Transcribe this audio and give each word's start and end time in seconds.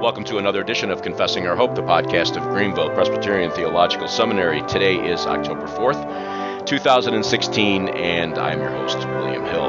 Welcome 0.00 0.24
to 0.24 0.38
another 0.38 0.62
edition 0.62 0.90
of 0.90 1.02
Confessing 1.02 1.46
Our 1.46 1.54
Hope, 1.54 1.74
the 1.74 1.82
podcast 1.82 2.34
of 2.34 2.42
Greenville 2.44 2.88
Presbyterian 2.94 3.50
Theological 3.50 4.08
Seminary. 4.08 4.62
Today 4.62 4.96
is 4.96 5.26
October 5.26 5.66
4th, 5.66 6.64
2016, 6.64 7.88
and 7.90 8.38
I'm 8.38 8.60
your 8.60 8.70
host, 8.70 8.96
William 8.96 9.44
Hill. 9.44 9.66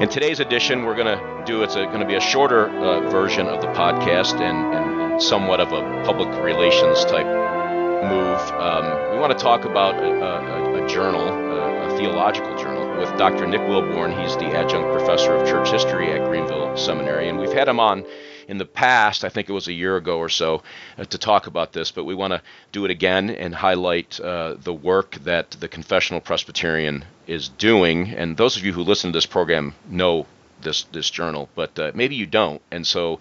In 0.00 0.08
today's 0.08 0.38
edition, 0.38 0.84
we're 0.84 0.94
going 0.94 1.18
to 1.18 1.42
do 1.44 1.64
it's 1.64 1.74
going 1.74 1.98
to 1.98 2.06
be 2.06 2.14
a 2.14 2.20
shorter 2.20 2.68
uh, 2.68 3.10
version 3.10 3.48
of 3.48 3.62
the 3.62 3.66
podcast 3.66 4.40
and, 4.40 4.74
and, 4.74 5.20
somewhat 5.20 5.58
of 5.58 5.72
a 5.72 6.04
public 6.04 6.28
relations 6.40 7.04
type 7.06 7.26
move. 7.26 8.40
Um, 8.52 9.12
we 9.12 9.18
want 9.18 9.36
to 9.36 9.42
talk 9.42 9.64
about 9.64 9.96
a, 9.96 10.06
a, 10.06 10.84
a 10.84 10.88
journal, 10.88 11.26
a, 11.26 11.92
a 11.92 11.98
theological 11.98 12.56
journal, 12.56 12.96
with 13.00 13.08
Dr. 13.18 13.44
Nick 13.48 13.62
Willborn. 13.62 14.16
He's 14.22 14.36
the 14.36 14.56
adjunct 14.56 14.96
professor 14.96 15.34
of 15.34 15.48
church 15.48 15.72
history 15.72 16.12
at 16.12 16.24
Greenville 16.28 16.76
Seminary, 16.76 17.28
and 17.28 17.40
we've 17.40 17.52
had 17.52 17.66
him 17.66 17.80
on 17.80 18.04
in 18.48 18.58
the 18.58 18.64
past, 18.64 19.24
I 19.24 19.28
think 19.28 19.48
it 19.48 19.52
was 19.52 19.68
a 19.68 19.72
year 19.72 19.96
ago 19.96 20.18
or 20.18 20.28
so, 20.28 20.62
uh, 20.98 21.04
to 21.04 21.18
talk 21.18 21.46
about 21.46 21.72
this, 21.72 21.90
but 21.90 22.04
we 22.04 22.14
want 22.14 22.32
to 22.32 22.42
do 22.72 22.84
it 22.84 22.90
again 22.90 23.30
and 23.30 23.54
highlight 23.54 24.20
uh, 24.20 24.54
the 24.62 24.72
work 24.72 25.14
that 25.24 25.52
the 25.52 25.68
Confessional 25.68 26.20
Presbyterian 26.20 27.04
is 27.26 27.48
doing. 27.48 28.10
And 28.10 28.36
those 28.36 28.56
of 28.56 28.64
you 28.64 28.72
who 28.72 28.82
listen 28.82 29.12
to 29.12 29.16
this 29.16 29.26
program 29.26 29.74
know 29.88 30.26
this 30.60 30.84
this 30.84 31.10
journal, 31.10 31.48
but 31.54 31.78
uh, 31.78 31.92
maybe 31.94 32.14
you 32.14 32.26
don't. 32.26 32.60
And 32.70 32.86
so 32.86 33.20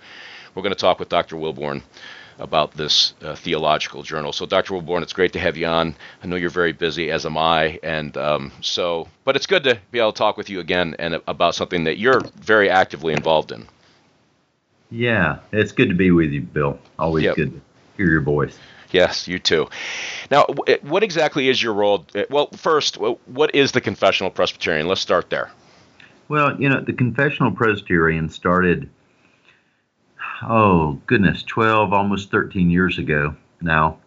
we're 0.55 0.63
going 0.63 0.75
to 0.75 0.79
talk 0.79 0.99
with 0.99 1.09
Dr. 1.09 1.35
Willborn 1.35 1.83
about 2.39 2.73
this 2.73 3.13
uh, 3.21 3.35
theological 3.35 4.03
journal. 4.03 4.33
So, 4.33 4.45
Dr. 4.45 4.73
Willborn, 4.73 5.03
it's 5.03 5.13
great 5.13 5.33
to 5.33 5.39
have 5.39 5.57
you 5.57 5.67
on. 5.67 5.95
I 6.23 6.27
know 6.27 6.35
you're 6.35 6.49
very 6.49 6.73
busy, 6.73 7.11
as 7.11 7.25
am 7.25 7.37
I, 7.37 7.79
and 7.83 8.15
um, 8.17 8.51
so, 8.61 9.07
but 9.23 9.35
it's 9.35 9.45
good 9.45 9.63
to 9.65 9.79
be 9.91 9.99
able 9.99 10.13
to 10.13 10.17
talk 10.17 10.37
with 10.37 10.49
you 10.49 10.59
again 10.59 10.95
and 10.99 11.21
about 11.27 11.55
something 11.55 11.83
that 11.85 11.97
you're 11.97 12.21
very 12.35 12.69
actively 12.69 13.13
involved 13.13 13.51
in. 13.51 13.67
Yeah, 14.93 15.39
it's 15.51 15.71
good 15.71 15.89
to 15.89 15.95
be 15.95 16.11
with 16.11 16.29
you, 16.29 16.41
Bill. 16.41 16.77
Always 16.99 17.23
yep. 17.23 17.35
good 17.35 17.51
to 17.51 17.61
hear 17.97 18.11
your 18.11 18.21
voice. 18.21 18.55
Yes, 18.91 19.27
you 19.27 19.39
too. 19.39 19.67
Now, 20.29 20.45
what 20.83 21.01
exactly 21.01 21.49
is 21.49 21.61
your 21.63 21.73
role? 21.73 22.05
Well, 22.29 22.51
first, 22.55 22.97
what 22.97 23.55
is 23.55 23.71
the 23.71 23.81
Confessional 23.81 24.29
Presbyterian? 24.29 24.87
Let's 24.87 25.01
start 25.01 25.31
there. 25.31 25.51
Well, 26.27 26.61
you 26.61 26.69
know, 26.69 26.79
the 26.79 26.93
Confessional 26.93 27.51
Presbyterian 27.51 28.29
started, 28.29 28.87
oh, 30.43 31.01
goodness, 31.07 31.41
12, 31.41 31.91
almost 31.91 32.29
13 32.29 32.69
years 32.69 32.99
ago 32.99 33.35
now. 33.61 33.97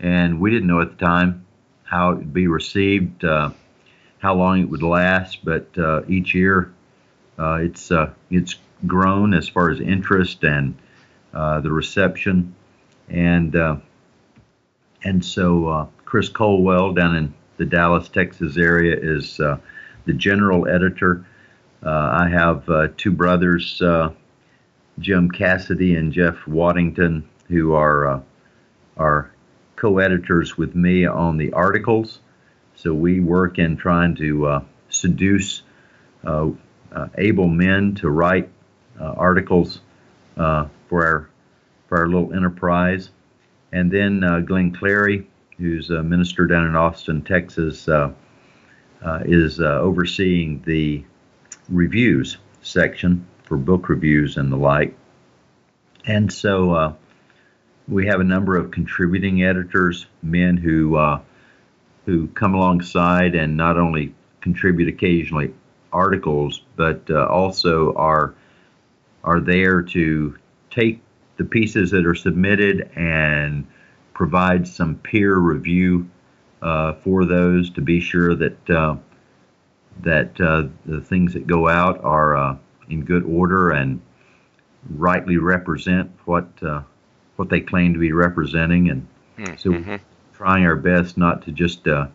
And 0.00 0.38
we 0.38 0.50
didn't 0.50 0.68
know 0.68 0.82
at 0.82 0.98
the 0.98 1.06
time 1.06 1.46
how 1.84 2.10
it 2.10 2.16
would 2.16 2.34
be 2.34 2.46
received, 2.46 3.24
uh, 3.24 3.52
how 4.18 4.34
long 4.34 4.60
it 4.60 4.68
would 4.68 4.82
last, 4.82 5.46
but 5.46 5.66
uh, 5.78 6.02
each 6.08 6.34
year 6.34 6.74
uh, 7.38 7.54
it's, 7.62 7.90
uh, 7.90 8.12
it's 8.30 8.56
grown 8.84 9.32
as 9.32 9.48
far 9.48 9.70
as 9.70 9.80
interest 9.80 10.44
and 10.44 10.76
uh, 11.32 11.60
the 11.60 11.70
reception, 11.70 12.54
and 13.08 13.54
uh, 13.54 13.76
and 15.04 15.24
so 15.24 15.68
uh, 15.68 15.86
Chris 16.04 16.28
Coldwell 16.28 16.92
down 16.92 17.14
in 17.14 17.34
the 17.58 17.66
Dallas, 17.66 18.08
Texas 18.08 18.56
area 18.56 18.96
is 18.98 19.38
uh, 19.40 19.58
the 20.04 20.12
general 20.12 20.66
editor. 20.66 21.26
Uh, 21.84 21.90
I 21.90 22.28
have 22.30 22.68
uh, 22.68 22.88
two 22.96 23.12
brothers, 23.12 23.82
Jim 24.98 25.30
Cassidy 25.30 25.94
and 25.94 26.12
Jeff 26.12 26.46
Waddington, 26.46 27.28
who 27.48 27.74
are 27.74 28.22
are 28.96 29.30
co-editors 29.76 30.56
with 30.56 30.74
me 30.74 31.04
on 31.04 31.36
the 31.36 31.52
articles. 31.52 32.20
So 32.76 32.94
we 32.94 33.20
work 33.20 33.58
in 33.58 33.76
trying 33.76 34.14
to 34.16 34.64
seduce 34.88 35.62
able 37.18 37.48
men 37.48 37.94
to 37.96 38.08
write 38.08 38.48
uh, 38.48 38.55
articles 39.00 39.80
uh, 40.36 40.66
for 40.88 41.04
our 41.06 41.28
for 41.88 41.98
our 41.98 42.08
little 42.08 42.32
enterprise, 42.34 43.10
and 43.72 43.90
then 43.90 44.24
uh, 44.24 44.40
Glenn 44.40 44.72
Clary, 44.72 45.28
who's 45.58 45.90
a 45.90 46.02
minister 46.02 46.46
down 46.46 46.66
in 46.66 46.76
Austin, 46.76 47.22
Texas, 47.22 47.88
is 49.24 49.60
overseeing 49.60 50.62
the 50.66 51.04
reviews 51.68 52.38
section 52.62 53.26
for 53.44 53.56
book 53.56 53.88
reviews 53.88 54.36
and 54.36 54.52
the 54.52 54.56
like. 54.56 54.96
And 56.04 56.32
so 56.32 56.72
uh, 56.72 56.92
we 57.88 58.06
have 58.06 58.20
a 58.20 58.24
number 58.24 58.56
of 58.56 58.70
contributing 58.70 59.42
editors, 59.42 60.06
men 60.22 60.56
who 60.56 60.96
uh, 60.96 61.20
who 62.04 62.28
come 62.28 62.54
alongside 62.54 63.34
and 63.34 63.56
not 63.56 63.76
only 63.76 64.14
contribute 64.40 64.88
occasionally 64.88 65.52
articles, 65.92 66.62
but 66.76 67.02
uh, 67.10 67.26
also 67.26 67.94
are 67.94 68.34
are 69.26 69.40
there 69.40 69.82
to 69.82 70.38
take 70.70 71.02
the 71.36 71.44
pieces 71.44 71.90
that 71.90 72.06
are 72.06 72.14
submitted 72.14 72.90
and 72.96 73.66
provide 74.14 74.66
some 74.66 74.94
peer 74.94 75.36
review 75.36 76.08
uh, 76.62 76.94
for 76.94 77.26
those 77.26 77.68
to 77.70 77.80
be 77.80 78.00
sure 78.00 78.34
that 78.34 78.70
uh, 78.70 78.96
that 80.02 80.40
uh, 80.40 80.68
the 80.86 81.00
things 81.00 81.34
that 81.34 81.46
go 81.46 81.68
out 81.68 82.02
are 82.02 82.36
uh, 82.36 82.56
in 82.88 83.04
good 83.04 83.24
order 83.24 83.70
and 83.70 84.00
rightly 84.90 85.36
represent 85.36 86.10
what 86.24 86.48
uh, 86.62 86.80
what 87.34 87.50
they 87.50 87.60
claim 87.60 87.92
to 87.92 87.98
be 87.98 88.12
representing, 88.12 88.88
and 88.88 89.06
mm-hmm. 89.38 89.56
so 89.56 89.98
trying 90.32 90.64
our 90.64 90.76
best 90.76 91.18
not 91.18 91.42
to 91.42 91.52
just 91.52 91.86
uh, 91.86 92.06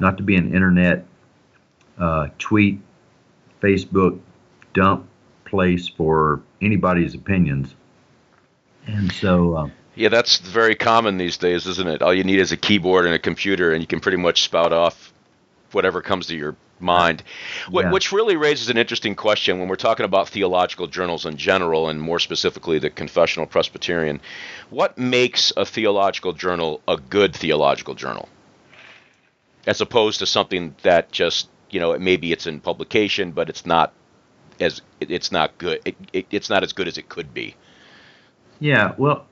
not 0.00 0.16
to 0.18 0.22
be 0.22 0.36
an 0.36 0.52
internet 0.54 1.06
tweet, 2.38 2.80
Facebook 3.62 4.18
dump 4.72 5.09
place 5.50 5.88
for 5.88 6.40
anybody's 6.62 7.14
opinions. 7.14 7.74
And 8.86 9.12
so. 9.12 9.54
Uh, 9.54 9.70
yeah, 9.96 10.08
that's 10.08 10.38
very 10.38 10.74
common 10.74 11.18
these 11.18 11.36
days, 11.36 11.66
isn't 11.66 11.88
it? 11.88 12.00
All 12.00 12.14
you 12.14 12.24
need 12.24 12.38
is 12.38 12.52
a 12.52 12.56
keyboard 12.56 13.04
and 13.04 13.14
a 13.14 13.18
computer, 13.18 13.72
and 13.72 13.82
you 13.82 13.86
can 13.86 14.00
pretty 14.00 14.16
much 14.16 14.42
spout 14.42 14.72
off 14.72 15.12
whatever 15.72 16.00
comes 16.00 16.28
to 16.28 16.36
your 16.36 16.56
mind. 16.78 17.22
Yeah. 17.70 17.90
Which 17.90 18.12
really 18.12 18.36
raises 18.36 18.70
an 18.70 18.78
interesting 18.78 19.14
question 19.14 19.58
when 19.58 19.68
we're 19.68 19.76
talking 19.76 20.04
about 20.04 20.28
theological 20.28 20.86
journals 20.86 21.26
in 21.26 21.36
general, 21.36 21.88
and 21.88 22.00
more 22.00 22.18
specifically 22.18 22.78
the 22.78 22.90
Confessional 22.90 23.46
Presbyterian. 23.46 24.20
What 24.70 24.96
makes 24.96 25.52
a 25.56 25.64
theological 25.64 26.32
journal 26.32 26.80
a 26.88 26.96
good 26.96 27.34
theological 27.34 27.94
journal? 27.94 28.28
As 29.66 29.80
opposed 29.80 30.20
to 30.20 30.26
something 30.26 30.74
that 30.82 31.12
just, 31.12 31.48
you 31.68 31.80
know, 31.80 31.98
maybe 31.98 32.32
it's 32.32 32.46
in 32.46 32.60
publication, 32.60 33.32
but 33.32 33.50
it's 33.50 33.66
not 33.66 33.92
as 34.60 34.82
it's 35.00 35.32
not 35.32 35.56
good. 35.58 35.80
It, 35.84 35.96
it, 36.12 36.26
it's 36.30 36.50
not 36.50 36.62
as 36.62 36.72
good 36.72 36.88
as 36.88 36.98
it 36.98 37.08
could 37.08 37.32
be. 37.32 37.54
Yeah, 38.58 38.94
well, 38.98 39.26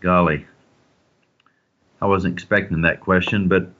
golly, 0.00 0.46
I 2.00 2.06
wasn't 2.06 2.34
expecting 2.34 2.82
that 2.82 3.00
question, 3.00 3.48
but 3.48 3.70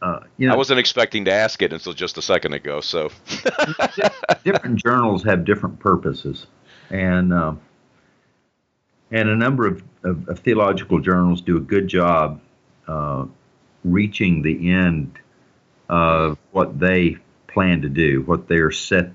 uh, 0.00 0.20
you 0.36 0.46
know, 0.46 0.54
I 0.54 0.56
wasn't 0.56 0.80
expecting 0.80 1.24
to 1.26 1.32
ask 1.32 1.62
it 1.62 1.72
until 1.72 1.92
just 1.92 2.18
a 2.18 2.22
second 2.22 2.54
ago. 2.54 2.80
So, 2.80 3.10
different 4.44 4.82
journals 4.82 5.22
have 5.24 5.44
different 5.44 5.78
purposes, 5.78 6.46
and 6.90 7.32
uh, 7.32 7.54
and 9.10 9.28
a 9.28 9.36
number 9.36 9.66
of, 9.66 9.82
of, 10.02 10.28
of, 10.28 10.38
theological 10.40 10.98
journals 10.98 11.40
do 11.40 11.56
a 11.56 11.60
good 11.60 11.88
job 11.88 12.40
uh, 12.88 13.26
reaching 13.84 14.42
the 14.42 14.70
end 14.70 15.18
of 15.88 16.38
what 16.50 16.78
they 16.78 17.18
plan 17.54 17.82
to 17.82 17.88
do, 17.88 18.22
what 18.22 18.48
they're 18.48 18.70
set 18.70 19.12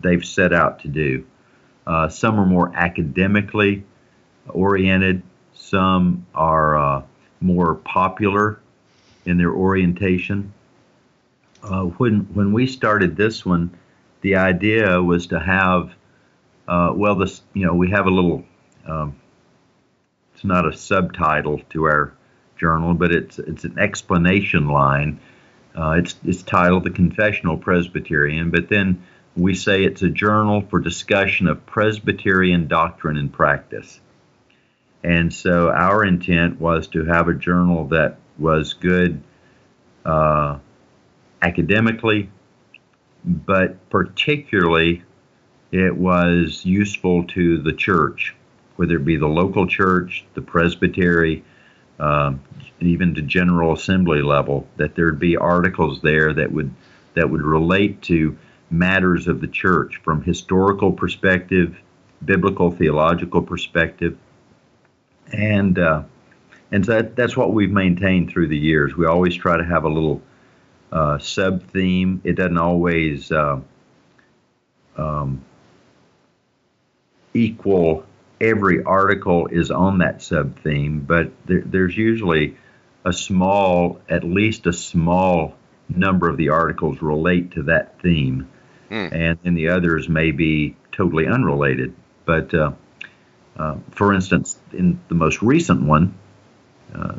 they've 0.00 0.24
set 0.24 0.52
out 0.52 0.80
to 0.80 0.88
do. 0.88 1.26
Uh, 1.86 2.08
some 2.08 2.38
are 2.40 2.46
more 2.46 2.72
academically 2.74 3.84
oriented. 4.48 5.22
Some 5.52 6.26
are 6.34 6.76
uh, 6.76 7.02
more 7.40 7.74
popular 7.74 8.60
in 9.26 9.36
their 9.36 9.52
orientation. 9.52 10.52
Uh, 11.62 11.84
when 11.84 12.20
when 12.32 12.52
we 12.52 12.66
started 12.66 13.16
this 13.16 13.44
one, 13.44 13.76
the 14.22 14.36
idea 14.36 15.02
was 15.02 15.26
to 15.28 15.38
have 15.38 15.94
uh, 16.68 16.92
well, 16.94 17.16
this 17.16 17.42
you 17.54 17.66
know 17.66 17.74
we 17.74 17.90
have 17.90 18.06
a 18.06 18.10
little. 18.10 18.44
Um, 18.86 19.16
it's 20.34 20.44
not 20.44 20.66
a 20.66 20.72
subtitle 20.72 21.60
to 21.70 21.84
our 21.84 22.14
journal, 22.56 22.94
but 22.94 23.12
it's 23.12 23.38
it's 23.38 23.64
an 23.64 23.78
explanation 23.78 24.68
line 24.68 25.20
uh, 25.76 25.96
it's, 25.98 26.14
it's 26.24 26.42
titled 26.42 26.84
The 26.84 26.90
Confessional 26.90 27.56
Presbyterian, 27.56 28.50
but 28.50 28.68
then 28.68 29.02
we 29.36 29.54
say 29.54 29.84
it's 29.84 30.02
a 30.02 30.10
journal 30.10 30.62
for 30.68 30.78
discussion 30.80 31.48
of 31.48 31.64
Presbyterian 31.64 32.68
doctrine 32.68 33.16
and 33.16 33.32
practice. 33.32 34.00
And 35.02 35.32
so 35.32 35.70
our 35.70 36.04
intent 36.04 36.60
was 36.60 36.86
to 36.88 37.04
have 37.04 37.28
a 37.28 37.34
journal 37.34 37.86
that 37.88 38.18
was 38.38 38.74
good 38.74 39.22
uh, 40.04 40.58
academically, 41.40 42.30
but 43.24 43.88
particularly 43.90 45.02
it 45.72 45.96
was 45.96 46.64
useful 46.64 47.24
to 47.28 47.58
the 47.58 47.72
church, 47.72 48.34
whether 48.76 48.96
it 48.96 49.04
be 49.04 49.16
the 49.16 49.26
local 49.26 49.66
church, 49.66 50.24
the 50.34 50.42
presbytery, 50.42 51.42
um, 52.02 52.40
even 52.80 53.14
to 53.14 53.22
General 53.22 53.72
Assembly 53.72 54.22
level, 54.22 54.66
that 54.76 54.96
there'd 54.96 55.20
be 55.20 55.36
articles 55.36 56.02
there 56.02 56.32
that 56.34 56.50
would 56.50 56.74
that 57.14 57.30
would 57.30 57.42
relate 57.42 58.02
to 58.02 58.36
matters 58.70 59.28
of 59.28 59.40
the 59.40 59.46
church 59.46 60.00
from 60.02 60.22
historical 60.22 60.90
perspective, 60.92 61.78
biblical 62.24 62.70
theological 62.70 63.40
perspective, 63.40 64.18
and 65.32 65.78
uh, 65.78 66.02
and 66.72 66.84
so 66.84 66.92
that, 66.92 67.14
that's 67.14 67.36
what 67.36 67.52
we've 67.52 67.70
maintained 67.70 68.30
through 68.30 68.48
the 68.48 68.58
years. 68.58 68.96
We 68.96 69.06
always 69.06 69.36
try 69.36 69.56
to 69.56 69.64
have 69.64 69.84
a 69.84 69.88
little 69.88 70.20
uh, 70.90 71.18
sub 71.18 71.62
theme. 71.70 72.20
It 72.24 72.34
doesn't 72.34 72.58
always 72.58 73.30
uh, 73.30 73.60
um, 74.96 75.44
equal 77.32 78.04
every 78.42 78.82
article 78.82 79.46
is 79.46 79.70
on 79.70 79.98
that 79.98 80.20
sub 80.20 80.58
theme, 80.58 81.00
but 81.00 81.30
there, 81.46 81.62
there's 81.64 81.96
usually 81.96 82.56
a 83.04 83.12
small, 83.12 84.00
at 84.08 84.24
least 84.24 84.66
a 84.66 84.72
small 84.72 85.54
number 85.88 86.28
of 86.28 86.36
the 86.36 86.48
articles 86.48 87.00
relate 87.00 87.52
to 87.52 87.62
that 87.64 88.00
theme, 88.02 88.48
mm. 88.90 89.12
and 89.12 89.38
then 89.44 89.54
the 89.54 89.68
others 89.68 90.08
may 90.08 90.32
be 90.32 90.76
totally 90.90 91.26
unrelated. 91.26 91.94
But 92.24 92.52
uh, 92.52 92.72
uh, 93.56 93.76
for 93.92 94.12
instance, 94.12 94.58
in 94.72 95.00
the 95.08 95.14
most 95.14 95.40
recent 95.40 95.82
one, 95.82 96.14
uh, 96.94 97.14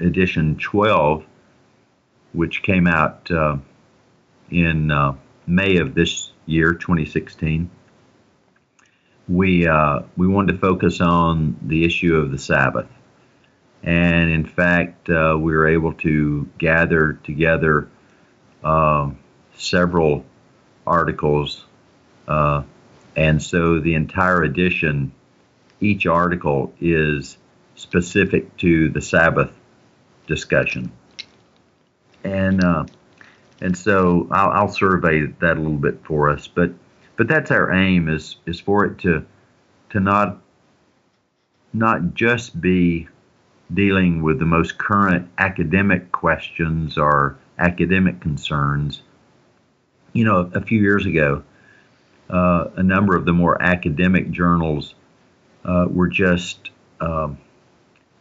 edition 0.00 0.56
12, 0.56 1.24
which 2.32 2.62
came 2.62 2.86
out 2.86 3.30
uh, 3.30 3.58
in 4.50 4.90
uh, 4.90 5.14
May 5.46 5.76
of 5.76 5.94
this 5.94 6.30
year, 6.46 6.72
2016, 6.72 7.70
we 9.28 9.66
uh, 9.66 10.00
we 10.16 10.26
wanted 10.26 10.52
to 10.52 10.58
focus 10.58 11.00
on 11.00 11.56
the 11.62 11.84
issue 11.84 12.16
of 12.16 12.30
the 12.30 12.38
Sabbath, 12.38 12.88
and 13.82 14.30
in 14.30 14.44
fact, 14.44 15.08
uh, 15.08 15.36
we 15.38 15.52
were 15.52 15.66
able 15.66 15.94
to 15.94 16.48
gather 16.58 17.14
together 17.24 17.88
uh, 18.62 19.10
several 19.56 20.24
articles, 20.86 21.64
and 22.26 23.42
so 23.42 23.80
the 23.80 23.94
entire 23.94 24.42
edition, 24.42 25.12
each 25.80 26.06
article 26.06 26.72
is 26.80 27.38
specific 27.76 28.56
to 28.58 28.88
the 28.90 29.00
Sabbath 29.00 29.52
discussion. 30.26 30.92
And 32.22 32.64
uh, 32.64 32.84
and 33.60 33.76
so 33.76 34.28
I'll, 34.30 34.50
I'll, 34.50 34.68
survey 34.68 35.26
that 35.26 35.56
a 35.56 35.60
little 35.60 35.76
bit 35.76 36.00
for 36.04 36.30
us, 36.30 36.48
but 36.48 36.72
but 37.16 37.28
that's 37.28 37.50
our 37.50 37.72
aim 37.72 38.08
is 38.08 38.36
is 38.46 38.60
for 38.60 38.84
it 38.84 38.98
to 38.98 39.24
to 39.90 40.00
not 40.00 40.40
not 41.72 42.14
just 42.14 42.60
be 42.60 43.08
dealing 43.72 44.22
with 44.22 44.38
the 44.38 44.44
most 44.44 44.78
current 44.78 45.28
academic 45.38 46.12
questions 46.12 46.98
or 46.98 47.36
academic 47.58 48.20
concerns. 48.20 49.02
You 50.12 50.24
know, 50.24 50.50
a 50.54 50.60
few 50.60 50.80
years 50.80 51.06
ago, 51.06 51.42
uh, 52.30 52.66
a 52.76 52.82
number 52.82 53.16
of 53.16 53.24
the 53.24 53.32
more 53.32 53.60
academic 53.60 54.30
journals 54.30 54.94
uh, 55.64 55.86
were 55.90 56.08
just 56.08 56.70
um, 57.00 57.38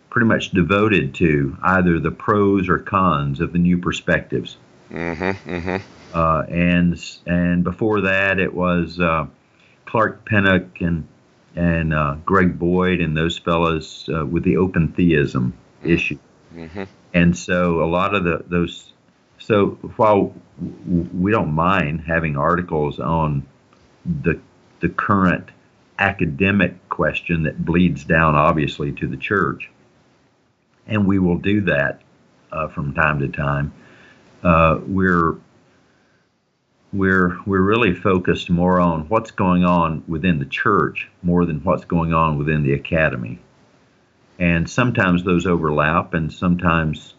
pretty 0.09 0.27
much 0.27 0.51
devoted 0.51 1.13
to 1.15 1.57
either 1.61 1.99
the 1.99 2.11
pros 2.11 2.69
or 2.69 2.79
cons 2.79 3.39
of 3.39 3.53
the 3.53 3.59
new 3.59 3.77
perspectives. 3.77 4.57
Mm-hmm, 4.91 5.49
mm-hmm. 5.49 5.77
Uh, 6.13 6.43
and 6.47 7.03
and 7.25 7.63
before 7.63 8.01
that, 8.01 8.39
it 8.39 8.53
was 8.53 8.99
uh, 8.99 9.25
Clark 9.85 10.25
Pinnock 10.25 10.81
and 10.81 11.07
and 11.55 11.93
uh, 11.93 12.15
Greg 12.25 12.57
Boyd 12.57 13.01
and 13.01 13.15
those 13.15 13.37
fellows 13.37 14.09
uh, 14.13 14.25
with 14.25 14.43
the 14.43 14.57
open 14.57 14.89
theism 14.89 15.53
mm-hmm. 15.79 15.91
issue. 15.91 16.19
Mm-hmm. 16.55 16.83
And 17.13 17.37
so 17.37 17.83
a 17.83 17.85
lot 17.85 18.15
of 18.15 18.23
the 18.23 18.43
those. 18.47 18.91
So 19.39 19.71
while 19.97 20.33
we 21.21 21.31
don't 21.31 21.51
mind 21.51 22.01
having 22.01 22.37
articles 22.37 22.99
on 22.99 23.45
the 24.05 24.39
the 24.79 24.89
current 24.89 25.49
academic 25.99 26.89
question 26.89 27.43
that 27.43 27.63
bleeds 27.63 28.03
down 28.03 28.35
obviously 28.35 28.91
to 28.93 29.07
the 29.07 29.17
church, 29.17 29.69
and 30.87 31.07
we 31.07 31.19
will 31.19 31.37
do 31.37 31.61
that 31.61 32.01
uh, 32.51 32.67
from 32.67 32.93
time 32.93 33.19
to 33.19 33.27
time. 33.27 33.73
Uh, 34.43 34.79
we're 34.85 35.37
we're 36.93 37.37
we're 37.45 37.61
really 37.61 37.93
focused 37.93 38.49
more 38.49 38.79
on 38.79 39.09
what's 39.09 39.31
going 39.31 39.65
on 39.65 40.03
within 40.07 40.39
the 40.39 40.45
church 40.45 41.09
more 41.21 41.45
than 41.45 41.59
what's 41.63 41.85
going 41.85 42.13
on 42.13 42.37
within 42.37 42.63
the 42.63 42.73
academy, 42.73 43.39
and 44.39 44.69
sometimes 44.69 45.23
those 45.23 45.45
overlap, 45.45 46.13
and 46.13 46.31
sometimes 46.31 47.15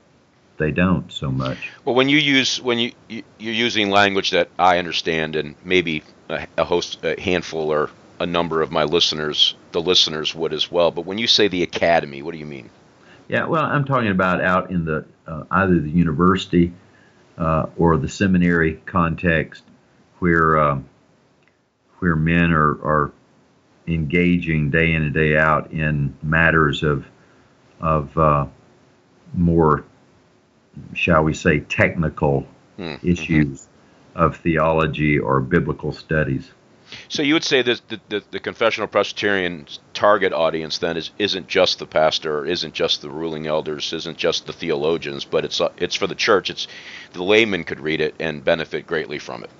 they 0.56 0.70
don't 0.70 1.12
so 1.12 1.30
much. 1.30 1.72
Well, 1.84 1.94
when 1.94 2.08
you 2.08 2.18
use 2.18 2.60
when 2.60 2.78
you, 2.78 2.92
you 3.08 3.22
are 3.40 3.52
using 3.52 3.90
language 3.90 4.30
that 4.30 4.48
I 4.58 4.78
understand, 4.78 5.36
and 5.36 5.54
maybe 5.64 6.02
a, 6.28 6.46
a 6.56 6.64
host, 6.64 7.04
a 7.04 7.20
handful 7.20 7.70
or 7.70 7.90
a 8.20 8.26
number 8.26 8.62
of 8.62 8.70
my 8.70 8.84
listeners, 8.84 9.54
the 9.72 9.82
listeners 9.82 10.34
would 10.34 10.52
as 10.52 10.70
well. 10.70 10.90
But 10.92 11.04
when 11.04 11.18
you 11.18 11.26
say 11.26 11.48
the 11.48 11.64
academy, 11.64 12.22
what 12.22 12.32
do 12.32 12.38
you 12.38 12.46
mean? 12.46 12.70
Yeah, 13.26 13.46
well, 13.46 13.64
I'm 13.64 13.84
talking 13.84 14.10
about 14.10 14.40
out 14.40 14.70
in 14.70 14.84
the 14.84 15.04
uh, 15.26 15.44
either 15.50 15.80
the 15.80 15.90
university 15.90 16.72
uh, 17.38 17.66
or 17.76 17.96
the 17.96 18.08
seminary 18.08 18.74
context, 18.86 19.64
where 20.18 20.58
uh, 20.58 20.78
where 21.98 22.16
men 22.16 22.52
are 22.52 22.72
are 22.84 23.12
engaging 23.86 24.70
day 24.70 24.92
in 24.92 25.02
and 25.02 25.14
day 25.14 25.36
out 25.36 25.72
in 25.72 26.16
matters 26.22 26.82
of 26.82 27.06
of 27.80 28.16
uh, 28.16 28.46
more, 29.34 29.84
shall 30.94 31.22
we 31.22 31.34
say, 31.34 31.60
technical 31.60 32.46
mm-hmm. 32.78 33.06
issues 33.06 33.68
of 34.14 34.36
theology 34.36 35.18
or 35.18 35.40
biblical 35.40 35.92
studies. 35.92 36.50
So 37.08 37.22
you 37.22 37.34
would 37.34 37.44
say 37.44 37.62
that 37.62 37.80
the, 37.88 38.00
the, 38.08 38.22
the, 38.30 38.40
confessional 38.40 38.86
Presbyterian 38.86 39.66
target 39.94 40.32
audience 40.32 40.78
then 40.78 40.96
is 40.96 41.10
isn't 41.18 41.48
just 41.48 41.78
the 41.78 41.86
pastor, 41.86 42.44
isn't 42.44 42.74
just 42.74 43.02
the 43.02 43.10
ruling 43.10 43.46
elders, 43.46 43.92
isn't 43.92 44.18
just 44.18 44.46
the 44.46 44.52
theologians, 44.52 45.24
but 45.24 45.44
it's 45.44 45.60
uh, 45.60 45.70
it's 45.76 45.94
for 45.94 46.06
the 46.06 46.14
church. 46.14 46.50
It's 46.50 46.66
the 47.12 47.22
layman 47.22 47.64
could 47.64 47.80
read 47.80 48.00
it 48.00 48.14
and 48.18 48.44
benefit 48.44 48.86
greatly 48.86 49.18
from 49.18 49.44
it. 49.44 49.50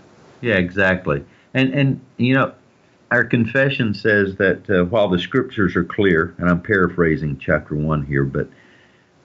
Yeah, 0.41 0.57
exactly. 0.57 1.25
And 1.55 1.73
and 1.73 2.01
you 2.17 2.35
know, 2.35 2.53
our 3.11 3.25
confession 3.25 3.95
says 3.95 4.37
that 4.37 4.69
uh, 4.69 4.85
while 4.85 5.09
the 5.09 5.19
scriptures 5.19 5.77
are 5.77 5.85
clear, 5.85 6.35
and 6.39 6.49
I'm 6.51 6.61
paraphrasing 6.61 7.39
chapter 7.39 7.75
one 7.75 8.05
here, 8.05 8.25
but 8.25 8.49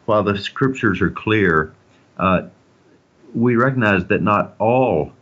while 0.05 0.23
the 0.23 0.37
scriptures 0.37 1.01
are 1.01 1.11
clear, 1.11 1.73
uh, 2.17 2.43
we 3.33 3.55
recognize 3.55 4.05
that 4.05 4.21
not 4.21 4.55
all 4.59 5.13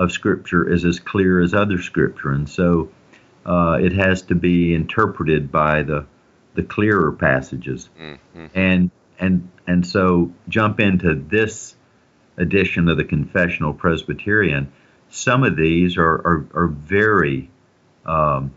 of 0.00 0.10
Scripture 0.10 0.68
is 0.72 0.84
as 0.84 0.98
clear 0.98 1.40
as 1.40 1.52
other 1.52 1.80
Scripture, 1.80 2.32
and 2.32 2.48
so 2.48 2.88
uh, 3.44 3.78
it 3.80 3.92
has 3.92 4.22
to 4.22 4.34
be 4.34 4.74
interpreted 4.74 5.50
by 5.50 5.82
the 5.82 6.06
the 6.54 6.62
clearer 6.62 7.12
passages. 7.12 7.88
Mm-hmm. 7.98 8.46
And 8.54 8.90
and 9.18 9.48
and 9.66 9.86
so 9.86 10.32
jump 10.48 10.80
into 10.80 11.14
this 11.14 11.76
edition 12.36 12.88
of 12.88 12.96
the 12.96 13.04
Confessional 13.04 13.72
Presbyterian. 13.72 14.72
Some 15.08 15.44
of 15.44 15.56
these 15.56 15.96
are 15.96 16.14
are, 16.14 16.46
are 16.54 16.66
very, 16.68 17.50
um, 18.04 18.52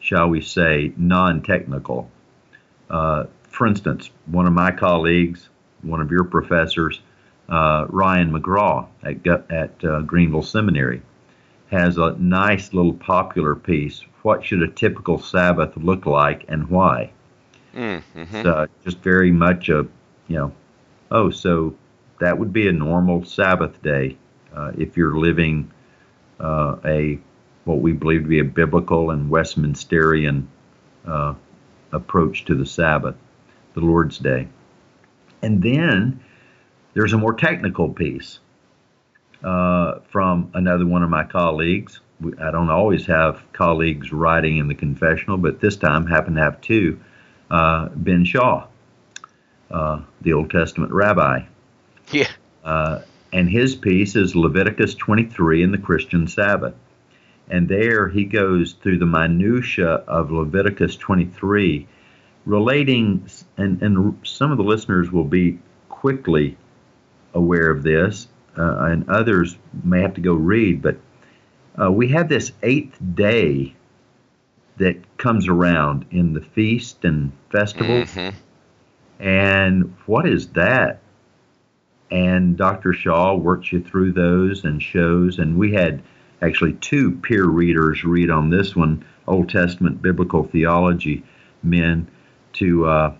shall 0.00 0.28
we 0.28 0.40
say, 0.40 0.92
non-technical. 0.96 2.10
Uh, 2.90 3.24
for 3.48 3.66
instance, 3.66 4.10
one 4.26 4.46
of 4.46 4.52
my 4.52 4.70
colleagues, 4.70 5.48
one 5.82 6.00
of 6.00 6.10
your 6.10 6.24
professors, 6.24 7.00
uh, 7.48 7.86
Ryan 7.88 8.32
McGraw 8.32 8.86
at, 9.02 9.26
at 9.50 9.84
uh, 9.84 10.00
Greenville 10.00 10.42
Seminary 10.42 11.02
has 11.70 11.98
a 11.98 12.16
nice 12.18 12.72
little 12.72 12.92
popular 12.92 13.54
piece. 13.54 14.02
What 14.22 14.44
should 14.44 14.62
a 14.62 14.68
typical 14.68 15.18
Sabbath 15.18 15.76
look 15.76 16.06
like 16.06 16.44
and 16.48 16.68
why? 16.68 17.10
Mm-hmm. 17.74 18.42
So 18.42 18.66
just 18.84 18.98
very 18.98 19.30
much 19.30 19.68
a, 19.68 19.86
you 20.28 20.36
know, 20.36 20.52
oh, 21.10 21.30
so 21.30 21.74
that 22.20 22.38
would 22.38 22.52
be 22.52 22.68
a 22.68 22.72
normal 22.72 23.24
Sabbath 23.24 23.82
day 23.82 24.16
uh, 24.54 24.72
if 24.78 24.96
you're 24.96 25.18
living 25.18 25.70
uh, 26.40 26.76
a 26.84 27.18
what 27.64 27.80
we 27.80 27.92
believe 27.92 28.22
to 28.22 28.28
be 28.28 28.40
a 28.40 28.44
biblical 28.44 29.10
and 29.10 29.30
Westminsterian 29.30 30.46
uh, 31.06 31.34
approach 31.92 32.44
to 32.44 32.54
the 32.54 32.66
Sabbath, 32.66 33.14
the 33.72 33.80
Lord's 33.80 34.18
Day. 34.18 34.48
And 35.42 35.62
then 35.62 36.20
there's 36.92 37.14
a 37.14 37.18
more 37.18 37.34
technical 37.34 37.88
piece 37.88 38.38
uh, 39.44 40.00
from 40.08 40.50
another 40.54 40.86
one 40.86 41.02
of 41.02 41.10
my 41.10 41.24
colleagues. 41.24 42.00
I 42.40 42.50
don't 42.50 42.70
always 42.70 43.06
have 43.06 43.42
colleagues 43.52 44.12
writing 44.12 44.56
in 44.56 44.68
the 44.68 44.74
confessional, 44.74 45.36
but 45.36 45.60
this 45.60 45.76
time 45.76 46.06
happen 46.06 46.34
to 46.34 46.40
have 46.40 46.60
two. 46.60 46.98
Uh, 47.50 47.90
ben 47.90 48.24
Shaw, 48.24 48.66
uh, 49.70 50.00
the 50.22 50.32
Old 50.32 50.50
Testament 50.50 50.92
rabbi. 50.92 51.40
Yeah. 52.10 52.30
Uh, 52.64 53.00
and 53.32 53.50
his 53.50 53.74
piece 53.74 54.16
is 54.16 54.34
Leviticus 54.34 54.94
23 54.94 55.62
and 55.62 55.74
the 55.74 55.78
Christian 55.78 56.26
Sabbath. 56.26 56.74
And 57.50 57.68
there 57.68 58.08
he 58.08 58.24
goes 58.24 58.72
through 58.72 58.98
the 58.98 59.06
minutia 59.06 59.86
of 59.86 60.30
Leviticus 60.30 60.96
23, 60.96 61.86
relating, 62.46 63.28
and, 63.58 63.82
and 63.82 64.18
some 64.24 64.50
of 64.50 64.56
the 64.56 64.64
listeners 64.64 65.12
will 65.12 65.24
be 65.24 65.58
quickly 65.90 66.56
aware 67.34 67.70
of 67.70 67.82
this, 67.82 68.28
uh, 68.58 68.84
and 68.84 69.08
others 69.08 69.56
may 69.82 70.00
have 70.00 70.14
to 70.14 70.20
go 70.20 70.34
read, 70.34 70.82
but 70.82 70.96
uh, 71.80 71.90
we 71.90 72.08
have 72.08 72.28
this 72.28 72.52
eighth 72.62 72.98
day 73.14 73.74
that 74.76 75.16
comes 75.18 75.48
around 75.48 76.04
in 76.10 76.32
the 76.32 76.40
feast 76.40 77.04
and 77.04 77.32
festivals. 77.50 78.08
Mm-hmm. 78.10 78.36
And 79.20 79.94
what 80.06 80.26
is 80.26 80.48
that? 80.50 81.00
And 82.10 82.56
Dr. 82.56 82.92
Shaw 82.92 83.34
works 83.34 83.72
you 83.72 83.80
through 83.80 84.12
those 84.12 84.64
and 84.64 84.82
shows. 84.82 85.38
And 85.38 85.56
we 85.56 85.72
had 85.72 86.02
actually 86.42 86.74
two 86.74 87.12
peer 87.12 87.46
readers 87.46 88.04
read 88.04 88.30
on 88.30 88.50
this 88.50 88.76
one, 88.76 89.04
Old 89.26 89.48
Testament 89.48 90.02
biblical 90.02 90.44
theology 90.44 91.24
men, 91.62 92.08
to 92.54 92.86
uh, 92.86 93.14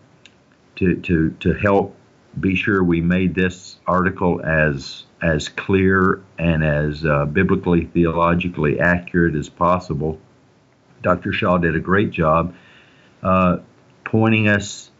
to 0.77 0.97
to 0.97 1.31
to 1.41 1.53
help 1.55 1.97
be 2.39 2.55
sure 2.55 2.83
we 2.83 3.01
made 3.01 3.35
this 3.35 3.77
article 3.87 4.41
as 4.45 5.05
as 5.25 5.49
clear 5.49 6.23
and 6.39 6.63
as 6.63 7.03
uh, 7.03 7.25
biblically 7.25 7.87
theologically 7.87 8.79
accurate 8.79 9.35
as 9.35 9.49
possible. 9.49 10.21
Dr. 11.01 11.33
Shaw 11.33 11.57
did 11.57 11.75
a 11.75 11.81
great 11.81 12.11
job 12.11 12.55
uh, 13.23 13.59
pointing 14.05 14.49
us 14.49 14.91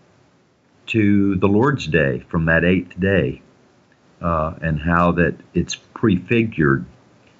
to 0.87 1.37
the 1.37 1.47
Lord's 1.47 1.87
Day 1.87 2.25
from 2.31 2.47
that 2.47 2.65
eighth 2.65 2.99
day 2.99 3.43
uh, 4.23 4.55
and 4.63 4.81
how 4.81 5.13
that 5.13 5.37
it's 5.53 5.75
prefigured. 5.75 6.87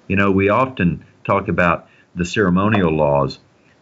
You 0.07 0.15
know, 0.15 0.29
we 0.29 0.49
often 0.49 1.05
talk 1.23 1.47
about 1.47 1.89
the 2.13 2.23
ceremonial 2.23 2.91
laws, 2.91 3.39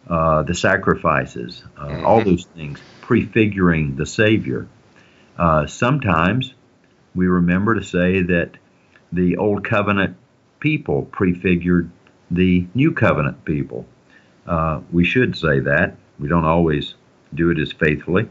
uh, 0.08 0.44
the 0.44 0.54
sacrifices, 0.54 1.62
uh, 1.76 1.88
mm-hmm. 1.88 2.06
all 2.06 2.24
those 2.24 2.46
things 2.56 2.80
prefiguring 3.02 3.96
the 3.96 4.06
Savior. 4.06 4.66
Uh, 5.36 5.66
sometimes 5.66 6.54
we 7.14 7.26
remember 7.26 7.74
to 7.74 7.84
say 7.84 8.22
that 8.22 8.56
the 9.14 9.36
Old 9.36 9.64
Covenant 9.64 10.16
people 10.60 11.02
prefigured 11.02 11.90
the 12.30 12.66
New 12.74 12.92
Covenant 12.92 13.44
people. 13.44 13.86
Uh, 14.46 14.80
we 14.90 15.04
should 15.04 15.36
say 15.36 15.60
that. 15.60 15.96
We 16.18 16.28
don't 16.28 16.44
always 16.44 16.94
do 17.34 17.50
it 17.50 17.58
as 17.58 17.72
faithfully. 17.72 18.28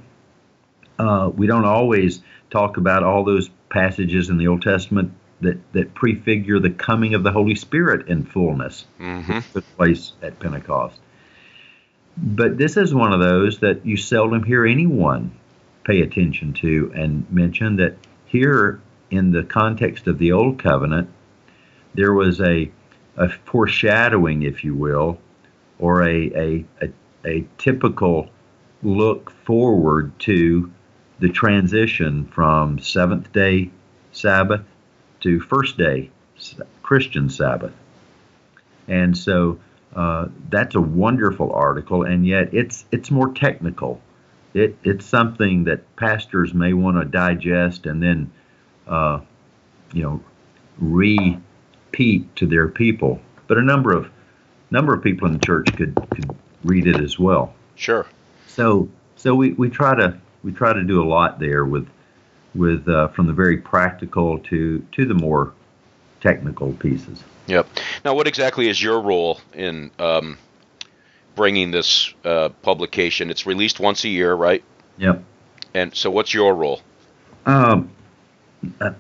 Uh, 1.00 1.32
we 1.36 1.48
don't 1.48 1.66
always 1.66 2.22
talk 2.50 2.78
about 2.78 3.04
all 3.04 3.24
those 3.24 3.50
passages 3.70 4.30
in 4.30 4.38
the 4.38 4.48
Old 4.48 4.62
Testament 4.62 5.12
that, 5.42 5.58
that 5.74 5.94
prefigure 5.94 6.60
the 6.60 6.70
coming 6.70 7.14
of 7.14 7.24
the 7.24 7.32
Holy 7.32 7.56
Spirit 7.56 8.08
in 8.08 8.26
fullness 8.26 8.86
mm-hmm. 9.00 9.40
took 9.54 9.76
place 9.76 10.14
at 10.22 10.40
Pentecost. 10.40 11.00
But 12.16 12.58
this 12.58 12.78
is 12.78 12.94
one 12.94 13.12
of 13.12 13.20
those 13.20 13.60
that 13.60 13.86
you 13.86 13.98
seldom 13.98 14.44
hear 14.44 14.66
anyone 14.66 15.38
pay 15.84 16.02
attention 16.02 16.54
to 16.54 16.92
and 16.96 17.30
mention 17.32 17.78
that 17.78 17.96
here 18.26 18.82
in 19.14 19.32
the 19.32 19.44
context 19.44 20.08
of 20.08 20.18
the 20.18 20.32
Old 20.32 20.60
Covenant, 20.60 21.10
there 21.94 22.14
was 22.14 22.42
a, 22.42 22.72
a 23.16 23.30
foreshadowing, 23.30 24.42
if 24.42 24.64
you 24.64 24.74
will, 24.74 25.20
or 25.80 26.02
a, 26.02 26.32
a, 26.36 26.66
a, 26.82 26.92
a 27.26 27.46
typical 27.58 28.30
look 28.82 29.30
forward 29.46 30.18
to 30.20 30.72
the 31.20 31.30
transition 31.30 32.26
from 32.26 32.80
seventh 32.80 33.32
day 33.32 33.70
Sabbath 34.12 34.66
to 35.22 35.40
first 35.40 35.78
day 35.78 36.10
Christian 36.82 37.30
Sabbath. 37.30 37.74
And 38.88 39.18
so 39.18 39.60
uh, 39.96 40.28
that's 40.50 40.76
a 40.76 40.82
wonderful 40.82 41.52
article, 41.54 42.04
and 42.04 42.26
yet 42.26 42.54
it's 42.54 42.86
it's 42.92 43.12
more 43.12 43.32
technical. 43.34 44.02
It 44.54 44.76
it's 44.84 45.06
something 45.06 45.66
that 45.66 45.96
pastors 45.96 46.54
may 46.54 46.74
want 46.74 46.98
to 46.98 47.06
digest 47.06 47.86
and 47.86 48.02
then, 48.02 48.32
uh, 48.88 49.22
you 49.94 50.04
know, 50.04 50.22
repeat 50.80 52.36
to 52.36 52.46
their 52.46 52.68
people. 52.68 53.20
But 53.48 53.58
a 53.58 53.62
number 53.62 53.96
of 53.96 54.10
number 54.72 54.94
of 54.94 55.04
people 55.04 55.28
in 55.28 55.34
the 55.34 55.46
church 55.46 55.68
could 55.76 55.96
could 56.10 56.36
read 56.64 56.88
it 56.88 57.00
as 57.02 57.20
well. 57.20 57.54
Sure. 57.76 58.06
So 58.48 58.90
so 59.16 59.36
we, 59.36 59.54
we 59.54 59.70
try 59.70 59.96
to 59.96 60.18
we 60.44 60.52
try 60.52 60.74
to 60.74 60.84
do 60.84 61.02
a 61.02 61.08
lot 61.08 61.40
there 61.40 61.66
with 61.66 61.88
with 62.56 62.88
uh, 62.88 63.08
from 63.10 63.28
the 63.28 63.34
very 63.34 63.58
practical 63.58 64.40
to 64.40 64.80
to 64.92 65.06
the 65.06 65.14
more 65.14 65.54
technical 66.22 66.74
pieces. 66.74 67.24
Yep. 67.48 67.68
Now, 68.06 68.16
what 68.16 68.28
exactly 68.28 68.70
is 68.70 68.82
your 68.82 69.02
role 69.02 69.40
in 69.54 69.92
um, 70.00 70.38
bringing 71.36 71.72
this 71.72 72.14
uh, 72.24 72.50
publication? 72.62 73.30
It's 73.30 73.46
released 73.46 73.80
once 73.80 74.04
a 74.06 74.10
year, 74.10 74.34
right? 74.34 74.64
Yep. 74.98 75.24
And 75.74 75.96
so, 75.96 76.10
what's 76.10 76.34
your 76.34 76.56
role? 76.56 76.82
Um, 77.46 77.90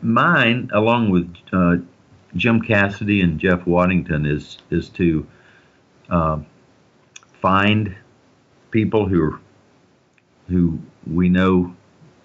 mine, 0.01 0.70
along 0.74 1.10
with 1.10 1.34
uh, 1.51 1.77
Jim 2.36 2.62
Cassidy 2.62 3.22
and 3.22 3.39
Jeff 3.39 3.65
Waddington, 3.65 4.25
is 4.25 4.58
is 4.70 4.89
to 4.89 5.27
uh, 6.10 6.39
find 7.41 7.96
people 8.72 9.08
who 9.08 9.39
who 10.48 10.79
we 11.05 11.29
know 11.29 11.75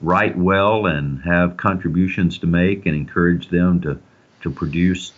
write 0.00 0.36
well 0.36 0.86
and 0.86 1.22
have 1.22 1.56
contributions 1.56 2.38
to 2.38 2.46
make 2.46 2.86
and 2.86 2.94
encourage 2.94 3.48
them 3.48 3.80
to, 3.80 3.98
to 4.42 4.50
produce 4.50 5.12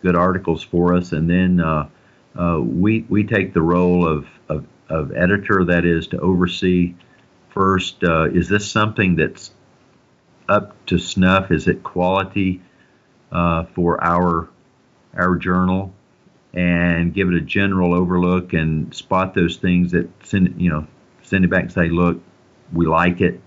good 0.00 0.16
articles 0.16 0.62
for 0.62 0.94
us. 0.94 1.12
And 1.12 1.28
then 1.28 1.60
uh, 1.60 1.88
uh, 2.34 2.60
we, 2.60 3.04
we 3.08 3.24
take 3.24 3.52
the 3.52 3.62
role 3.62 4.06
of, 4.06 4.26
of, 4.48 4.66
of, 4.88 5.12
editor, 5.12 5.64
that 5.64 5.84
is, 5.84 6.06
to 6.08 6.18
oversee 6.20 6.94
first 7.50 8.02
uh, 8.02 8.30
is 8.30 8.48
this 8.48 8.70
something 8.70 9.16
that's 9.16 9.50
up 10.52 10.86
to 10.86 10.98
snuff? 10.98 11.50
Is 11.50 11.66
it 11.68 11.82
quality 11.82 12.60
uh, 13.30 13.64
for 13.74 14.02
our, 14.02 14.48
our 15.14 15.36
journal? 15.36 15.92
And 16.54 17.14
give 17.14 17.28
it 17.28 17.34
a 17.34 17.40
general 17.40 17.94
overlook 17.94 18.52
and 18.52 18.94
spot 18.94 19.32
those 19.32 19.56
things 19.56 19.92
that 19.92 20.10
send 20.22 20.60
you 20.60 20.68
know 20.68 20.86
send 21.22 21.46
it 21.46 21.48
back 21.48 21.62
and 21.62 21.72
say, 21.72 21.88
look, 21.88 22.20
we 22.74 22.84
like 22.84 23.22
it, 23.22 23.40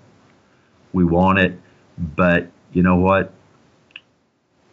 we 0.92 1.04
want 1.04 1.38
it, 1.38 1.60
but 2.00 2.50
you 2.74 2.82
know 2.82 2.96
what? 2.96 3.32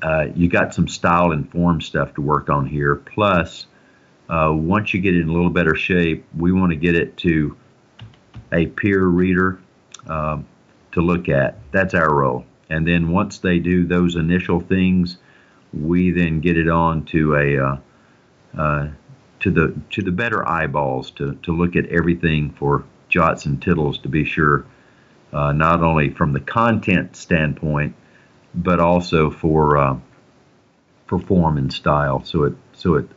Uh, 0.02 0.28
you 0.34 0.48
got 0.48 0.72
some 0.72 0.88
style 0.88 1.32
and 1.32 1.50
form 1.52 1.82
stuff 1.82 2.14
to 2.14 2.22
work 2.22 2.48
on 2.48 2.64
here. 2.64 2.96
Plus, 2.96 3.66
uh, 4.30 4.50
once 4.50 4.94
you 4.94 5.00
get 5.02 5.14
it 5.14 5.20
in 5.20 5.28
a 5.28 5.32
little 5.32 5.50
better 5.50 5.74
shape, 5.74 6.24
we 6.34 6.52
want 6.52 6.70
to 6.70 6.76
get 6.76 6.94
it 6.94 7.18
to 7.18 7.54
a 8.50 8.66
peer 8.66 9.04
reader 9.04 9.60
um, 10.06 10.46
to 10.92 11.00
look 11.00 11.28
at. 11.28 11.58
That's 11.72 11.94
our 11.94 12.12
role. 12.12 12.44
And 12.70 12.86
then 12.86 13.10
once 13.10 13.38
they 13.38 13.58
do 13.58 13.86
those 13.86 14.16
initial 14.16 14.60
things, 14.60 15.18
we 15.72 16.10
then 16.10 16.40
get 16.40 16.56
it 16.56 16.68
on 16.68 17.04
to 17.06 17.34
a 17.34 17.58
uh, 17.58 17.76
uh 18.58 18.88
to 19.40 19.50
the 19.50 19.74
to 19.90 20.02
the 20.02 20.12
better 20.12 20.46
eyeballs 20.48 21.10
to, 21.12 21.34
to 21.42 21.52
look 21.52 21.76
at 21.76 21.86
everything 21.86 22.50
for 22.50 22.84
jots 23.08 23.44
and 23.44 23.60
tittles 23.60 23.98
to 23.98 24.08
be 24.08 24.24
sure, 24.24 24.64
uh, 25.32 25.52
not 25.52 25.82
only 25.82 26.10
from 26.10 26.32
the 26.32 26.40
content 26.40 27.16
standpoint, 27.16 27.94
but 28.54 28.80
also 28.80 29.30
for 29.30 29.76
uh, 29.76 29.98
for 31.06 31.18
form 31.18 31.58
and 31.58 31.72
style. 31.72 32.24
So 32.24 32.44
it 32.44 32.54
so 32.72 32.94
it 32.94 33.08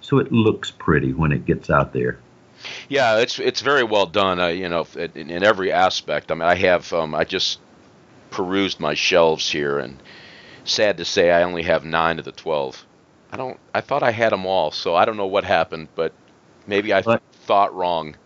so 0.00 0.18
it 0.18 0.32
looks 0.32 0.70
pretty 0.70 1.12
when 1.12 1.32
it 1.32 1.46
gets 1.46 1.70
out 1.70 1.92
there. 1.92 2.18
Yeah, 2.88 3.18
it's 3.18 3.38
it's 3.38 3.60
very 3.60 3.84
well 3.84 4.06
done. 4.06 4.40
Uh, 4.40 4.48
you 4.48 4.68
know, 4.68 4.86
in, 4.96 5.30
in, 5.30 5.44
every 5.44 5.72
aspect. 5.72 6.30
I 6.30 6.34
mean, 6.34 6.42
I 6.42 6.54
have 6.56 6.92
um, 6.92 7.14
I 7.14 7.24
just 7.24 7.60
perused 8.30 8.80
my 8.80 8.94
shelves 8.94 9.48
here, 9.50 9.78
and 9.78 10.02
sad 10.64 10.98
to 10.98 11.04
say, 11.04 11.30
I 11.30 11.42
only 11.42 11.62
have 11.62 11.84
nine 11.84 12.18
of 12.18 12.24
the 12.24 12.32
twelve. 12.32 12.84
I 13.30 13.36
don't. 13.36 13.58
I 13.74 13.80
thought 13.80 14.02
I 14.02 14.10
had 14.10 14.32
them 14.32 14.46
all, 14.46 14.70
so 14.70 14.94
I 14.94 15.04
don't 15.04 15.16
know 15.16 15.26
what 15.26 15.44
happened, 15.44 15.88
but 15.94 16.12
maybe 16.66 16.92
I 16.92 17.02
th- 17.02 17.20
thought 17.44 17.74
wrong 17.74 18.16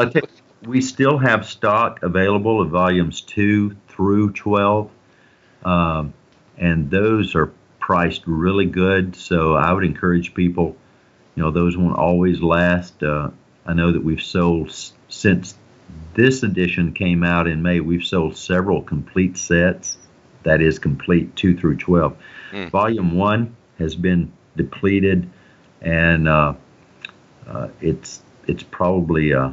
we 0.62 0.80
still 0.80 1.18
have 1.18 1.46
stock 1.46 2.02
available 2.02 2.60
of 2.60 2.70
volumes 2.70 3.20
2 3.22 3.76
through 3.88 4.32
12, 4.32 4.90
um, 5.64 6.14
and 6.56 6.90
those 6.90 7.34
are 7.34 7.52
priced 7.78 8.22
really 8.26 8.66
good. 8.66 9.16
So 9.16 9.54
I 9.54 9.72
would 9.72 9.84
encourage 9.84 10.34
people, 10.34 10.76
you 11.34 11.42
know, 11.42 11.50
those 11.50 11.76
won't 11.76 11.96
always 11.96 12.42
last. 12.42 13.02
Uh, 13.02 13.30
I 13.66 13.74
know 13.74 13.92
that 13.92 14.04
we've 14.04 14.22
sold 14.22 14.74
since 15.08 15.54
this 16.14 16.42
edition 16.42 16.92
came 16.92 17.24
out 17.24 17.46
in 17.46 17.62
May, 17.62 17.80
we've 17.80 18.04
sold 18.04 18.36
several 18.36 18.82
complete 18.82 19.36
sets. 19.38 19.96
That 20.42 20.60
is 20.60 20.78
complete 20.78 21.34
2 21.36 21.56
through 21.56 21.76
12. 21.76 22.16
Mm. 22.50 22.70
Volume 22.70 23.16
1 23.16 23.56
has 23.78 23.94
been 23.94 24.32
depleted, 24.56 25.30
and 25.80 26.28
uh, 26.28 26.54
uh, 27.46 27.68
it's 27.80 28.22
it's 28.46 28.62
probably 28.62 29.32
uh, 29.32 29.52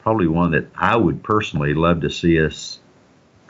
probably 0.00 0.26
one 0.26 0.50
that 0.50 0.66
I 0.74 0.96
would 0.96 1.22
personally 1.22 1.72
love 1.72 2.02
to 2.02 2.10
see 2.10 2.44
us 2.44 2.80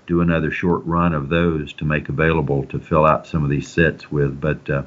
do 0.06 0.20
another 0.20 0.50
short 0.50 0.84
run 0.84 1.14
of 1.14 1.28
those 1.28 1.72
to 1.72 1.84
make 1.84 2.08
available 2.08 2.64
to 2.66 2.78
fill 2.78 3.06
out 3.06 3.26
some 3.26 3.42
of 3.42 3.50
these 3.50 3.68
sets 3.68 4.12
with. 4.12 4.40
But 4.40 4.68
uh, 4.70 4.82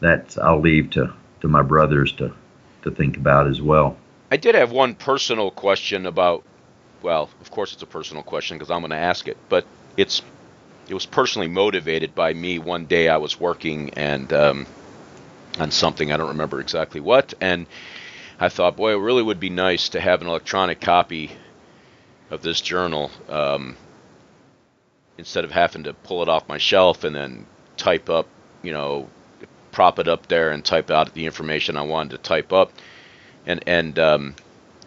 that's 0.00 0.36
I'll 0.36 0.60
leave 0.60 0.90
to, 0.90 1.14
to 1.40 1.48
my 1.48 1.62
brothers 1.62 2.12
to, 2.12 2.32
to 2.82 2.90
think 2.90 3.16
about 3.16 3.46
as 3.46 3.60
well. 3.60 3.96
I 4.30 4.36
did 4.36 4.54
have 4.54 4.72
one 4.72 4.94
personal 4.94 5.50
question 5.50 6.06
about, 6.06 6.44
well, 7.02 7.30
of 7.40 7.50
course 7.50 7.72
it's 7.72 7.82
a 7.82 7.86
personal 7.86 8.22
question 8.22 8.58
because 8.58 8.70
I'm 8.70 8.80
going 8.80 8.90
to 8.90 8.96
ask 8.96 9.28
it, 9.28 9.36
but 9.48 9.66
it's 9.96 10.22
it 10.88 10.94
was 10.94 11.06
personally 11.06 11.48
motivated 11.48 12.14
by 12.14 12.32
me. 12.32 12.58
One 12.58 12.86
day 12.86 13.08
I 13.08 13.18
was 13.18 13.38
working 13.38 13.90
and 13.90 14.32
um, 14.32 14.66
on 15.58 15.70
something 15.70 16.12
I 16.12 16.16
don't 16.16 16.28
remember 16.28 16.60
exactly 16.60 17.00
what, 17.00 17.34
and 17.40 17.66
I 18.40 18.48
thought, 18.48 18.76
boy, 18.76 18.92
it 18.92 18.98
really 18.98 19.22
would 19.22 19.40
be 19.40 19.50
nice 19.50 19.90
to 19.90 20.00
have 20.00 20.22
an 20.22 20.28
electronic 20.28 20.80
copy 20.80 21.32
of 22.30 22.42
this 22.42 22.60
journal 22.60 23.10
um, 23.28 23.76
instead 25.18 25.44
of 25.44 25.50
having 25.50 25.84
to 25.84 25.92
pull 25.92 26.22
it 26.22 26.28
off 26.28 26.48
my 26.48 26.58
shelf 26.58 27.04
and 27.04 27.14
then 27.14 27.46
type 27.76 28.08
up, 28.08 28.28
you 28.62 28.72
know, 28.72 29.08
prop 29.78 30.00
it 30.00 30.08
up 30.08 30.26
there 30.26 30.50
and 30.50 30.64
type 30.64 30.90
out 30.90 31.14
the 31.14 31.24
information 31.24 31.76
I 31.76 31.82
wanted 31.82 32.10
to 32.10 32.18
type 32.18 32.52
up. 32.52 32.72
And 33.46 33.62
and 33.64 33.96
um, 33.96 34.34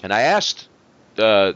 and 0.04 0.12
I 0.12 0.24
asked, 0.24 0.68
uh, 1.18 1.54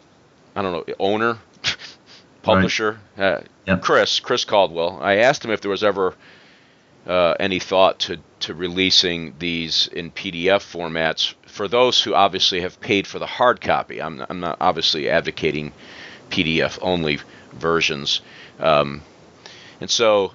I 0.55 0.61
don't 0.61 0.71
know, 0.71 0.93
owner, 0.99 1.37
publisher, 2.43 2.97
right. 3.17 3.25
uh, 3.25 3.41
yep. 3.67 3.81
Chris, 3.81 4.21
Chris 4.21 4.45
Coldwell. 4.45 4.99
I 5.01 5.17
asked 5.17 5.43
him 5.43 5.51
if 5.51 5.59
there 5.59 5.69
was 5.69 5.83
ever 5.83 6.15
uh, 7.05 7.33
any 7.37 7.59
thought 7.59 7.99
to 8.07 8.19
to 8.39 8.53
releasing 8.53 9.33
these 9.37 9.87
in 9.87 10.11
PDF 10.11 10.63
formats 10.63 11.33
for 11.45 11.67
those 11.67 12.01
who 12.01 12.13
obviously 12.13 12.61
have 12.61 12.79
paid 12.79 13.05
for 13.05 13.19
the 13.19 13.27
hard 13.27 13.59
copy. 13.59 14.01
I'm 14.01 14.25
I'm 14.29 14.39
not 14.39 14.59
obviously 14.61 15.09
advocating 15.09 15.73
PDF 16.29 16.79
only 16.81 17.19
versions. 17.51 18.21
Um, 18.61 19.01
and 19.81 19.89
so 19.89 20.31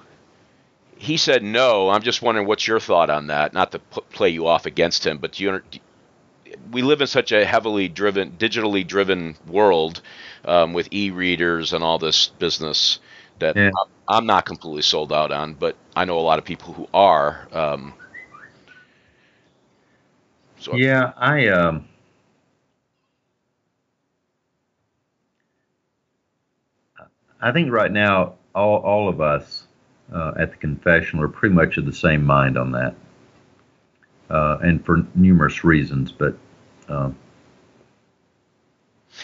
he 1.01 1.17
said 1.17 1.41
no. 1.41 1.89
I'm 1.89 2.03
just 2.03 2.21
wondering 2.21 2.45
what's 2.45 2.67
your 2.67 2.79
thought 2.79 3.09
on 3.09 3.27
that. 3.27 3.53
Not 3.53 3.71
to 3.71 3.79
p- 3.79 4.01
play 4.11 4.29
you 4.29 4.45
off 4.45 4.67
against 4.67 5.03
him, 5.03 5.17
but 5.17 5.39
you, 5.39 5.59
we 6.71 6.83
live 6.83 7.01
in 7.01 7.07
such 7.07 7.31
a 7.31 7.43
heavily 7.43 7.87
driven, 7.87 8.33
digitally 8.33 8.85
driven 8.85 9.35
world 9.47 10.03
um, 10.45 10.73
with 10.73 10.89
e-readers 10.91 11.73
and 11.73 11.83
all 11.83 11.97
this 11.97 12.27
business 12.27 12.99
that 13.39 13.55
yeah. 13.55 13.71
I'm 14.07 14.27
not 14.27 14.45
completely 14.45 14.83
sold 14.83 15.11
out 15.11 15.31
on. 15.31 15.55
But 15.55 15.75
I 15.95 16.05
know 16.05 16.19
a 16.19 16.21
lot 16.21 16.37
of 16.37 16.45
people 16.45 16.71
who 16.73 16.87
are. 16.93 17.47
Um, 17.51 17.95
so 20.59 20.75
yeah, 20.75 21.13
I. 21.17 21.47
Um, 21.47 21.87
I 27.41 27.51
think 27.51 27.71
right 27.71 27.91
now 27.91 28.35
all 28.53 28.77
all 28.77 29.09
of 29.09 29.19
us 29.19 29.65
uh, 30.11 30.33
at 30.37 30.51
the 30.51 30.57
confessional 30.57 31.23
are 31.23 31.29
pretty 31.29 31.55
much 31.55 31.77
of 31.77 31.85
the 31.85 31.93
same 31.93 32.25
mind 32.25 32.57
on 32.57 32.71
that, 32.71 32.95
uh, 34.29 34.57
and 34.61 34.85
for 34.85 35.05
numerous 35.15 35.63
reasons. 35.63 36.11
But 36.11 36.35
uh, 36.89 37.11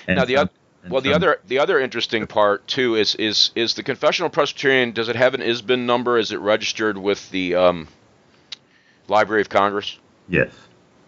now 0.08 0.26
the 0.26 0.38
other. 0.38 0.52
Well, 0.90 1.02
the 1.02 1.14
other 1.14 1.42
the 1.46 1.60
other 1.60 1.80
interesting 1.80 2.28
part 2.28 2.66
too 2.68 2.96
is 2.96 3.16
is 3.16 3.52
is 3.56 3.74
the 3.74 3.84
confessional 3.84 4.30
Presbyterian. 4.30 4.92
Does 4.92 5.10
it 5.10 5.18
have 5.18 5.34
an 5.34 5.42
ISBN 5.42 5.86
number? 5.86 6.18
Is 6.18 6.32
it 6.32 6.40
registered 6.40 6.98
with 6.98 7.30
the 7.30 7.56
um, 7.56 7.88
Library 9.10 9.42
of 9.42 9.50
Congress? 9.50 9.98
Yes. 10.30 10.54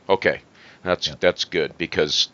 Okay, 0.09 0.41
that's 0.83 1.07
yeah. 1.07 1.15
that's 1.19 1.45
good 1.45 1.77
because 1.77 2.29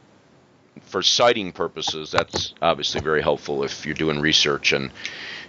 for 0.82 1.04
citing 1.04 1.52
purposes, 1.52 2.12
that's 2.12 2.54
obviously 2.62 3.02
very 3.02 3.22
helpful 3.22 3.64
if 3.64 3.86
you're 3.86 3.96
doing 3.96 4.20
research 4.20 4.74
and 4.74 4.92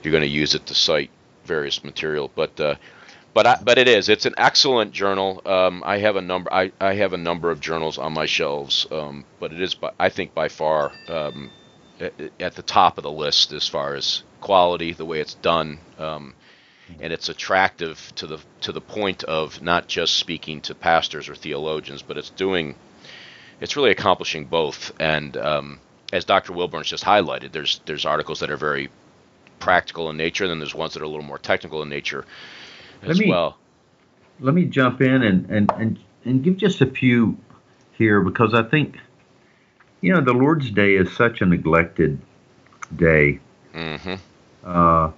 you're 0.03 0.13
going 0.13 0.23
to 0.23 0.29
use 0.29 0.55
it 0.55 0.67
to 0.67 0.75
cite 0.75 1.11
various 1.47 1.83
material. 1.85 2.31
But 2.35 2.61
uh, 2.61 2.75
but 3.37 3.47
I, 3.47 3.59
but 3.63 3.77
it 3.77 3.87
is. 3.87 4.09
It's 4.09 4.25
an 4.25 4.33
excellent 4.39 4.93
journal. 4.93 5.43
Um, 5.45 5.83
I 5.85 5.99
have 5.99 6.17
a 6.17 6.23
number. 6.23 6.51
I, 6.51 6.73
I 6.81 6.95
have 6.95 7.13
a 7.13 7.19
number 7.19 7.51
of 7.51 7.61
journals 7.61 7.99
on 7.99 8.15
my 8.15 8.25
shelves. 8.25 8.87
Um, 8.91 9.27
but 9.39 9.53
it 9.53 9.61
is. 9.61 9.75
By, 9.75 9.93
I 10.01 10.09
think 10.09 10.33
by 10.33 10.49
far 10.49 10.91
um, 11.07 11.51
at, 12.01 12.15
at, 12.41 12.55
the 12.55 12.63
top 12.63 12.97
of 12.97 13.03
the 13.03 13.13
list 13.13 13.53
as 13.53 13.69
far 13.69 13.95
as 13.95 14.23
quality, 14.41 14.95
the 14.95 15.05
way 15.05 15.21
it's 15.21 15.35
done, 15.35 15.81
um, 15.99 16.35
and 16.99 17.13
it's 17.13 17.29
attractive 17.29 18.11
to 18.15 18.27
the 18.27 18.39
to 18.63 18.73
the 18.73 18.81
point 18.81 19.23
of 19.25 19.61
not 19.61 19.87
just 19.87 20.15
speaking 20.15 20.63
to 20.63 20.75
pastors 20.75 21.29
or 21.29 21.35
theologians, 21.35 22.01
but 22.01 22.17
it's 22.17 22.31
doing. 22.31 22.75
It's 23.61 23.77
really 23.77 23.91
accomplishing 23.91 24.47
both. 24.47 24.93
And 24.99 25.37
um, 25.37 25.81
as 26.11 26.25
Dr. 26.25 26.55
Willborn's 26.55 26.89
just 26.89 27.05
highlighted, 27.05 27.53
there's 27.53 27.83
there's 27.85 28.07
articles 28.07 28.41
that 28.41 28.51
are 28.51 28.57
very 28.57 28.89
practical 29.59 30.11
in 30.11 30.17
nature, 30.17 30.45
and 30.45 30.51
then 30.51 30.59
there's 30.59 30.75
ones 30.75 30.95
that 30.95 31.03
are 31.03 31.05
a 31.05 31.09
little 31.09 31.25
more 31.25 31.39
technical 31.39 31.83
in 31.83 31.89
nature 31.89 32.25
as 33.03 33.09
let 33.09 33.19
me, 33.19 33.31
well. 33.31 33.59
Let 34.41 34.55
me 34.55 34.65
jump 34.65 35.01
in 35.01 35.23
and, 35.23 35.51
and, 35.51 35.71
and, 35.77 35.99
and 36.25 36.43
give 36.43 36.57
just 36.57 36.81
a 36.81 36.87
few 36.87 37.37
here 37.93 38.21
because 38.21 38.55
I 38.55 38.63
think, 38.63 38.99
you 40.01 40.13
know, 40.13 40.21
the 40.21 40.33
Lord's 40.33 40.71
Day 40.71 40.95
is 40.95 41.13
such 41.15 41.41
a 41.41 41.47
neglected 41.47 42.19
day. 42.95 43.41
Mm-hmm. 43.75 44.15
Uh, 44.65 45.11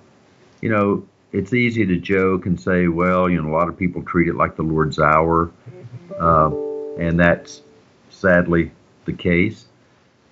you 0.60 0.68
know, 0.68 1.06
it's 1.32 1.52
easy 1.52 1.84
to 1.86 1.96
joke 1.96 2.46
and 2.46 2.60
say, 2.60 2.88
well, 2.88 3.28
you 3.28 3.40
know, 3.40 3.48
a 3.48 3.54
lot 3.54 3.68
of 3.68 3.76
people 3.76 4.02
treat 4.02 4.28
it 4.28 4.34
like 4.34 4.56
the 4.56 4.62
Lord's 4.62 4.98
hour, 4.98 5.50
uh, 6.18 6.50
and 6.98 7.18
that's 7.18 7.62
sadly 8.10 8.70
the 9.04 9.12
case. 9.12 9.66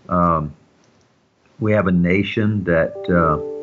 Um, 0.09 0.55
we 1.59 1.73
have 1.73 1.87
a 1.87 1.93
nation 1.93 2.65
that 2.65 2.95
uh, 3.09 3.56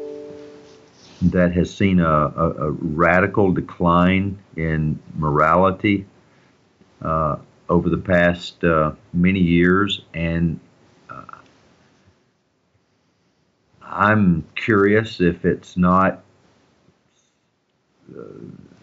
that 1.32 1.54
has 1.54 1.74
seen 1.74 2.00
a, 2.00 2.06
a, 2.06 2.52
a 2.68 2.72
radical 2.72 3.52
decline 3.52 4.38
in 4.58 5.00
morality 5.16 6.06
uh, 7.02 7.38
over 7.70 7.90
the 7.90 7.98
past 7.98 8.64
uh, 8.64 8.92
many 9.14 9.40
years, 9.40 10.02
and 10.14 10.60
uh, 11.10 11.24
I'm 13.82 14.46
curious 14.56 15.22
if 15.22 15.46
it's 15.46 15.78
not 15.78 16.24
uh, 18.18 18.24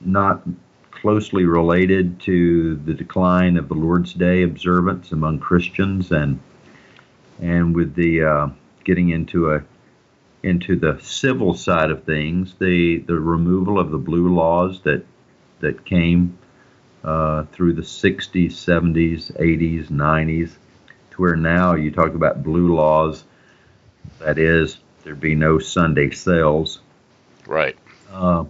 not 0.00 0.42
closely 0.90 1.44
related 1.44 2.20
to 2.20 2.76
the 2.76 2.94
decline 2.94 3.57
of 3.57 3.68
the 3.68 3.74
Lord's 3.74 4.14
Day 4.14 4.42
observance 4.42 5.12
among 5.12 5.40
Christians, 5.40 6.11
and 6.11 6.40
and 7.40 7.74
with 7.74 7.94
the 7.94 8.22
uh, 8.22 8.48
getting 8.85 9.11
into 9.11 9.53
a 9.53 9.62
into 10.42 10.76
the 10.76 10.98
civil 11.03 11.55
side 11.55 11.90
of 11.90 12.05
things, 12.05 12.55
the 12.59 12.98
the 12.98 13.18
removal 13.18 13.79
of 13.79 13.90
the 13.90 13.98
blue 13.98 14.35
laws 14.35 14.81
that 14.83 15.05
that 15.61 15.85
came 15.85 16.38
uh, 17.05 17.44
through 17.53 17.74
the 17.74 17.83
60s, 17.83 18.53
70s, 18.53 19.33
80s, 19.38 19.88
90s, 19.88 20.50
to 21.11 21.20
where 21.20 21.37
now 21.37 21.74
you 21.74 21.90
talk 21.90 22.14
about 22.14 22.42
blue 22.42 22.74
laws. 22.74 23.24
That 24.18 24.38
is, 24.38 24.79
there'd 25.05 25.20
be 25.20 25.35
no 25.35 25.59
Sunday 25.59 26.11
sales. 26.11 26.81
Right. 27.46 27.76
Uh, 28.11 28.44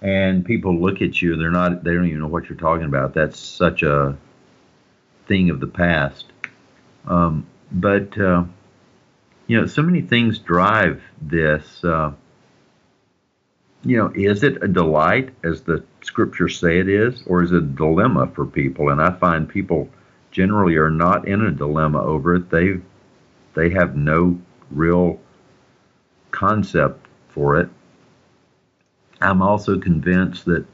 and 0.00 0.44
people 0.44 0.78
look 0.78 1.00
at 1.00 1.22
you; 1.22 1.36
they're 1.36 1.50
not. 1.50 1.82
They 1.82 1.94
don't 1.94 2.06
even 2.06 2.20
know 2.20 2.26
what 2.26 2.48
you're 2.48 2.58
talking 2.58 2.86
about. 2.86 3.14
That's 3.14 3.38
such 3.38 3.82
a 3.82 4.16
thing 5.26 5.50
of 5.50 5.60
the 5.60 5.66
past. 5.66 6.26
Um, 7.06 7.46
but 7.72 8.18
uh, 8.18 8.44
you 9.46 9.60
know, 9.60 9.66
so 9.66 9.82
many 9.82 10.00
things 10.00 10.38
drive 10.38 11.02
this. 11.20 11.84
Uh, 11.84 12.12
you 13.84 13.98
know, 13.98 14.10
is 14.14 14.42
it 14.42 14.62
a 14.62 14.68
delight, 14.68 15.34
as 15.44 15.60
the 15.62 15.84
scriptures 16.02 16.58
say 16.58 16.78
it 16.78 16.88
is, 16.88 17.22
or 17.26 17.42
is 17.42 17.52
it 17.52 17.58
a 17.58 17.60
dilemma 17.60 18.28
for 18.28 18.46
people? 18.46 18.88
And 18.88 19.00
I 19.00 19.10
find 19.12 19.48
people 19.48 19.90
generally 20.30 20.76
are 20.76 20.90
not 20.90 21.28
in 21.28 21.42
a 21.42 21.50
dilemma 21.50 22.02
over 22.02 22.36
it. 22.36 22.50
They 22.50 22.80
they 23.54 23.70
have 23.70 23.96
no 23.96 24.40
real 24.70 25.20
concept 26.30 27.06
for 27.28 27.60
it. 27.60 27.68
I'm 29.20 29.42
also 29.42 29.78
convinced 29.78 30.46
that 30.46 30.66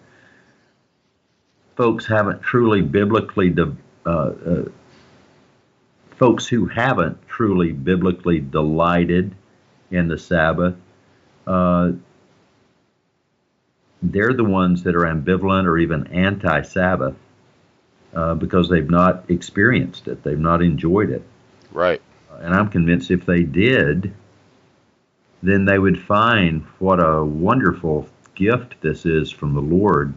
folks 1.76 2.06
haven't 2.06 2.42
truly 2.42 2.80
biblically 2.80 3.50
de- 3.50 3.76
uh, 4.06 4.09
uh, 4.09 4.64
folks 6.20 6.46
who 6.46 6.66
haven't 6.66 7.16
truly 7.28 7.72
biblically 7.72 8.38
delighted 8.38 9.35
in 9.90 10.06
the 10.06 10.18
Sabbath, 10.18 10.74
uh, 11.46 11.92
they're 14.02 14.35
the 14.35 14.44
ones 14.44 14.83
that 14.83 14.94
are 14.94 15.06
ambivalent 15.06 15.64
or 15.64 15.78
even 15.78 16.06
anti 16.09 16.61
Sabbath 16.61 17.14
uh, 18.14 18.35
because 18.35 18.68
they've 18.68 18.90
not 18.90 19.24
experienced 19.30 20.09
it, 20.09 20.22
they've 20.22 20.38
not 20.38 20.61
enjoyed 20.61 21.09
it. 21.09 21.22
Right. 21.72 22.02
And 22.38 22.54
I'm 22.54 22.68
convinced 22.68 23.11
if 23.11 23.24
they 23.24 23.42
did, 23.42 24.12
then 25.42 25.64
they 25.64 25.78
would 25.78 25.98
find 25.98 26.64
what 26.78 26.98
a 27.02 27.24
wonderful 27.24 28.06
gift 28.35 28.74
this 28.83 29.06
is 29.06 29.30
from 29.30 29.54
the 29.54 29.62
Lord 29.62 30.12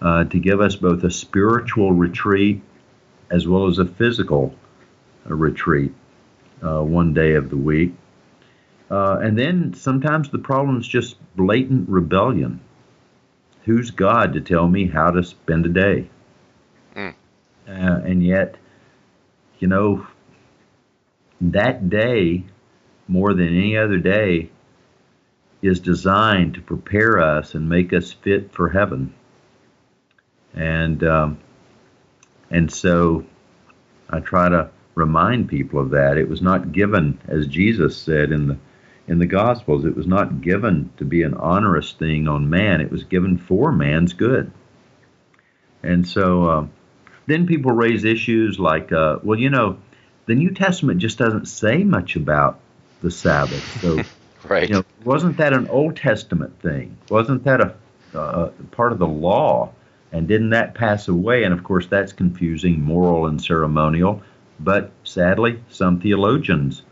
uh, 0.00 0.24
to 0.24 0.38
give 0.40 0.60
us 0.60 0.74
both 0.74 1.04
a 1.04 1.10
spiritual 1.12 1.92
retreat 1.92 2.60
as 3.30 3.46
well 3.46 3.68
as 3.68 3.78
a 3.78 3.86
physical 3.86 4.56
a 5.26 5.34
retreat 5.34 5.92
uh, 6.62 6.82
one 6.82 7.14
day 7.14 7.34
of 7.34 7.50
the 7.50 7.56
week. 7.56 7.94
Uh, 8.90 9.18
and 9.22 9.38
then 9.38 9.72
sometimes 9.74 10.28
the 10.28 10.38
problem 10.38 10.78
is 10.78 10.86
just 10.86 11.16
blatant 11.34 11.88
rebellion. 11.88 12.60
Who's 13.64 13.90
God 13.90 14.34
to 14.34 14.40
tell 14.40 14.68
me 14.68 14.86
how 14.86 15.10
to 15.10 15.22
spend 15.22 15.64
a 15.66 15.68
day? 15.68 16.10
Mm. 16.94 17.14
Uh, 17.66 18.00
and 18.04 18.24
yet, 18.24 18.56
you 19.60 19.68
know, 19.68 20.06
that 21.40 21.88
day, 21.88 22.44
more 23.08 23.32
than 23.34 23.48
any 23.48 23.76
other 23.76 23.98
day, 23.98 24.50
is 25.62 25.80
designed 25.80 26.54
to 26.54 26.60
prepare 26.60 27.20
us 27.20 27.54
and 27.54 27.68
make 27.68 27.92
us 27.92 28.12
fit 28.12 28.52
for 28.52 28.68
heaven. 28.68 29.14
And 30.54 31.02
um, 31.04 31.38
and 32.50 32.70
so 32.70 33.24
I 34.10 34.20
try 34.20 34.48
to 34.48 34.70
remind 34.94 35.48
people 35.48 35.80
of 35.80 35.90
that. 35.90 36.18
It 36.18 36.28
was 36.28 36.42
not 36.42 36.72
given, 36.72 37.18
as 37.28 37.46
Jesus 37.46 37.96
said 37.96 38.32
in 38.32 38.48
the 38.48 38.58
in 39.08 39.18
the 39.18 39.26
Gospels, 39.26 39.84
it 39.84 39.96
was 39.96 40.06
not 40.06 40.40
given 40.40 40.90
to 40.96 41.04
be 41.04 41.22
an 41.22 41.34
onerous 41.38 41.92
thing 41.92 42.28
on 42.28 42.48
man. 42.48 42.80
It 42.80 42.90
was 42.90 43.02
given 43.02 43.36
for 43.36 43.72
man's 43.72 44.12
good. 44.12 44.52
And 45.82 46.06
so 46.06 46.44
uh, 46.44 46.66
then 47.26 47.46
people 47.46 47.72
raise 47.72 48.04
issues 48.04 48.60
like, 48.60 48.92
uh, 48.92 49.18
well, 49.22 49.38
you 49.38 49.50
know, 49.50 49.78
the 50.26 50.36
New 50.36 50.52
Testament 50.52 51.00
just 51.00 51.18
doesn't 51.18 51.46
say 51.46 51.82
much 51.82 52.14
about 52.14 52.60
the 53.00 53.10
Sabbath. 53.10 53.80
So, 53.80 54.02
right. 54.48 54.68
you 54.68 54.76
know, 54.76 54.84
wasn't 55.04 55.36
that 55.38 55.52
an 55.52 55.68
Old 55.68 55.96
Testament 55.96 56.60
thing? 56.62 56.96
Wasn't 57.10 57.42
that 57.44 57.60
a 57.60 57.74
uh, 58.14 58.50
part 58.70 58.92
of 58.92 58.98
the 58.98 59.06
law? 59.06 59.72
And 60.12 60.28
didn't 60.28 60.50
that 60.50 60.74
pass 60.74 61.08
away? 61.08 61.42
And 61.44 61.54
of 61.54 61.64
course, 61.64 61.86
that's 61.86 62.12
confusing 62.12 62.82
moral 62.82 63.26
and 63.26 63.42
ceremonial. 63.42 64.22
But 64.62 64.92
sadly, 65.02 65.60
some 65.70 66.00
theologians 66.00 66.82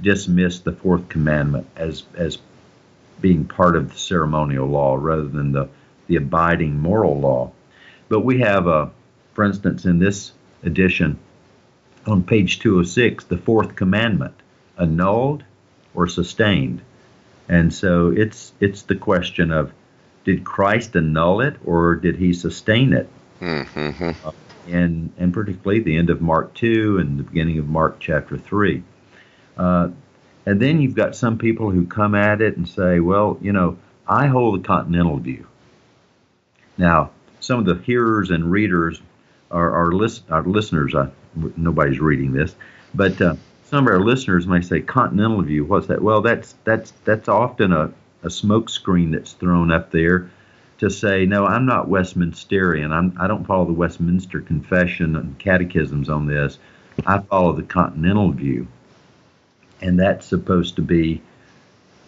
dismiss 0.00 0.60
the 0.60 0.72
fourth 0.72 1.08
commandment 1.08 1.66
as 1.76 2.04
as 2.14 2.38
being 3.20 3.44
part 3.44 3.76
of 3.76 3.92
the 3.92 3.98
ceremonial 3.98 4.66
law 4.66 4.96
rather 4.96 5.28
than 5.28 5.52
the 5.52 5.68
the 6.08 6.16
abiding 6.16 6.80
moral 6.80 7.20
law. 7.20 7.52
But 8.08 8.20
we 8.20 8.40
have, 8.40 8.66
a, 8.66 8.90
for 9.34 9.44
instance, 9.44 9.84
in 9.84 9.98
this 9.98 10.32
edition, 10.62 11.18
on 12.06 12.22
page 12.22 12.58
206, 12.60 13.24
the 13.24 13.36
fourth 13.36 13.76
commandment, 13.76 14.34
annulled 14.78 15.44
or 15.94 16.08
sustained. 16.08 16.80
And 17.48 17.72
so 17.72 18.10
it's 18.10 18.52
it's 18.60 18.82
the 18.82 18.96
question 18.96 19.52
of 19.52 19.72
did 20.24 20.44
Christ 20.44 20.96
annul 20.96 21.40
it 21.40 21.56
or 21.64 21.94
did 21.94 22.16
he 22.16 22.32
sustain 22.32 22.92
it? 22.92 23.08
Mm-hmm. 23.40 24.10
Uh, 24.26 24.32
and 24.68 25.12
and 25.18 25.32
particularly 25.32 25.80
the 25.80 25.96
end 25.96 26.10
of 26.10 26.20
Mark 26.20 26.54
2 26.54 26.98
and 26.98 27.18
the 27.18 27.22
beginning 27.22 27.58
of 27.58 27.68
Mark 27.68 27.98
chapter 28.00 28.38
3. 28.38 28.82
Uh, 29.56 29.88
and 30.46 30.60
then 30.60 30.80
you've 30.80 30.94
got 30.94 31.14
some 31.14 31.36
people 31.36 31.70
who 31.70 31.86
come 31.86 32.14
at 32.14 32.40
it 32.40 32.56
and 32.56 32.68
say, 32.68 33.00
well, 33.00 33.38
you 33.42 33.52
know, 33.52 33.76
I 34.06 34.26
hold 34.26 34.62
the 34.62 34.66
continental 34.66 35.18
view. 35.18 35.46
Now, 36.78 37.10
some 37.40 37.58
of 37.58 37.66
the 37.66 37.74
hearers 37.74 38.30
and 38.30 38.50
readers 38.50 39.02
are 39.50 39.70
our, 39.72 39.92
list, 39.92 40.22
our 40.30 40.42
listeners. 40.42 40.94
Uh, 40.94 41.10
nobody's 41.56 42.00
reading 42.00 42.32
this, 42.32 42.54
but 42.94 43.20
uh, 43.20 43.34
some 43.64 43.86
of 43.86 43.92
our 43.92 44.00
listeners 44.00 44.46
may 44.46 44.62
say 44.62 44.80
continental 44.80 45.42
view. 45.42 45.64
What's 45.64 45.88
that? 45.88 46.00
Well, 46.00 46.22
that's 46.22 46.54
that's 46.64 46.92
that's 47.04 47.28
often 47.28 47.72
a, 47.72 47.92
a 48.22 48.30
smoke 48.30 48.70
screen 48.70 49.10
that's 49.10 49.32
thrown 49.32 49.70
up 49.70 49.90
there 49.90 50.30
to 50.78 50.90
say, 50.90 51.26
no, 51.26 51.44
I'm 51.44 51.66
not 51.66 51.88
Westminsterian. 51.88 52.90
I'm, 52.90 53.16
I 53.20 53.26
don't 53.26 53.44
follow 53.44 53.64
the 53.64 53.72
Westminster 53.72 54.40
Confession 54.40 55.16
and 55.16 55.38
catechisms 55.38 56.08
on 56.08 56.26
this. 56.26 56.58
I 57.06 57.18
follow 57.18 57.52
the 57.52 57.62
continental 57.62 58.32
view, 58.32 58.66
and 59.80 59.98
that's 59.98 60.26
supposed 60.26 60.76
to 60.76 60.82
be 60.82 61.20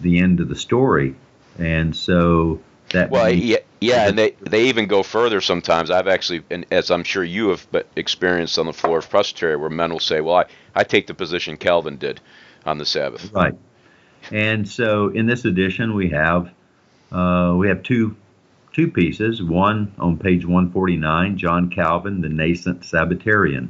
the 0.00 0.18
end 0.18 0.40
of 0.40 0.48
the 0.48 0.56
story. 0.56 1.14
And 1.58 1.94
so 1.94 2.60
that 2.90 3.10
well, 3.10 3.30
yeah, 3.30 3.58
yeah, 3.80 4.08
and 4.08 4.18
they 4.18 4.32
they 4.40 4.68
even 4.68 4.86
go 4.86 5.02
further 5.02 5.40
sometimes. 5.40 5.90
I've 5.90 6.08
actually, 6.08 6.42
and 6.50 6.66
as 6.70 6.90
I'm 6.90 7.04
sure 7.04 7.22
you 7.22 7.50
have 7.50 7.66
experienced 7.96 8.58
on 8.58 8.66
the 8.66 8.72
floor 8.72 8.98
of 8.98 9.08
Presbytery, 9.08 9.56
where 9.56 9.70
men 9.70 9.92
will 9.92 10.00
say, 10.00 10.20
"Well, 10.20 10.36
I, 10.36 10.44
I 10.74 10.84
take 10.84 11.06
the 11.06 11.14
position 11.14 11.56
Calvin 11.56 11.96
did 11.96 12.20
on 12.66 12.78
the 12.78 12.86
Sabbath." 12.86 13.32
Right. 13.32 13.54
And 14.32 14.68
so 14.68 15.08
in 15.08 15.26
this 15.26 15.44
edition, 15.44 15.94
we 15.94 16.10
have 16.10 16.50
uh, 17.12 17.54
we 17.56 17.68
have 17.68 17.82
two 17.82 18.16
two 18.72 18.90
pieces. 18.90 19.42
One 19.42 19.94
on 19.98 20.16
page 20.16 20.44
149, 20.44 21.36
John 21.36 21.70
Calvin, 21.70 22.20
the 22.20 22.28
nascent 22.28 22.84
Sabbatarian, 22.84 23.68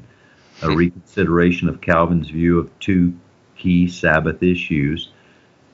a 0.62 0.70
reconsideration 0.70 1.68
of 1.68 1.80
Calvin's 1.80 2.28
view 2.28 2.58
of 2.58 2.78
two 2.78 3.14
key 3.56 3.88
Sabbath 3.88 4.42
issues. 4.42 5.10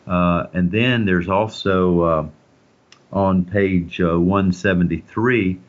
Uh, 0.07 0.47
and 0.53 0.71
then 0.71 1.05
there's 1.05 1.29
also 1.29 2.01
uh, 2.03 2.29
on 3.13 3.45
page 3.45 4.01
uh, 4.01 4.19
173, 4.19 5.61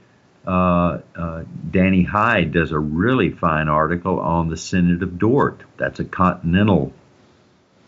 uh, 0.45 0.99
uh, 1.15 1.43
Danny 1.71 2.03
Hyde 2.03 2.53
does 2.53 2.71
a 2.71 2.79
really 2.79 3.31
fine 3.31 3.67
article 3.67 4.19
on 4.19 4.49
the 4.49 4.57
Synod 4.57 5.03
of 5.03 5.19
Dort. 5.19 5.61
That's 5.77 5.99
a 5.99 6.05
continental 6.05 6.93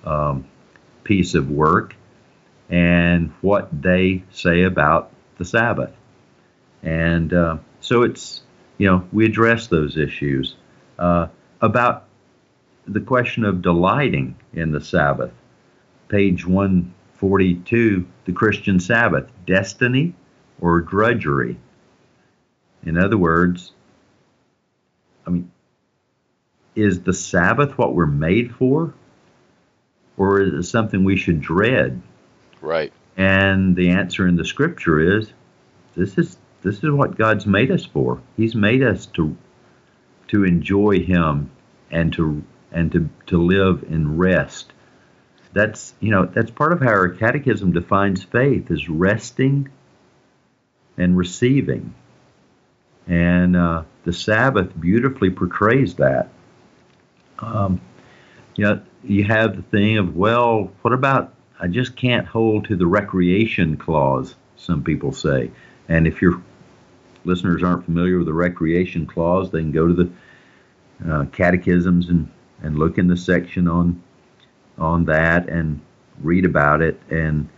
um, 0.03 0.45
piece 1.03 1.35
of 1.35 1.49
work 1.49 1.95
and 2.69 3.31
what 3.41 3.69
they 3.81 4.23
say 4.31 4.63
about 4.63 5.11
the 5.39 5.45
Sabbath. 5.45 5.91
And 6.83 7.33
uh, 7.33 7.57
so 7.79 8.03
it's, 8.03 8.43
you 8.77 8.87
know, 8.87 9.07
we 9.11 9.25
address 9.25 9.67
those 9.67 9.97
issues. 9.97 10.55
Uh, 10.99 11.27
about 11.61 12.05
the 12.85 12.99
question 12.99 13.45
of 13.45 13.61
delighting 13.61 14.35
in 14.53 14.71
the 14.71 14.81
Sabbath, 14.81 15.31
page 16.07 16.45
142, 16.45 18.05
the 18.25 18.31
Christian 18.33 18.79
Sabbath, 18.79 19.29
destiny 19.47 20.13
or 20.61 20.81
drudgery? 20.81 21.57
In 22.83 22.97
other 22.97 23.17
words, 23.17 23.73
I 25.25 25.31
mean, 25.31 25.51
is 26.75 27.01
the 27.01 27.13
Sabbath 27.13 27.77
what 27.77 27.93
we're 27.93 28.05
made 28.05 28.55
for? 28.55 28.93
Or 30.17 30.41
is 30.41 30.53
it 30.53 30.63
something 30.63 31.03
we 31.03 31.15
should 31.15 31.41
dread? 31.41 32.01
Right. 32.61 32.91
And 33.19 33.75
the 33.75 33.89
answer 33.89 34.25
in 34.25 34.37
the 34.37 34.45
scripture 34.45 35.17
is 35.17 35.33
this 35.93 36.17
is 36.17 36.37
this 36.61 36.77
is 36.77 36.89
what 36.89 37.17
God's 37.17 37.45
made 37.45 37.69
us 37.69 37.83
for. 37.83 38.21
He's 38.37 38.55
made 38.55 38.81
us 38.81 39.07
to 39.07 39.35
to 40.29 40.45
enjoy 40.45 41.01
him 41.01 41.51
and 41.91 42.13
to 42.13 42.41
and 42.71 42.89
to, 42.93 43.09
to 43.27 43.37
live 43.37 43.83
in 43.89 44.15
rest. 44.17 44.71
That's 45.51 45.93
you 45.99 46.11
know, 46.11 46.27
that's 46.27 46.49
part 46.49 46.71
of 46.71 46.79
how 46.79 46.91
our 46.91 47.09
catechism 47.09 47.73
defines 47.73 48.23
faith 48.23 48.71
is 48.71 48.87
resting 48.87 49.67
and 50.97 51.17
receiving. 51.17 51.93
And 53.05 53.57
uh, 53.57 53.83
the 54.05 54.13
Sabbath 54.13 54.79
beautifully 54.79 55.29
portrays 55.29 55.95
that. 55.95 56.29
Um, 57.39 57.81
you 58.55 58.63
know, 58.63 58.81
you 59.03 59.25
have 59.25 59.57
the 59.57 59.63
thing 59.63 59.97
of, 59.97 60.15
well, 60.15 60.71
what 60.83 60.93
about 60.93 61.33
I 61.59 61.67
just 61.67 61.95
can't 61.95 62.25
hold 62.25 62.65
to 62.65 62.75
the 62.75 62.87
recreation 62.87 63.77
clause, 63.77 64.35
some 64.55 64.83
people 64.83 65.11
say. 65.11 65.51
And 65.87 66.07
if 66.07 66.21
your 66.21 66.41
listeners 67.25 67.63
aren't 67.63 67.85
familiar 67.85 68.17
with 68.17 68.27
the 68.27 68.33
recreation 68.33 69.05
clause, 69.05 69.51
they 69.51 69.59
can 69.59 69.71
go 69.71 69.87
to 69.87 69.93
the 69.93 70.09
uh, 71.11 71.25
catechisms 71.25 72.09
and, 72.09 72.29
and 72.61 72.77
look 72.77 72.97
in 72.97 73.07
the 73.07 73.17
section 73.17 73.67
on 73.67 74.01
on 74.77 75.03
that 75.05 75.49
and 75.49 75.81
read 76.21 76.45
about 76.45 76.81
it. 76.81 76.99
And 77.09 77.49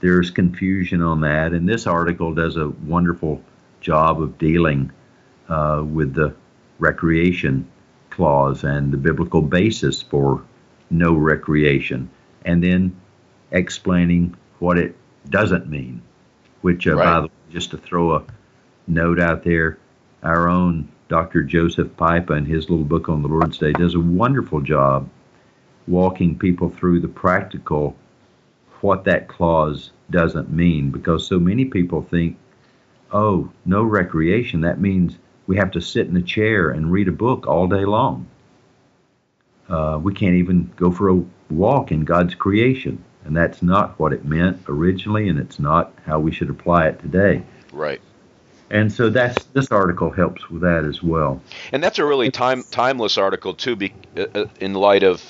there's 0.00 0.30
confusion 0.30 1.02
on 1.02 1.20
that. 1.22 1.52
And 1.52 1.68
this 1.68 1.86
article 1.86 2.32
does 2.32 2.56
a 2.56 2.68
wonderful 2.68 3.42
job 3.80 4.22
of 4.22 4.38
dealing 4.38 4.92
uh, 5.48 5.82
with 5.84 6.14
the 6.14 6.34
recreation 6.78 7.68
clause 8.10 8.64
and 8.64 8.92
the 8.92 8.96
biblical 8.96 9.42
basis 9.42 10.02
for 10.02 10.44
no 10.90 11.14
recreation, 11.14 12.10
and 12.44 12.62
then 12.62 13.00
explaining 13.52 14.36
what 14.58 14.78
it 14.78 14.96
doesn't 15.28 15.68
mean. 15.68 16.02
Which, 16.62 16.86
uh, 16.86 16.94
right. 16.94 17.04
by 17.04 17.20
the 17.20 17.26
way, 17.26 17.32
just 17.50 17.70
to 17.70 17.78
throw 17.78 18.16
a 18.16 18.24
note 18.86 19.20
out 19.20 19.44
there, 19.44 19.78
our 20.22 20.48
own 20.48 20.88
Dr. 21.08 21.42
Joseph 21.42 21.88
Pipa 21.96 22.34
in 22.34 22.44
his 22.44 22.70
little 22.70 22.84
book 22.84 23.08
on 23.08 23.22
the 23.22 23.28
Lord's 23.28 23.58
Day 23.58 23.72
does 23.72 23.94
a 23.94 24.00
wonderful 24.00 24.60
job 24.60 25.08
walking 25.86 26.38
people 26.38 26.68
through 26.68 27.00
the 27.00 27.08
practical 27.08 27.96
what 28.80 29.04
that 29.04 29.28
clause 29.28 29.90
doesn't 30.10 30.50
mean 30.50 30.90
because 30.90 31.26
so 31.26 31.38
many 31.38 31.64
people 31.64 32.02
think, 32.02 32.36
oh, 33.12 33.50
no 33.64 33.82
recreation, 33.82 34.62
that 34.62 34.80
means 34.80 35.18
we 35.46 35.56
have 35.56 35.70
to 35.72 35.80
sit 35.80 36.06
in 36.06 36.16
a 36.16 36.22
chair 36.22 36.70
and 36.70 36.92
read 36.92 37.08
a 37.08 37.12
book 37.12 37.46
all 37.46 37.66
day 37.66 37.84
long. 37.84 38.26
Uh, 39.68 39.98
we 40.02 40.12
can't 40.14 40.34
even 40.34 40.70
go 40.76 40.90
for 40.90 41.10
a 41.10 41.24
walk 41.50 41.92
in 41.92 42.04
God's 42.04 42.34
creation. 42.34 43.02
And 43.24 43.36
that's 43.36 43.62
not 43.62 43.98
what 43.98 44.12
it 44.12 44.24
meant 44.24 44.62
originally, 44.68 45.28
and 45.28 45.38
it's 45.38 45.58
not 45.58 45.92
how 46.06 46.18
we 46.18 46.32
should 46.32 46.50
apply 46.50 46.88
it 46.88 47.00
today. 47.00 47.42
Right. 47.72 48.00
And 48.70 48.90
so 48.92 49.10
that's 49.10 49.44
this 49.46 49.70
article 49.70 50.10
helps 50.10 50.48
with 50.48 50.62
that 50.62 50.84
as 50.84 51.02
well. 51.02 51.42
And 51.72 51.82
that's 51.82 51.98
a 51.98 52.04
really 52.04 52.30
time 52.30 52.62
timeless 52.70 53.18
article 53.18 53.54
too, 53.54 53.76
be, 53.76 53.92
uh, 54.16 54.26
uh 54.34 54.44
in 54.60 54.74
light 54.74 55.02
of 55.02 55.22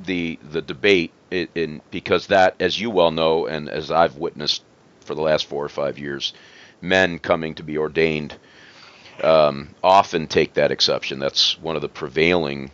the 0.00 0.38
the 0.50 0.60
debate 0.60 1.12
in, 1.30 1.48
in 1.54 1.82
because 1.90 2.26
that, 2.26 2.56
as 2.60 2.78
you 2.80 2.90
well 2.90 3.12
know, 3.12 3.46
and 3.46 3.68
as 3.68 3.90
I've 3.90 4.16
witnessed 4.16 4.64
for 5.00 5.14
the 5.14 5.22
last 5.22 5.46
four 5.46 5.64
or 5.64 5.68
five 5.68 5.98
years, 5.98 6.32
men 6.80 7.18
coming 7.18 7.54
to 7.54 7.62
be 7.62 7.78
ordained 7.78 8.36
um, 9.22 9.74
often 9.82 10.26
take 10.26 10.54
that 10.54 10.70
exception. 10.70 11.18
That's 11.18 11.58
one 11.60 11.76
of 11.76 11.82
the 11.82 11.88
prevailing 11.88 12.70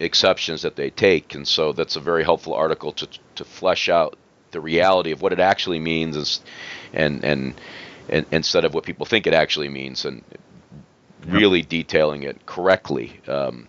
exceptions 0.00 0.62
that 0.62 0.76
they 0.76 0.90
take, 0.90 1.34
and 1.34 1.46
so 1.46 1.72
that's 1.72 1.96
a 1.96 2.00
very 2.00 2.24
helpful 2.24 2.54
article 2.54 2.92
to 2.92 3.08
to 3.36 3.44
flesh 3.44 3.88
out 3.88 4.16
the 4.50 4.60
reality 4.60 5.10
of 5.10 5.22
what 5.22 5.32
it 5.32 5.40
actually 5.40 5.80
means, 5.80 6.16
and 6.92 7.24
and 7.24 7.24
and, 7.24 7.54
and 8.08 8.26
instead 8.30 8.64
of 8.64 8.74
what 8.74 8.84
people 8.84 9.06
think 9.06 9.26
it 9.26 9.34
actually 9.34 9.68
means, 9.68 10.04
and 10.04 10.22
really 11.26 11.62
detailing 11.62 12.22
it 12.22 12.46
correctly. 12.46 13.20
Um, 13.26 13.68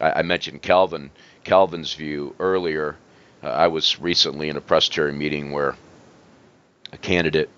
I, 0.00 0.12
I, 0.12 0.22
mentioned 0.22 0.62
Calvin 0.62 1.10
Calvin's 1.44 1.94
view 1.94 2.34
earlier. 2.38 2.96
Uh, 3.42 3.48
I 3.48 3.68
was 3.68 4.00
recently 4.00 4.48
in 4.48 4.56
a 4.56 4.60
presbytery 4.60 5.12
meeting 5.12 5.52
where 5.52 5.76
a 6.92 6.98
candidate 6.98 7.50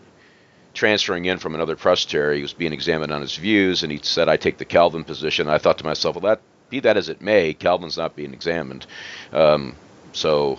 transferring 0.75 1.25
in 1.25 1.39
from 1.39 1.55
another 1.55 1.77
presbytery 1.77 2.43
was 2.43 2.53
being 2.53 2.73
examined 2.73 3.13
on 3.13 3.23
his 3.23 3.37
views, 3.37 3.83
and 3.83 3.91
he 3.91 3.99
said, 4.03 4.29
"I 4.29 4.37
take 4.37 4.59
the 4.59 4.65
Calvin 4.65 5.05
position." 5.05 5.49
I 5.49 5.59
thought 5.59 5.79
to 5.79 5.85
myself, 5.85 6.17
"Well, 6.17 6.35
that 6.35 6.41
be 6.71 6.81
that 6.81 6.97
as 6.97 7.09
it 7.09 7.21
may, 7.21 7.55
Calvin's 7.55 7.97
not 7.97 8.17
being 8.17 8.33
examined." 8.33 8.87
Um, 9.33 9.77
so 10.13 10.59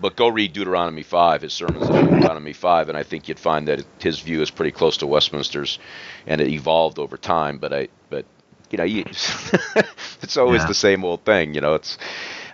but 0.00 0.16
go 0.16 0.28
read 0.28 0.52
Deuteronomy 0.52 1.02
5, 1.02 1.42
his 1.42 1.52
sermons 1.52 1.88
on 1.88 2.04
Deuteronomy 2.04 2.52
5, 2.52 2.88
and 2.88 2.98
I 2.98 3.02
think 3.02 3.28
you'd 3.28 3.38
find 3.38 3.68
that 3.68 3.84
his 3.98 4.20
view 4.20 4.42
is 4.42 4.50
pretty 4.50 4.72
close 4.72 4.98
to 4.98 5.06
Westminster's, 5.06 5.78
and 6.26 6.40
it 6.40 6.48
evolved 6.48 6.98
over 6.98 7.16
time. 7.16 7.58
But 7.58 7.72
I, 7.72 7.88
but 8.10 8.24
you 8.70 8.78
know, 8.78 8.84
you, 8.84 9.04
it's 9.06 10.36
always 10.36 10.62
yeah. 10.62 10.68
the 10.68 10.74
same 10.74 11.04
old 11.04 11.24
thing. 11.24 11.54
You 11.54 11.60
know, 11.60 11.74
it's. 11.74 11.98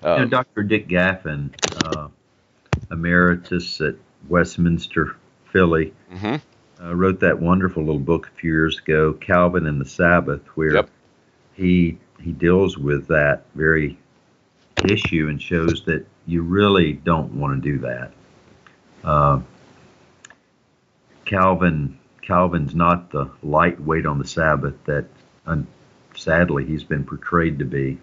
Um, 0.03 0.19
you 0.19 0.25
know, 0.25 0.31
Dr. 0.31 0.63
Dick 0.65 0.89
Gaffin, 0.89 1.51
uh, 1.85 2.09
emeritus 2.91 3.81
at 3.81 3.95
Westminster, 4.29 5.17
Philly, 5.53 5.93
mm-hmm. 6.13 6.85
uh, 6.85 6.95
wrote 6.95 7.21
that 7.21 7.41
wonderful 7.41 7.85
little 7.85 8.01
book 8.01 8.29
a 8.29 8.41
few 8.41 8.51
years 8.51 8.79
ago, 8.79 9.13
Calvin 9.13 9.67
and 9.67 9.81
the 9.81 9.85
Sabbath, 9.85 10.43
where 10.57 10.75
yep. 10.75 10.91
he 11.55 11.99
he 12.23 12.33
deals 12.33 12.79
with 12.79 13.09
that 13.09 13.45
very 13.55 13.99
issue 14.85 15.29
and 15.29 15.41
shows 15.41 15.85
that 15.85 16.07
you 16.27 16.43
really 16.43 16.93
don't 16.93 17.33
want 17.35 17.63
to 17.63 17.73
do 17.73 17.79
that. 17.81 18.13
Uh, 19.05 19.41
Calvin 21.25 21.99
Calvin's 22.23 22.75
not 22.75 23.11
the 23.11 23.31
lightweight 23.43 24.07
on 24.07 24.19
the 24.19 24.27
Sabbath 24.27 24.75
that, 24.85 25.07
sadly, 26.15 26.65
he's 26.65 26.85
been 26.85 27.05
portrayed 27.05 27.59
to 27.59 27.65
be 27.65 27.99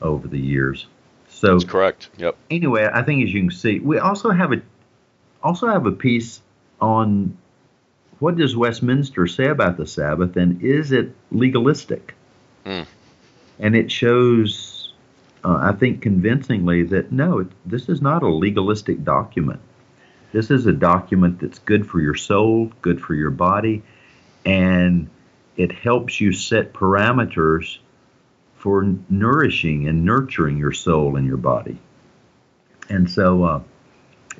over 0.00 0.28
the 0.28 0.38
years. 0.38 0.86
So 1.28 1.58
that's 1.58 1.64
correct. 1.64 2.10
Yep. 2.18 2.36
Anyway, 2.50 2.88
I 2.90 3.02
think 3.02 3.24
as 3.24 3.34
you 3.34 3.40
can 3.40 3.50
see, 3.50 3.80
we 3.80 3.98
also 3.98 4.30
have 4.30 4.52
a 4.52 4.62
also 5.42 5.66
have 5.68 5.86
a 5.86 5.92
piece 5.92 6.40
on 6.80 7.36
what 8.18 8.36
does 8.36 8.56
Westminster 8.56 9.26
say 9.26 9.48
about 9.48 9.76
the 9.76 9.86
Sabbath 9.86 10.36
and 10.36 10.62
is 10.62 10.92
it 10.92 11.14
legalistic? 11.30 12.14
And 13.58 13.74
it 13.74 13.90
shows 13.90 14.76
uh, 15.46 15.58
I 15.62 15.72
think 15.72 16.02
convincingly 16.02 16.82
that 16.84 17.12
no, 17.12 17.38
it, 17.38 17.46
this 17.64 17.88
is 17.88 18.02
not 18.02 18.24
a 18.24 18.28
legalistic 18.28 19.04
document. 19.04 19.60
This 20.32 20.50
is 20.50 20.66
a 20.66 20.72
document 20.72 21.38
that's 21.38 21.60
good 21.60 21.88
for 21.88 22.00
your 22.00 22.16
soul, 22.16 22.72
good 22.82 23.00
for 23.00 23.14
your 23.14 23.30
body, 23.30 23.84
and 24.44 25.08
it 25.56 25.70
helps 25.70 26.20
you 26.20 26.32
set 26.32 26.72
parameters 26.72 27.78
for 28.56 28.92
nourishing 29.08 29.86
and 29.86 30.04
nurturing 30.04 30.58
your 30.58 30.72
soul 30.72 31.14
and 31.14 31.28
your 31.28 31.36
body. 31.36 31.78
And 32.88 33.08
so 33.08 33.44
uh, 33.44 33.62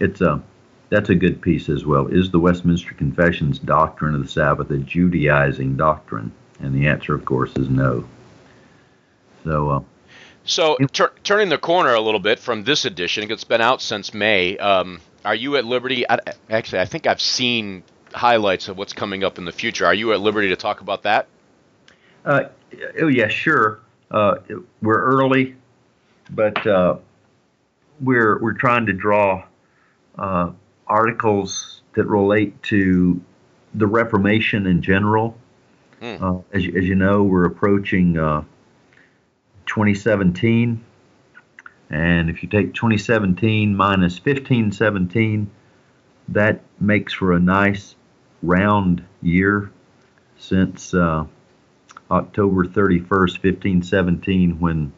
it's 0.00 0.20
a 0.20 0.42
that's 0.90 1.10
a 1.10 1.14
good 1.14 1.40
piece 1.40 1.68
as 1.68 1.86
well. 1.86 2.08
Is 2.08 2.32
the 2.32 2.40
Westminster 2.40 2.94
Confession's 2.94 3.60
doctrine 3.60 4.16
of 4.16 4.22
the 4.22 4.28
Sabbath 4.28 4.70
a 4.72 4.78
Judaizing 4.78 5.76
doctrine? 5.76 6.32
And 6.58 6.74
the 6.74 6.88
answer, 6.88 7.14
of 7.14 7.24
course, 7.24 7.52
is 7.56 7.68
no. 7.68 8.08
So 9.46 9.70
uh, 9.70 9.80
so, 10.44 10.76
tur- 10.92 11.12
turning 11.24 11.48
the 11.48 11.58
corner 11.58 11.94
a 11.94 12.00
little 12.00 12.20
bit 12.20 12.38
from 12.38 12.64
this 12.64 12.84
edition, 12.84 13.30
it's 13.30 13.44
been 13.44 13.60
out 13.60 13.80
since 13.80 14.12
May. 14.12 14.56
Um, 14.58 15.00
are 15.24 15.34
you 15.34 15.56
at 15.56 15.64
liberty? 15.64 16.08
I, 16.08 16.18
actually, 16.50 16.80
I 16.80 16.84
think 16.84 17.06
I've 17.06 17.20
seen 17.20 17.82
highlights 18.12 18.68
of 18.68 18.76
what's 18.76 18.92
coming 18.92 19.24
up 19.24 19.38
in 19.38 19.44
the 19.44 19.52
future. 19.52 19.86
Are 19.86 19.94
you 19.94 20.12
at 20.12 20.20
liberty 20.20 20.48
to 20.48 20.56
talk 20.56 20.80
about 20.80 21.02
that? 21.02 21.26
Uh, 22.24 22.44
oh 23.00 23.08
yeah, 23.08 23.28
sure. 23.28 23.80
Uh, 24.10 24.36
we're 24.82 25.02
early, 25.02 25.56
but 26.30 26.64
uh, 26.66 26.96
we're 28.00 28.38
we're 28.40 28.54
trying 28.54 28.86
to 28.86 28.92
draw 28.92 29.44
uh, 30.16 30.50
articles 30.86 31.82
that 31.94 32.06
relate 32.06 32.60
to 32.64 33.20
the 33.74 33.86
Reformation 33.86 34.66
in 34.66 34.82
general. 34.82 35.36
Mm. 36.02 36.44
as, 36.52 36.62
as 36.62 36.84
you 36.84 36.94
know, 36.94 37.22
we're 37.22 37.46
approaching 37.46 38.18
uh, 38.18 38.44
2017. 39.66 40.84
And 41.90 42.30
if 42.30 42.42
you 42.42 42.48
take 42.48 42.74
2017 42.74 43.76
minus 43.76 44.14
1517, 44.14 45.50
that 46.28 46.60
makes 46.80 47.12
for 47.12 47.32
a 47.32 47.38
nice 47.38 47.94
round 48.42 49.04
year 49.22 49.70
since 50.38 50.92
uh, 50.94 51.24
October 52.10 52.64
31st, 52.64 53.08
1517, 53.08 54.58
when 54.58 54.92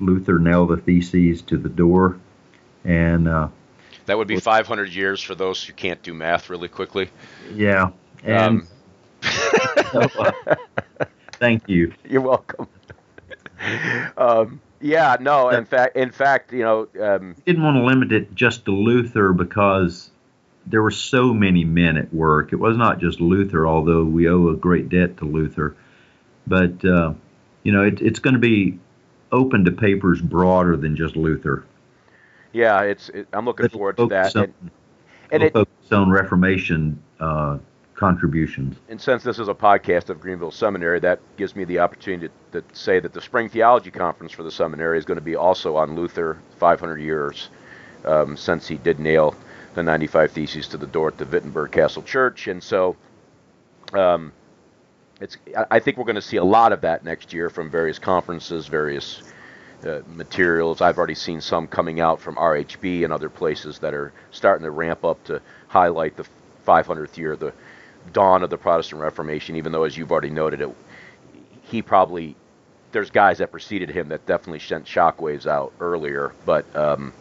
Luther 0.00 0.38
nailed 0.38 0.70
the 0.70 0.76
theses 0.76 1.42
to 1.42 1.56
the 1.56 1.68
door. 1.68 2.18
And 2.84 3.26
uh, 3.26 3.48
that 4.06 4.16
would 4.16 4.28
be 4.28 4.38
500 4.38 4.88
years 4.90 5.20
for 5.20 5.34
those 5.34 5.62
who 5.64 5.72
can't 5.72 6.02
do 6.02 6.14
math 6.14 6.48
really 6.48 6.68
quickly. 6.68 7.10
Yeah. 7.52 7.90
And 8.22 8.62
um. 8.62 8.68
so, 9.92 10.00
uh, 10.18 10.54
thank 11.32 11.68
you. 11.68 11.92
You're 12.08 12.20
welcome 12.20 12.68
um, 14.16 14.60
yeah, 14.80 15.16
no. 15.20 15.48
In 15.50 15.64
fact, 15.64 15.96
in 15.96 16.10
fact, 16.10 16.52
you 16.52 16.62
know, 16.62 16.88
um, 17.00 17.34
didn't 17.44 17.62
want 17.62 17.76
to 17.76 17.84
limit 17.84 18.12
it 18.12 18.34
just 18.34 18.64
to 18.66 18.70
Luther 18.70 19.32
because 19.32 20.10
there 20.66 20.82
were 20.82 20.90
so 20.90 21.32
many 21.32 21.64
men 21.64 21.96
at 21.96 22.12
work. 22.12 22.52
It 22.52 22.56
was 22.56 22.76
not 22.76 23.00
just 23.00 23.20
Luther, 23.20 23.66
although 23.66 24.04
we 24.04 24.28
owe 24.28 24.48
a 24.48 24.56
great 24.56 24.88
debt 24.88 25.16
to 25.18 25.24
Luther. 25.24 25.76
But 26.46 26.84
uh, 26.84 27.14
you 27.62 27.72
know, 27.72 27.82
it, 27.84 28.00
it's 28.00 28.18
going 28.18 28.34
to 28.34 28.40
be 28.40 28.78
open 29.32 29.64
to 29.64 29.72
papers 29.72 30.20
broader 30.20 30.76
than 30.76 30.96
just 30.96 31.16
Luther. 31.16 31.64
Yeah, 32.52 32.82
it's. 32.82 33.08
It, 33.10 33.28
I'm 33.32 33.44
looking 33.44 33.68
forward 33.68 33.96
to 33.98 34.06
that. 34.08 34.36
On, 34.36 34.44
and, 34.44 34.70
and 35.30 35.42
it, 35.42 35.92
on 35.92 36.10
Reformation 36.10 37.02
uh, 37.20 37.58
contributions. 37.98 38.76
And 38.88 39.00
since 39.00 39.22
this 39.22 39.38
is 39.38 39.48
a 39.48 39.54
podcast 39.54 40.08
of 40.08 40.20
Greenville 40.20 40.50
Seminary, 40.50 41.00
that 41.00 41.20
gives 41.36 41.56
me 41.56 41.64
the 41.64 41.80
opportunity 41.80 42.28
to, 42.52 42.60
to, 42.60 42.74
say 42.74 43.00
that 43.00 43.12
the 43.12 43.20
Spring 43.20 43.48
Theology 43.48 43.90
Conference 43.90 44.32
for 44.32 44.42
the 44.42 44.50
seminary 44.50 44.98
is 44.98 45.04
going 45.04 45.18
to 45.18 45.24
be 45.24 45.36
also 45.36 45.76
on 45.76 45.96
Luther 45.96 46.38
500 46.58 46.98
years 46.98 47.50
um, 48.04 48.36
since 48.36 48.68
he 48.68 48.76
did 48.76 48.98
nail 49.00 49.34
the 49.74 49.82
95 49.82 50.32
Theses 50.32 50.68
to 50.68 50.76
the 50.76 50.86
door 50.86 51.08
at 51.08 51.18
the 51.18 51.26
Wittenberg 51.26 51.72
Castle 51.72 52.02
Church. 52.02 52.46
And 52.46 52.62
so 52.62 52.96
um, 53.92 54.32
it's, 55.20 55.36
I 55.70 55.80
think 55.80 55.96
we're 55.96 56.04
going 56.04 56.16
to 56.16 56.22
see 56.22 56.36
a 56.36 56.44
lot 56.44 56.72
of 56.72 56.80
that 56.82 57.04
next 57.04 57.32
year 57.32 57.50
from 57.50 57.70
various 57.70 57.98
conferences, 57.98 58.68
various 58.68 59.22
uh, 59.84 60.00
materials. 60.14 60.80
I've 60.80 60.98
already 60.98 61.14
seen 61.14 61.40
some 61.40 61.66
coming 61.66 62.00
out 62.00 62.20
from 62.20 62.36
RHB 62.36 63.04
and 63.04 63.12
other 63.12 63.28
places 63.28 63.78
that 63.80 63.94
are 63.94 64.12
starting 64.30 64.64
to 64.64 64.70
ramp 64.70 65.04
up 65.04 65.22
to 65.24 65.42
highlight 65.66 66.16
the 66.16 66.26
500th 66.66 67.16
year 67.16 67.32
of 67.32 67.40
the 67.40 67.52
dawn 68.12 68.42
of 68.42 68.50
the 68.50 68.58
Protestant 68.58 69.00
Reformation, 69.00 69.56
even 69.56 69.72
though, 69.72 69.84
as 69.84 69.96
you've 69.96 70.10
already 70.12 70.30
noted, 70.30 70.60
it, 70.60 70.70
he 71.62 71.82
probably 71.82 72.36
there's 72.92 73.10
guys 73.10 73.38
that 73.38 73.50
preceded 73.50 73.90
him 73.90 74.08
that 74.08 74.24
definitely 74.26 74.60
sent 74.60 74.84
shockwaves 74.86 75.46
out 75.46 75.72
earlier, 75.80 76.32
but 76.46 76.64
um, 76.74 77.12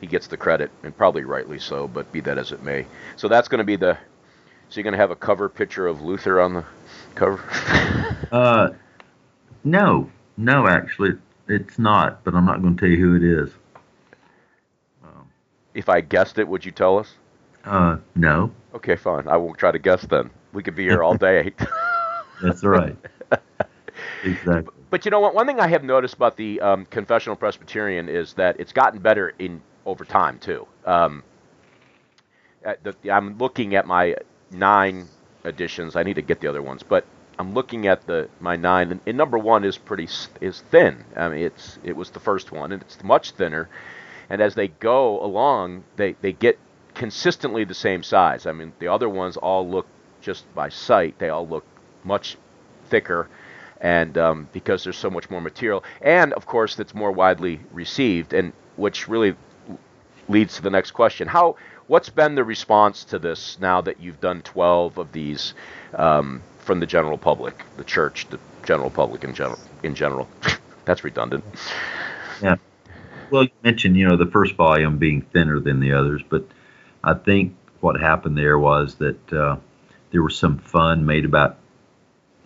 he 0.00 0.06
gets 0.06 0.28
the 0.28 0.36
credit, 0.36 0.70
and 0.82 0.96
probably 0.96 1.24
rightly 1.24 1.58
so. 1.58 1.88
But 1.88 2.10
be 2.12 2.20
that 2.20 2.38
as 2.38 2.52
it 2.52 2.62
may, 2.62 2.86
so 3.16 3.28
that's 3.28 3.48
going 3.48 3.58
to 3.58 3.64
be 3.64 3.76
the. 3.76 3.98
So 4.70 4.80
you're 4.80 4.84
going 4.84 4.92
to 4.92 4.98
have 4.98 5.10
a 5.10 5.16
cover 5.16 5.48
picture 5.48 5.86
of 5.86 6.02
Luther 6.02 6.40
on 6.40 6.54
the 6.54 6.64
cover? 7.14 7.40
uh, 8.32 8.70
no, 9.62 10.10
no, 10.36 10.66
actually, 10.66 11.12
it's 11.48 11.78
not. 11.78 12.24
But 12.24 12.34
I'm 12.34 12.46
not 12.46 12.62
going 12.62 12.76
to 12.76 12.80
tell 12.80 12.88
you 12.88 12.98
who 12.98 13.16
it 13.16 13.22
is. 13.22 13.50
If 15.74 15.88
I 15.88 16.00
guessed 16.00 16.38
it, 16.38 16.46
would 16.46 16.64
you 16.64 16.70
tell 16.70 16.98
us? 16.98 17.14
Uh, 17.64 17.98
no. 18.14 18.50
Okay, 18.74 18.96
fine. 18.96 19.28
I 19.28 19.36
won't 19.36 19.58
try 19.58 19.70
to 19.70 19.78
guess 19.78 20.02
then. 20.02 20.30
We 20.52 20.62
could 20.62 20.74
be 20.76 20.84
here 20.84 21.02
all 21.02 21.16
day. 21.16 21.52
That's 22.42 22.64
right. 22.64 22.96
exactly. 24.24 24.74
But 24.90 25.04
you 25.04 25.10
know 25.10 25.20
what? 25.20 25.34
One 25.34 25.46
thing 25.46 25.60
I 25.60 25.68
have 25.68 25.82
noticed 25.82 26.14
about 26.14 26.36
the 26.36 26.60
um, 26.60 26.86
confessional 26.86 27.36
Presbyterian 27.36 28.08
is 28.08 28.34
that 28.34 28.60
it's 28.60 28.72
gotten 28.72 29.00
better 29.00 29.34
in 29.38 29.60
over 29.86 30.04
time 30.04 30.38
too. 30.38 30.66
Um, 30.84 31.22
the, 32.62 32.94
I'm 33.10 33.36
looking 33.38 33.74
at 33.74 33.86
my 33.86 34.16
nine 34.50 35.08
editions. 35.44 35.96
I 35.96 36.02
need 36.02 36.14
to 36.14 36.22
get 36.22 36.40
the 36.40 36.48
other 36.48 36.62
ones, 36.62 36.82
but 36.82 37.04
I'm 37.38 37.54
looking 37.54 37.86
at 37.86 38.06
the 38.06 38.28
my 38.40 38.56
nine, 38.56 38.92
and, 38.92 39.00
and, 39.06 39.16
number 39.16 39.38
one 39.38 39.64
is 39.64 39.76
pretty 39.76 40.08
is 40.40 40.60
thin. 40.70 41.04
I 41.16 41.28
mean, 41.28 41.40
it's 41.40 41.78
it 41.82 41.96
was 41.96 42.10
the 42.10 42.20
first 42.20 42.52
one, 42.52 42.72
and 42.72 42.82
it's 42.82 43.02
much 43.02 43.32
thinner. 43.32 43.68
And 44.30 44.40
as 44.40 44.54
they 44.54 44.68
go 44.68 45.22
along, 45.22 45.84
they 45.96 46.12
they 46.20 46.32
get 46.32 46.58
consistently 46.94 47.64
the 47.64 47.74
same 47.74 48.02
size. 48.02 48.46
I 48.46 48.52
mean, 48.52 48.72
the 48.78 48.88
other 48.88 49.08
ones 49.08 49.36
all 49.36 49.68
look 49.68 49.86
just 50.20 50.52
by 50.54 50.68
sight, 50.68 51.18
they 51.18 51.28
all 51.28 51.46
look 51.46 51.64
much 52.04 52.36
thicker, 52.88 53.28
and 53.80 54.16
um, 54.16 54.48
because 54.52 54.84
there's 54.84 54.96
so 54.96 55.10
much 55.10 55.28
more 55.28 55.40
material, 55.40 55.84
and 56.00 56.32
of 56.32 56.46
course, 56.46 56.74
that's 56.74 56.94
more 56.94 57.12
widely 57.12 57.60
received, 57.72 58.32
and 58.32 58.52
which 58.76 59.08
really 59.08 59.34
leads 60.28 60.56
to 60.56 60.62
the 60.62 60.70
next 60.70 60.92
question: 60.92 61.28
How, 61.28 61.56
what's 61.86 62.08
been 62.08 62.34
the 62.34 62.44
response 62.44 63.04
to 63.04 63.18
this 63.18 63.58
now 63.60 63.80
that 63.82 64.00
you've 64.00 64.20
done 64.20 64.42
12 64.42 64.98
of 64.98 65.12
these 65.12 65.54
um, 65.94 66.42
from 66.60 66.80
the 66.80 66.86
general 66.86 67.18
public, 67.18 67.62
the 67.76 67.84
church, 67.84 68.26
the 68.30 68.38
general 68.64 68.90
public 68.90 69.24
in 69.24 69.34
general. 69.34 69.58
In 69.82 69.94
general, 69.94 70.28
that's 70.84 71.04
redundant. 71.04 71.44
Yeah. 72.42 72.56
Well, 73.30 73.44
you 73.44 73.50
mentioned 73.62 73.96
you 73.96 74.08
know 74.08 74.16
the 74.16 74.30
first 74.30 74.54
volume 74.54 74.98
being 74.98 75.22
thinner 75.22 75.60
than 75.60 75.80
the 75.80 75.92
others, 75.92 76.22
but 76.28 76.46
I 77.04 77.14
think 77.14 77.54
what 77.80 78.00
happened 78.00 78.36
there 78.36 78.58
was 78.58 78.94
that 78.96 79.32
uh, 79.32 79.56
there 80.10 80.22
was 80.22 80.36
some 80.36 80.58
fun 80.58 81.04
made 81.04 81.26
about 81.26 81.58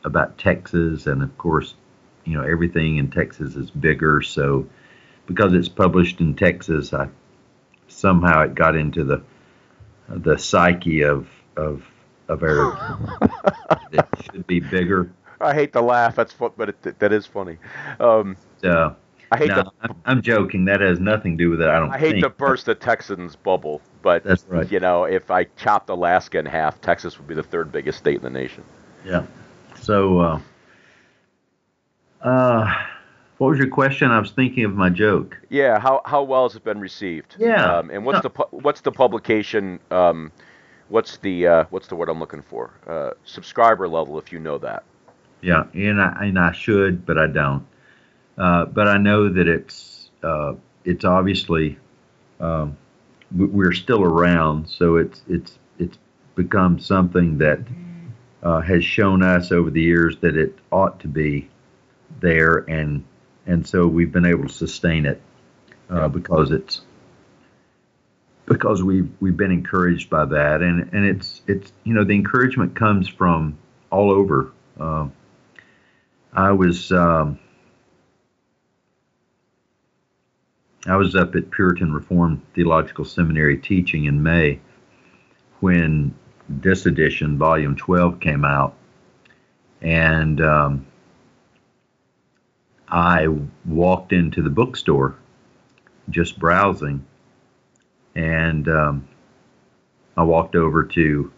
about 0.04 0.36
Texas, 0.36 1.06
and 1.06 1.22
of 1.22 1.38
course, 1.38 1.74
you 2.24 2.36
know 2.36 2.42
everything 2.42 2.96
in 2.96 3.10
Texas 3.10 3.54
is 3.54 3.70
bigger. 3.70 4.20
So 4.20 4.66
because 5.26 5.52
it's 5.52 5.68
published 5.68 6.20
in 6.20 6.34
Texas, 6.34 6.92
I 6.92 7.08
somehow 7.86 8.42
it 8.42 8.54
got 8.56 8.74
into 8.74 9.04
the 9.04 9.22
the 10.08 10.36
psyche 10.36 11.02
of 11.02 11.28
of 11.56 11.84
of 12.26 12.42
our 12.42 13.20
it 13.92 14.04
should 14.24 14.46
be 14.46 14.58
bigger. 14.58 15.12
I 15.40 15.54
hate 15.54 15.72
to 15.74 15.80
laugh. 15.80 16.16
That's 16.16 16.38
what, 16.40 16.56
but 16.56 16.70
it, 16.70 16.98
that 16.98 17.12
is 17.12 17.26
funny. 17.26 17.58
Um, 18.00 18.36
uh, 18.64 18.94
I 19.30 19.36
hate 19.36 19.48
no, 19.48 19.62
to. 19.62 19.96
I'm, 20.06 20.22
joking. 20.22 20.64
That 20.64 20.80
has 20.80 21.00
nothing 21.00 21.36
to 21.36 21.44
do 21.44 21.50
with 21.50 21.60
it. 21.60 21.68
I 21.68 21.78
don't. 21.78 21.90
I 21.90 21.98
hate 21.98 22.12
think, 22.12 22.24
to 22.24 22.30
burst 22.30 22.66
the 22.66 22.74
Texans 22.74 23.36
bubble, 23.36 23.82
but 24.02 24.24
That's 24.24 24.44
right. 24.48 24.70
you 24.70 24.80
know, 24.80 25.04
if 25.04 25.30
I 25.30 25.44
chopped 25.44 25.90
Alaska 25.90 26.38
in 26.38 26.46
half, 26.46 26.80
Texas 26.80 27.18
would 27.18 27.28
be 27.28 27.34
the 27.34 27.42
third 27.42 27.70
biggest 27.70 27.98
state 27.98 28.16
in 28.16 28.22
the 28.22 28.30
nation. 28.30 28.64
Yeah. 29.04 29.26
So, 29.80 30.20
uh, 30.20 30.40
uh, 32.22 32.74
what 33.38 33.48
was 33.48 33.58
your 33.58 33.68
question? 33.68 34.10
I 34.10 34.18
was 34.18 34.30
thinking 34.30 34.64
of 34.64 34.74
my 34.74 34.88
joke. 34.88 35.38
Yeah, 35.50 35.78
how 35.78 36.00
how 36.04 36.22
well 36.22 36.48
has 36.48 36.56
it 36.56 36.64
been 36.64 36.80
received? 36.80 37.36
Yeah. 37.38 37.78
Um, 37.78 37.90
and 37.90 38.04
what's 38.04 38.24
No. 38.24 38.30
the 38.30 38.56
what's 38.56 38.80
the 38.80 38.92
publication? 38.92 39.78
Um, 39.90 40.32
what's 40.88 41.18
the 41.18 41.46
uh, 41.46 41.64
what's 41.70 41.88
the 41.88 41.96
word 41.96 42.08
I'm 42.08 42.18
looking 42.18 42.42
for? 42.42 42.72
Uh, 42.86 43.10
subscriber 43.24 43.88
level, 43.88 44.18
if 44.18 44.32
you 44.32 44.38
know 44.38 44.58
that. 44.58 44.84
Yeah, 45.42 45.64
and 45.74 46.00
I 46.00 46.26
and 46.26 46.38
I 46.38 46.52
should, 46.52 47.06
but 47.06 47.18
I 47.18 47.26
don't. 47.26 47.64
Uh, 48.38 48.66
but 48.66 48.86
I 48.86 48.98
know 48.98 49.28
that 49.28 49.48
it's 49.48 50.10
uh, 50.22 50.54
it's 50.84 51.04
obviously 51.04 51.76
um, 52.40 52.76
we- 53.36 53.46
we're 53.46 53.72
still 53.72 54.02
around, 54.04 54.68
so 54.68 54.96
it's 54.96 55.22
it's 55.28 55.58
it's 55.78 55.98
become 56.36 56.78
something 56.78 57.38
that 57.38 57.60
uh, 58.42 58.60
has 58.60 58.84
shown 58.84 59.22
us 59.22 59.50
over 59.50 59.70
the 59.70 59.82
years 59.82 60.16
that 60.20 60.36
it 60.36 60.56
ought 60.70 61.00
to 61.00 61.08
be 61.08 61.48
there, 62.20 62.58
and 62.68 63.04
and 63.46 63.66
so 63.66 63.86
we've 63.86 64.12
been 64.12 64.24
able 64.26 64.44
to 64.46 64.52
sustain 64.54 65.04
it 65.04 65.20
uh, 65.90 66.06
because 66.08 66.52
it's 66.52 66.82
because 68.46 68.82
we've 68.82 69.10
we've 69.20 69.36
been 69.36 69.50
encouraged 69.50 70.08
by 70.10 70.24
that, 70.24 70.62
and 70.62 70.90
and 70.92 71.04
it's 71.04 71.42
it's 71.48 71.72
you 71.82 71.92
know 71.92 72.04
the 72.04 72.14
encouragement 72.14 72.76
comes 72.76 73.08
from 73.08 73.58
all 73.90 74.10
over. 74.12 74.52
Um, 74.78 75.12
I 76.32 76.52
was 76.52 76.92
um, 76.92 77.38
I 80.88 80.96
was 80.96 81.14
up 81.14 81.34
at 81.36 81.50
Puritan 81.50 81.92
Reformed 81.92 82.40
Theological 82.54 83.04
Seminary 83.04 83.58
teaching 83.58 84.06
in 84.06 84.22
May 84.22 84.60
when 85.60 86.14
this 86.48 86.86
edition, 86.86 87.36
Volume 87.36 87.76
12, 87.76 88.20
came 88.20 88.44
out, 88.44 88.74
and 89.82 90.40
um, 90.40 90.86
I 92.88 93.28
walked 93.66 94.14
into 94.14 94.42
the 94.42 94.48
bookstore 94.48 95.16
just 96.08 96.38
browsing, 96.38 97.04
and 98.14 98.66
um, 98.68 99.08
I 100.16 100.22
walked 100.22 100.56
over 100.56 100.84
to 100.84 101.32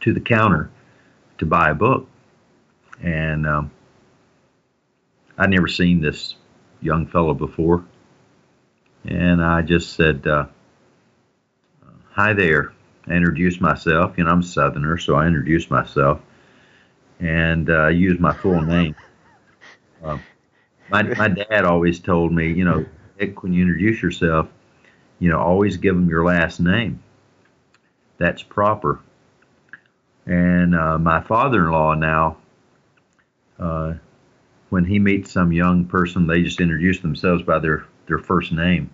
to 0.00 0.14
the 0.14 0.20
counter 0.20 0.70
to 1.38 1.46
buy 1.46 1.70
a 1.70 1.74
book. 1.74 2.08
And 3.02 3.46
um, 3.46 3.70
I'd 5.36 5.50
never 5.50 5.68
seen 5.68 6.00
this 6.00 6.36
young 6.80 7.06
fellow 7.06 7.34
before, 7.34 7.84
and 9.04 9.42
I 9.42 9.62
just 9.62 9.94
said, 9.94 10.26
uh, 10.26 10.46
"Hi 12.12 12.32
there." 12.32 12.72
I 13.06 13.14
introduced 13.14 13.60
myself. 13.60 14.16
You 14.16 14.24
know, 14.24 14.30
I'm 14.30 14.40
a 14.40 14.42
Southerner, 14.42 14.98
so 14.98 15.14
I 15.16 15.26
introduced 15.26 15.70
myself, 15.70 16.20
and 17.18 17.68
uh, 17.68 17.88
used 17.88 18.20
my 18.20 18.34
full 18.34 18.60
name. 18.60 18.94
Uh, 20.02 20.18
my 20.88 21.02
my 21.02 21.28
dad 21.28 21.64
always 21.64 21.98
told 21.98 22.32
me, 22.32 22.52
you 22.52 22.64
know, 22.64 22.86
when 23.40 23.52
you 23.52 23.62
introduce 23.62 24.02
yourself, 24.02 24.48
you 25.18 25.30
know, 25.30 25.38
always 25.38 25.76
give 25.76 25.94
them 25.94 26.08
your 26.08 26.24
last 26.24 26.60
name. 26.60 27.02
That's 28.18 28.42
proper. 28.42 29.00
And 30.26 30.74
uh, 30.74 30.98
my 30.98 31.22
father-in-law 31.22 31.94
now 31.94 32.36
uh, 33.58 33.94
when 34.70 34.84
he 34.84 34.98
meets 34.98 35.32
some 35.32 35.52
young 35.52 35.84
person, 35.84 36.26
they 36.26 36.42
just 36.42 36.60
introduce 36.60 37.00
themselves 37.00 37.42
by 37.42 37.58
their, 37.58 37.84
their 38.06 38.18
first 38.18 38.52
name. 38.52 38.90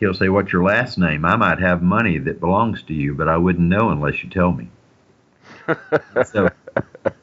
He'll 0.00 0.14
say, 0.14 0.28
What's 0.28 0.52
your 0.52 0.64
last 0.64 0.98
name? 0.98 1.24
I 1.24 1.36
might 1.36 1.58
have 1.60 1.82
money 1.82 2.18
that 2.18 2.40
belongs 2.40 2.82
to 2.84 2.94
you, 2.94 3.14
but 3.14 3.28
I 3.28 3.36
wouldn't 3.36 3.68
know 3.68 3.90
unless 3.90 4.22
you 4.22 4.28
tell 4.28 4.52
me. 4.52 4.68
so 6.26 6.48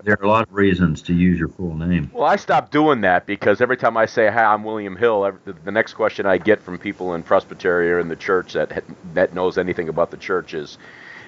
there 0.04 0.18
are 0.20 0.26
a 0.26 0.30
lot 0.30 0.48
of 0.48 0.54
reasons 0.54 1.02
to 1.04 1.14
use 1.14 1.40
your 1.40 1.50
full 1.50 1.76
name. 1.76 2.10
Well, 2.14 2.26
I 2.26 2.36
stopped 2.36 2.72
doing 2.72 3.02
that 3.02 3.26
because 3.26 3.62
every 3.62 3.78
time 3.78 3.98
I 3.98 4.06
say, 4.06 4.30
"Hi, 4.30 4.46
I'm 4.46 4.64
William 4.64 4.96
Hill," 4.96 5.38
the- 5.46 5.72
next 5.72 5.94
question 5.94 6.26
I 6.26 6.38
get 6.38 6.62
from 6.62 6.78
people 6.78 7.14
in 7.16 7.24
Presbytery 7.24 7.92
or 7.92 8.00
in 8.00 8.08
the 8.08 8.16
church 8.16 8.54
that 8.54 8.84
that 9.14 9.34
knows 9.34 9.58
anything 9.58 9.90
about 9.90 10.12
the 10.12 10.18
church 10.18 10.54
is, 10.54 10.78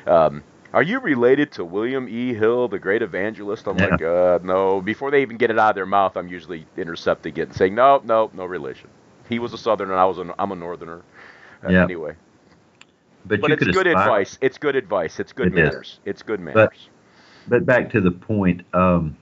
um, 0.08 0.44
"Are 0.76 0.84
you 0.84 1.00
related 1.00 1.52
to 1.54 1.66
William 1.66 2.08
E. 2.08 2.34
Hill, 2.34 2.68
the 2.68 2.78
great 2.80 3.02
evangelist?" 3.02 3.66
I'm 3.68 3.78
Yeah. 3.80 3.88
like, 3.88 4.02
uh, 4.04 4.40
"No." 4.44 4.82
Before 4.82 5.10
they 5.10 5.22
even 5.24 5.38
get 5.38 5.50
it 5.50 5.58
out 5.58 5.70
of 5.72 5.76
their 5.76 5.86
mouth, 5.86 6.16
I'm 6.18 6.28
usually 6.28 6.68
intercepting 6.78 7.36
it 7.38 7.42
and 7.50 7.54
saying, 7.54 7.74
"No, 7.76 8.02
no, 8.04 8.30
no 8.34 8.46
relation." 8.46 8.90
He 9.30 9.40
was 9.40 9.54
a 9.54 9.58
Southerner, 9.58 9.94
and 9.94 10.00
I 10.00 10.06
was 10.06 10.20
a, 10.20 10.36
I'm 10.38 10.52
a 10.52 10.56
Northerner. 10.56 11.02
Uh, 11.64 11.70
Yeah. 11.70 11.84
Anyway, 11.84 12.16
But, 13.26 13.42
but 13.42 13.52
it's 13.52 13.64
good 13.64 13.88
aspire- 13.88 14.04
advice. 14.04 14.38
It's 14.42 14.58
good 14.60 14.76
advice. 14.76 15.20
It's 15.20 15.34
good 15.34 15.48
It 15.48 15.58
is. 15.58 15.72
manners. 15.72 16.00
It's 16.06 16.22
good 16.22 16.40
manners. 16.40 16.90
But 17.48 17.66
back 17.66 17.90
to 17.92 18.02
the 18.02 18.12
point, 18.12 18.62
um, 18.74 19.16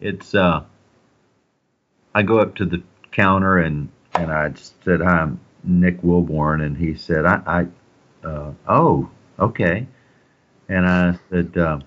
it's 0.00 0.34
uh, 0.34 0.62
I 2.14 2.22
go 2.22 2.38
up 2.38 2.54
to 2.56 2.64
the 2.64 2.82
counter 3.12 3.58
and 3.58 3.88
and 4.14 4.32
I 4.32 4.52
said, 4.84 5.00
"Hi, 5.00 5.20
I'm 5.20 5.40
Nick 5.62 6.00
Willborn," 6.02 6.62
and 6.64 6.76
he 6.76 6.94
said, 6.94 7.24
"I, 7.26 7.42
I 7.46 8.26
uh, 8.26 8.52
oh, 8.68 9.10
okay," 9.38 9.86
and 10.68 10.86
I 10.86 11.18
said, 11.30 11.56
uh, 11.56 11.80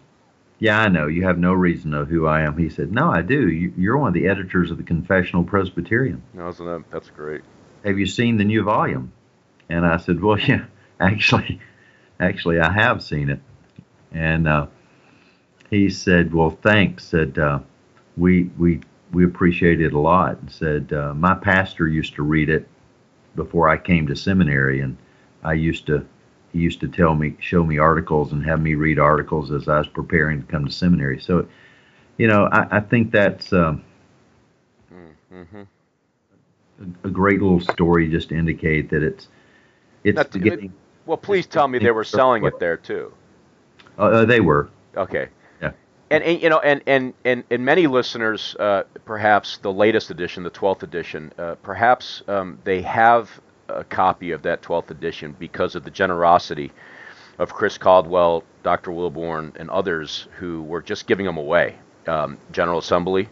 "Yeah, 0.60 0.80
I 0.80 0.88
know. 0.90 1.08
You 1.08 1.24
have 1.24 1.38
no 1.38 1.54
reason 1.54 1.92
to 1.92 1.98
know 1.98 2.06
who 2.06 2.26
I 2.26 2.42
am." 2.42 2.58
He 2.58 2.70
said, 2.70 2.92
"No, 2.92 3.12
I 3.12 3.22
do. 3.22 3.50
You, 3.50 3.74
you're 3.78 3.98
one 3.98 4.10
of 4.10 4.14
the 4.14 4.28
editors 4.28 4.72
of 4.72 4.78
the 4.78 4.84
Confessional 4.84 5.44
Presbyterian. 5.44 6.22
No, 6.34 6.50
isn't 6.50 6.66
that, 6.66 6.84
that's 6.92 7.10
great. 7.10 7.42
Have 7.84 8.00
you 8.00 8.06
seen 8.06 8.38
the 8.38 8.46
new 8.46 8.64
volume?" 8.64 9.12
And 9.70 9.86
I 9.86 9.98
said, 9.98 10.22
"Well, 10.22 10.40
yeah, 10.48 10.66
actually, 11.00 11.60
actually, 12.20 12.60
I 12.60 12.72
have 12.72 13.04
seen 13.04 13.30
it." 13.30 13.40
And 14.12 14.48
uh, 14.48 14.68
he 15.70 15.90
said, 15.90 16.34
"Well, 16.34 16.52
thanks." 16.52 17.06
Said 17.06 17.38
uh, 17.38 17.60
we 18.18 18.44
we 18.58 18.82
we 19.12 19.26
appreciate 19.26 19.82
it 19.82 19.94
a 19.94 20.00
lot. 20.00 20.40
And 20.40 20.52
said 20.52 20.94
uh, 20.94 21.14
my 21.14 21.36
pastor 21.36 21.88
used 21.88 22.16
to 22.16 22.24
read 22.24 22.50
it 22.50 22.68
before 23.36 23.70
I 23.70 23.78
came 23.78 24.08
to 24.08 24.16
seminary, 24.16 24.82
and 24.82 24.98
I 25.44 25.54
used 25.54 25.88
to 25.88 26.06
he 26.52 26.60
used 26.60 26.80
to 26.82 26.88
tell 26.88 27.16
me 27.16 27.36
show 27.40 27.64
me 27.64 27.78
articles 27.78 28.32
and 28.34 28.44
have 28.46 28.62
me 28.62 28.76
read 28.76 29.00
articles 29.00 29.52
as 29.52 29.68
I 29.68 29.80
was 29.80 29.88
preparing 29.88 30.42
to 30.42 30.48
come 30.48 30.66
to 30.66 30.72
seminary. 30.72 31.20
So, 31.20 31.48
you 32.18 32.28
know, 32.28 32.48
I, 32.52 32.78
I 32.78 32.80
think 32.82 33.12
that's 33.12 33.52
um, 33.54 33.84
Mm-hmm. 35.32 35.64
a, 37.04 37.08
a 37.08 37.12
great 37.12 37.42
little 37.42 37.60
story 37.60 38.10
just 38.10 38.30
to 38.30 38.36
indicate 38.36 38.90
that 38.90 39.04
it's 39.04 39.28
it's 40.04 40.26
to- 40.26 40.40
getting. 40.40 40.74
Well, 41.06 41.18
please 41.18 41.48
tell 41.48 41.68
me 41.68 41.80
they 41.80 41.92
were 41.92 42.04
selling 42.04 42.46
it 42.46 42.60
there 42.60 42.78
too. 42.78 43.14
Uh, 43.98 44.02
uh, 44.02 44.26
they 44.26 44.40
were. 44.40 44.70
Okay. 44.96 45.30
Yeah. 45.62 45.72
And, 46.10 46.24
and 46.24 46.42
you 46.42 46.50
know, 46.50 46.60
and 46.60 46.82
and 46.88 47.14
and, 47.26 47.44
and 47.50 47.66
many 47.66 47.88
listeners, 47.88 48.56
uh, 48.60 48.84
perhaps 49.06 49.58
the 49.58 49.72
latest 49.72 50.10
edition, 50.12 50.44
the 50.44 50.50
twelfth 50.50 50.84
edition, 50.84 51.32
uh, 51.38 51.56
perhaps 51.62 52.22
um, 52.28 52.60
they 52.64 52.82
have 52.82 53.42
a 53.76 53.84
copy 53.84 54.32
of 54.32 54.42
that 54.44 54.62
twelfth 54.62 54.92
edition 54.92 55.36
because 55.40 55.76
of 55.76 55.84
the 55.84 55.92
generosity 55.92 56.72
of 57.40 57.54
Chris 57.54 57.78
Coldwell, 57.78 58.44
Dr. 58.64 58.92
Willborn, 58.92 59.56
and 59.56 59.70
others 59.70 60.28
who 60.38 60.62
were 60.64 60.82
just 60.82 61.08
giving 61.08 61.26
them 61.26 61.38
away. 61.38 61.76
Um, 62.08 62.38
General 62.52 62.80
Assembly. 62.80 63.30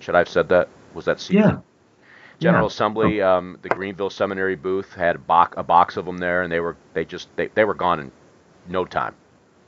Should 0.00 0.14
I 0.14 0.18
have 0.18 0.28
said 0.28 0.48
that? 0.50 0.68
Was 0.94 1.04
that 1.06 1.20
secret? 1.20 1.44
Yeah. 1.46 1.58
General 2.40 2.64
Yeah. 2.64 2.66
Assembly, 2.68 3.22
um, 3.22 3.58
the 3.62 3.68
Greenville 3.70 4.10
Seminary 4.10 4.56
booth 4.56 4.92
had 4.94 5.16
a 5.16 5.18
box, 5.18 5.54
a 5.56 5.62
box 5.62 5.96
of 5.96 6.04
them 6.04 6.18
there, 6.18 6.42
and 6.42 6.52
they 6.52 6.60
were 6.60 6.76
they 6.94 7.04
just 7.04 7.28
they, 7.36 7.48
they 7.48 7.64
were 7.64 7.74
gone 7.74 8.00
in 8.00 8.12
no 8.68 8.84
time. 8.84 9.14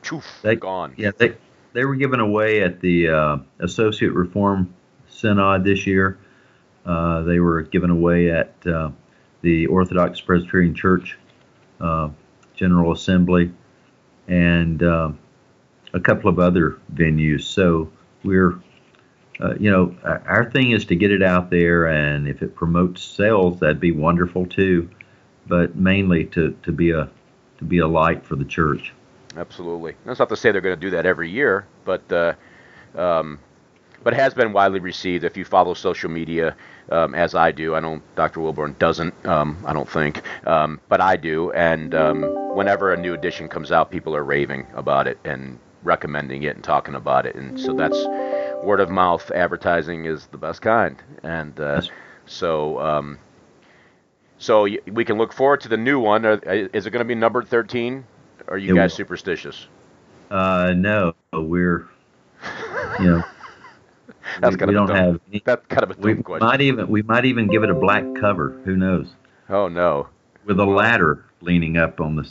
Choof, 0.02 0.24
They- 0.42 0.56
gone. 0.56 0.94
Yeah, 0.96 1.10
they 1.16 1.34
they 1.72 1.84
were 1.84 1.94
given 1.96 2.20
away 2.20 2.62
at 2.62 2.80
the 2.80 3.08
uh, 3.08 3.36
Associate 3.60 4.12
Reform 4.12 4.74
Synod 5.08 5.64
this 5.64 5.86
year. 5.86 6.18
Uh, 6.84 7.22
they 7.22 7.38
were 7.40 7.62
given 7.62 7.90
away 7.90 8.30
at 8.30 8.54
uh, 8.66 8.90
the 9.42 9.66
Orthodox 9.66 10.20
Presbyterian 10.20 10.74
Church 10.74 11.18
uh, 11.80 12.10
General 12.54 12.92
Assembly, 12.92 13.52
and 14.26 14.82
uh, 14.82 15.10
a 15.94 16.00
couple 16.00 16.28
of 16.28 16.38
other 16.38 16.78
venues. 16.92 17.42
So 17.42 17.90
we're, 18.24 18.58
uh, 19.40 19.54
you 19.58 19.70
know, 19.70 19.94
our, 20.04 20.50
thing 20.50 20.72
is 20.72 20.84
to 20.86 20.96
get 20.96 21.12
it 21.12 21.22
out 21.22 21.50
there, 21.50 21.86
and 21.86 22.26
if 22.26 22.42
it 22.42 22.54
promotes 22.54 23.02
sales, 23.02 23.60
that'd 23.60 23.80
be 23.80 23.92
wonderful 23.92 24.46
too. 24.46 24.90
But 25.46 25.76
mainly 25.76 26.24
to, 26.26 26.56
to 26.64 26.72
be 26.72 26.90
a 26.90 27.08
to 27.58 27.64
be 27.64 27.78
a 27.78 27.86
light 27.86 28.24
for 28.24 28.36
the 28.36 28.44
church. 28.44 28.92
Absolutely. 29.36 29.94
That's 30.04 30.18
not 30.18 30.28
to 30.28 30.36
say 30.36 30.52
they're 30.52 30.60
going 30.60 30.74
to 30.74 30.80
do 30.80 30.90
that 30.90 31.06
every 31.06 31.30
year, 31.30 31.66
but 31.84 32.12
uh, 32.12 32.34
um, 32.94 33.38
but 34.02 34.12
it 34.12 34.16
has 34.16 34.34
been 34.34 34.52
widely 34.52 34.80
received. 34.80 35.24
If 35.24 35.36
you 35.36 35.44
follow 35.44 35.74
social 35.74 36.10
media, 36.10 36.56
um, 36.90 37.14
as 37.14 37.34
I 37.34 37.52
do, 37.52 37.74
I 37.74 37.80
know 37.80 38.00
Dr. 38.16 38.40
Willborn 38.40 38.78
doesn't. 38.78 39.14
Um, 39.26 39.62
I 39.66 39.72
don't 39.72 39.88
think, 39.88 40.22
um, 40.46 40.80
but 40.88 41.00
I 41.00 41.16
do. 41.16 41.52
And 41.52 41.94
um, 41.94 42.22
whenever 42.54 42.92
a 42.92 42.96
new 42.96 43.14
edition 43.14 43.48
comes 43.48 43.72
out, 43.72 43.90
people 43.90 44.14
are 44.14 44.24
raving 44.24 44.66
about 44.74 45.06
it 45.06 45.18
and 45.24 45.58
recommending 45.82 46.42
it 46.42 46.54
and 46.56 46.64
talking 46.64 46.94
about 46.94 47.26
it. 47.26 47.34
And 47.34 47.58
so 47.60 47.72
that's 47.72 47.98
word 48.64 48.80
of 48.80 48.90
mouth 48.90 49.30
advertising 49.30 50.06
is 50.06 50.26
the 50.26 50.38
best 50.38 50.62
kind. 50.62 50.96
And 51.22 51.58
uh, 51.60 51.82
so. 52.26 52.80
Um, 52.80 53.18
so 54.40 54.68
we 54.92 55.04
can 55.04 55.18
look 55.18 55.32
forward 55.32 55.62
to 55.62 55.68
the 55.68 55.76
new 55.76 55.98
one. 55.98 56.24
Is 56.24 56.86
it 56.86 56.90
going 56.90 57.00
to 57.00 57.04
be 57.04 57.16
numbered 57.16 57.48
13? 57.48 58.04
Are 58.46 58.56
you 58.56 58.74
it 58.74 58.76
guys 58.76 58.94
superstitious? 58.94 59.66
Uh, 60.30 60.74
no, 60.76 61.14
we're 61.32 61.88
you 63.00 63.06
know. 63.06 63.24
That's 64.40 64.54
we, 64.54 64.58
kind 64.58 64.70
we 64.70 64.76
of 64.76 64.80
don't 64.80 64.86
dumb, 64.88 64.96
have 64.96 65.20
any, 65.28 65.42
that's 65.44 65.66
kind 65.66 65.82
of 65.82 65.90
a 65.90 65.94
dumb 65.94 66.16
we 66.16 66.22
question. 66.22 66.46
Might 66.46 66.60
even 66.60 66.88
we 66.88 67.02
might 67.02 67.24
even 67.24 67.48
give 67.48 67.62
it 67.62 67.70
a 67.70 67.74
black 67.74 68.04
cover. 68.20 68.60
Who 68.64 68.76
knows? 68.76 69.08
Oh 69.48 69.68
no! 69.68 70.08
With 70.44 70.58
a 70.58 70.64
ladder 70.64 71.24
leaning 71.40 71.76
up 71.76 72.00
on 72.00 72.16
the 72.16 72.28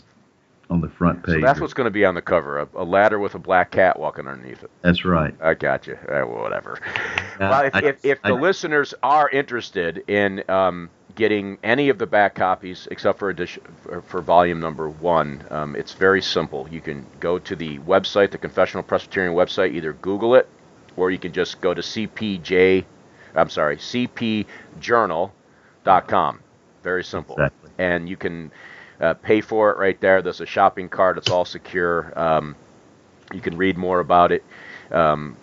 on 0.69 0.81
the 0.81 0.89
front 0.89 1.23
page. 1.23 1.35
So 1.35 1.41
that's 1.41 1.59
what's 1.59 1.73
going 1.73 1.85
to 1.85 1.91
be 1.91 2.05
on 2.05 2.15
the 2.15 2.21
cover: 2.21 2.59
a, 2.59 2.67
a, 2.75 2.83
ladder 2.83 3.19
with 3.19 3.35
a 3.35 3.39
black 3.39 3.71
cat 3.71 3.99
walking 3.99 4.27
underneath 4.27 4.63
it. 4.63 4.71
That's 4.81 5.05
right. 5.05 5.33
I 5.41 5.53
got 5.53 5.87
you. 5.87 5.97
Uh, 6.07 6.21
whatever. 6.21 6.79
Uh, 6.83 7.37
well, 7.39 7.65
if, 7.65 7.75
I, 7.75 7.79
if, 7.79 8.05
if 8.05 8.19
I, 8.23 8.29
the 8.29 8.35
I, 8.35 8.39
listeners 8.39 8.93
are 9.03 9.29
interested 9.29 10.03
in 10.09 10.43
um, 10.49 10.89
getting 11.15 11.57
any 11.63 11.89
of 11.89 11.97
the 11.97 12.07
back 12.07 12.35
copies 12.35 12.87
except 12.91 13.19
for 13.19 13.29
edition 13.29 13.63
for, 13.81 14.01
for 14.01 14.21
volume 14.21 14.59
number 14.59 14.89
one, 14.89 15.43
um, 15.49 15.75
it's 15.75 15.93
very 15.93 16.21
simple. 16.21 16.67
You 16.69 16.81
can 16.81 17.05
go 17.19 17.39
to 17.39 17.55
the 17.55 17.79
website, 17.79 18.31
the 18.31 18.37
Confessional 18.37 18.83
Presbyterian 18.83 19.33
website, 19.33 19.73
either 19.73 19.93
Google 19.93 20.35
it 20.35 20.49
or 20.97 21.11
you 21.11 21.19
can 21.19 21.31
just 21.31 21.61
go 21.61 21.73
to 21.73 21.81
CPJ, 21.81 22.83
I'm 23.35 23.49
sorry, 23.49 23.77
cpjournal.com. 23.77 26.39
Very 26.83 27.03
simple. 27.03 27.35
Exactly. 27.35 27.71
And 27.77 28.09
you 28.09 28.17
can 28.17 28.51
uh, 28.99 29.13
pay 29.13 29.41
for 29.41 29.71
it 29.71 29.77
right 29.77 29.99
there. 30.01 30.21
There's 30.21 30.41
a 30.41 30.45
shopping 30.45 30.89
cart. 30.89 31.17
It's 31.17 31.29
all 31.29 31.45
secure. 31.45 32.11
Um, 32.19 32.55
you 33.33 33.41
can 33.41 33.57
read 33.57 33.77
more 33.77 33.99
about 33.99 34.31
it, 34.31 34.43
um, 34.91 35.35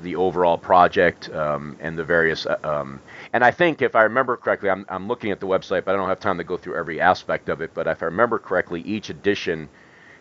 the 0.00 0.16
overall 0.16 0.58
project, 0.58 1.30
um, 1.30 1.76
and 1.80 1.98
the 1.98 2.04
various. 2.04 2.46
Uh, 2.46 2.56
um, 2.64 3.00
and 3.32 3.44
I 3.44 3.50
think, 3.50 3.82
if 3.82 3.94
I 3.94 4.04
remember 4.04 4.36
correctly, 4.36 4.70
I'm, 4.70 4.86
I'm 4.88 5.06
looking 5.06 5.30
at 5.30 5.40
the 5.40 5.46
website, 5.46 5.84
but 5.84 5.94
I 5.94 5.98
don't 5.98 6.08
have 6.08 6.20
time 6.20 6.38
to 6.38 6.44
go 6.44 6.56
through 6.56 6.76
every 6.76 7.00
aspect 7.00 7.48
of 7.48 7.60
it. 7.60 7.72
But 7.74 7.86
if 7.86 8.02
I 8.02 8.06
remember 8.06 8.38
correctly, 8.38 8.80
each 8.82 9.10
edition 9.10 9.68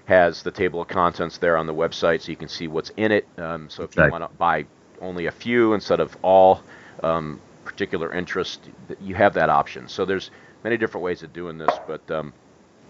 has 0.06 0.44
the 0.44 0.52
table 0.52 0.82
of 0.82 0.88
contents 0.88 1.38
there 1.38 1.58
on 1.58 1.66
the 1.68 1.74
website, 1.74 2.22
so 2.22 2.32
you 2.32 2.36
can 2.36 2.50
see 2.50 2.68
what's 2.68 2.92
in 2.98 3.12
it. 3.12 3.28
Um, 3.38 3.70
so 3.70 3.84
if 3.84 3.96
you 3.96 4.10
want 4.10 4.24
to 4.24 4.38
buy 4.38 4.66
only 5.02 5.28
a 5.28 5.32
few 5.32 5.74
instead 5.74 6.00
of 6.00 6.16
all 6.22 6.62
um, 7.02 7.40
particular 7.64 8.14
interest, 8.14 8.62
you 9.02 9.16
have 9.16 9.34
that 9.36 9.50
option. 9.50 9.88
So 9.88 10.06
there's 10.06 10.30
many 10.64 10.78
different 10.78 11.04
ways 11.04 11.24
of 11.24 11.32
doing 11.34 11.58
this, 11.58 11.72
but 11.88 12.10
um, 12.12 12.34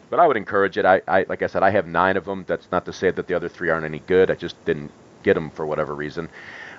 but 0.09 0.19
I 0.19 0.27
would 0.27 0.37
encourage 0.37 0.77
it. 0.77 0.85
I, 0.85 1.01
I 1.07 1.25
like 1.29 1.41
I 1.41 1.47
said, 1.47 1.63
I 1.63 1.69
have 1.69 1.87
nine 1.87 2.17
of 2.17 2.25
them. 2.25 2.45
That's 2.47 2.71
not 2.71 2.85
to 2.85 2.93
say 2.93 3.11
that 3.11 3.27
the 3.27 3.33
other 3.35 3.49
three 3.49 3.69
aren't 3.69 3.85
any 3.85 3.99
good. 3.99 4.31
I 4.31 4.35
just 4.35 4.63
didn't 4.65 4.91
get 5.23 5.35
them 5.35 5.49
for 5.51 5.65
whatever 5.65 5.95
reason. 5.95 6.29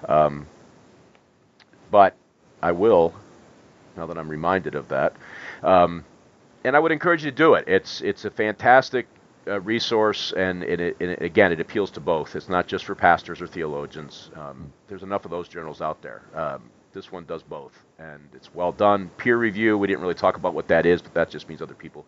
Um, 0.09 0.47
but 1.91 2.14
I 2.62 2.72
will 2.72 3.14
now 3.97 4.07
that 4.07 4.18
I'm 4.18 4.28
reminded 4.28 4.74
of 4.74 4.89
that. 4.89 5.14
Um, 5.62 6.05
and 6.64 6.74
I 6.76 6.78
would 6.78 6.93
encourage 6.93 7.24
you 7.24 7.30
to 7.30 7.37
do 7.37 7.55
it. 7.55 7.64
It's 7.68 8.01
it's 8.01 8.24
a 8.24 8.30
fantastic 8.30 9.07
uh, 9.47 9.61
resource, 9.61 10.32
and 10.36 10.62
it, 10.62 10.80
it, 10.80 10.97
it, 11.01 11.22
again, 11.22 11.53
it 11.53 11.61
appeals 11.61 11.90
to 11.92 12.01
both. 12.01 12.34
It's 12.36 12.49
not 12.49 12.66
just 12.66 12.84
for 12.84 12.95
pastors 12.95 13.40
or 13.40 13.47
theologians. 13.47 14.30
Um, 14.36 14.72
there's 14.88 15.03
enough 15.03 15.24
of 15.24 15.30
those 15.30 15.49
journals 15.49 15.80
out 15.80 16.03
there. 16.03 16.22
Um, 16.34 16.70
this 16.92 17.11
one 17.11 17.24
does 17.24 17.42
both, 17.42 17.72
and 17.99 18.22
it's 18.34 18.55
well 18.55 18.72
done. 18.72 19.11
Peer 19.16 19.36
review. 19.36 19.76
We 19.76 19.86
didn't 19.86 20.01
really 20.01 20.14
talk 20.14 20.36
about 20.36 20.55
what 20.55 20.68
that 20.68 20.86
is, 20.86 21.03
but 21.03 21.14
that 21.14 21.30
just 21.30 21.49
means 21.49 21.61
other 21.61 21.74
people. 21.74 22.07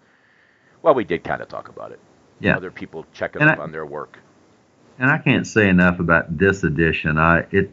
Well, 0.83 0.95
we 0.95 1.05
did 1.05 1.25
kind 1.25 1.43
of 1.43 1.49
talk 1.49 1.69
about 1.69 1.93
it. 1.93 1.99
Yeah. 2.39 2.57
Other 2.57 2.71
people 2.71 3.07
checking 3.13 3.43
up 3.43 3.59
I, 3.59 3.63
on 3.63 3.73
their 3.73 3.87
work. 3.87 4.19
And 4.99 5.11
I 5.11 5.19
can't 5.19 5.47
say 5.47 5.69
enough 5.69 5.99
about 5.99 6.39
this 6.39 6.63
edition. 6.65 7.19
I 7.19 7.47
it, 7.51 7.71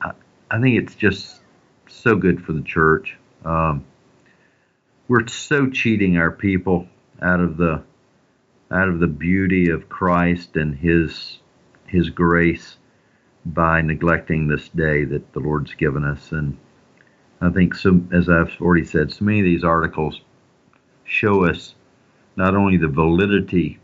I, 0.00 0.12
I 0.50 0.60
think 0.60 0.78
it's 0.78 0.94
just 0.94 1.40
so 1.88 2.16
good 2.16 2.42
for 2.44 2.52
the 2.52 2.62
church. 2.62 3.16
Um, 3.44 3.84
we're 5.08 5.26
so 5.26 5.68
cheating 5.68 6.16
our 6.16 6.30
people 6.30 6.86
out 7.20 7.40
of 7.40 7.56
the 7.56 7.82
out 8.70 8.88
of 8.88 9.00
the 9.00 9.06
beauty 9.06 9.70
of 9.70 9.88
Christ 9.88 10.56
and 10.56 10.76
His 10.76 11.38
His 11.86 12.10
grace 12.10 12.76
by 13.46 13.80
neglecting 13.80 14.46
this 14.46 14.68
day 14.68 15.04
that 15.04 15.32
the 15.32 15.40
Lord's 15.40 15.74
given 15.74 16.04
us. 16.04 16.32
And 16.32 16.56
I 17.40 17.50
think, 17.50 17.74
so, 17.74 18.00
as 18.12 18.28
I've 18.28 18.60
already 18.60 18.84
said, 18.84 19.12
so 19.12 19.24
many 19.24 19.40
of 19.40 19.44
these 19.44 19.64
articles 19.64 20.20
show 21.04 21.44
us 21.44 21.74
not 22.36 22.54
only 22.54 22.76
the 22.76 22.88
validity 22.88 23.78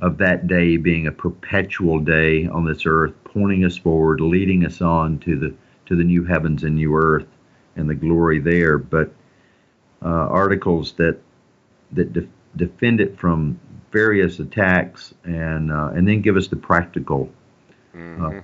of 0.00 0.18
that 0.18 0.46
day 0.46 0.76
being 0.76 1.06
a 1.06 1.12
perpetual 1.12 1.98
day 1.98 2.46
on 2.46 2.64
this 2.64 2.84
earth, 2.86 3.14
pointing 3.24 3.64
us 3.64 3.76
forward, 3.76 4.20
leading 4.20 4.64
us 4.64 4.80
on 4.80 5.18
to 5.20 5.38
the 5.38 5.54
to 5.86 5.96
the 5.96 6.04
new 6.04 6.24
heavens 6.24 6.64
and 6.64 6.74
new 6.74 6.94
earth 6.94 7.26
and 7.76 7.88
the 7.88 7.94
glory 7.94 8.38
there, 8.40 8.78
but 8.78 9.10
uh, 10.02 10.06
articles 10.08 10.92
that 10.92 11.18
that 11.92 12.12
de- 12.12 12.28
defend 12.56 13.00
it 13.00 13.18
from 13.18 13.58
various 13.90 14.38
attacks 14.38 15.14
and 15.24 15.72
uh, 15.72 15.90
and 15.94 16.06
then 16.06 16.20
give 16.20 16.36
us 16.36 16.48
the 16.48 16.56
practical 16.56 17.30
uh, 17.94 17.98
mm-hmm. 17.98 18.38
uh, 18.38 18.40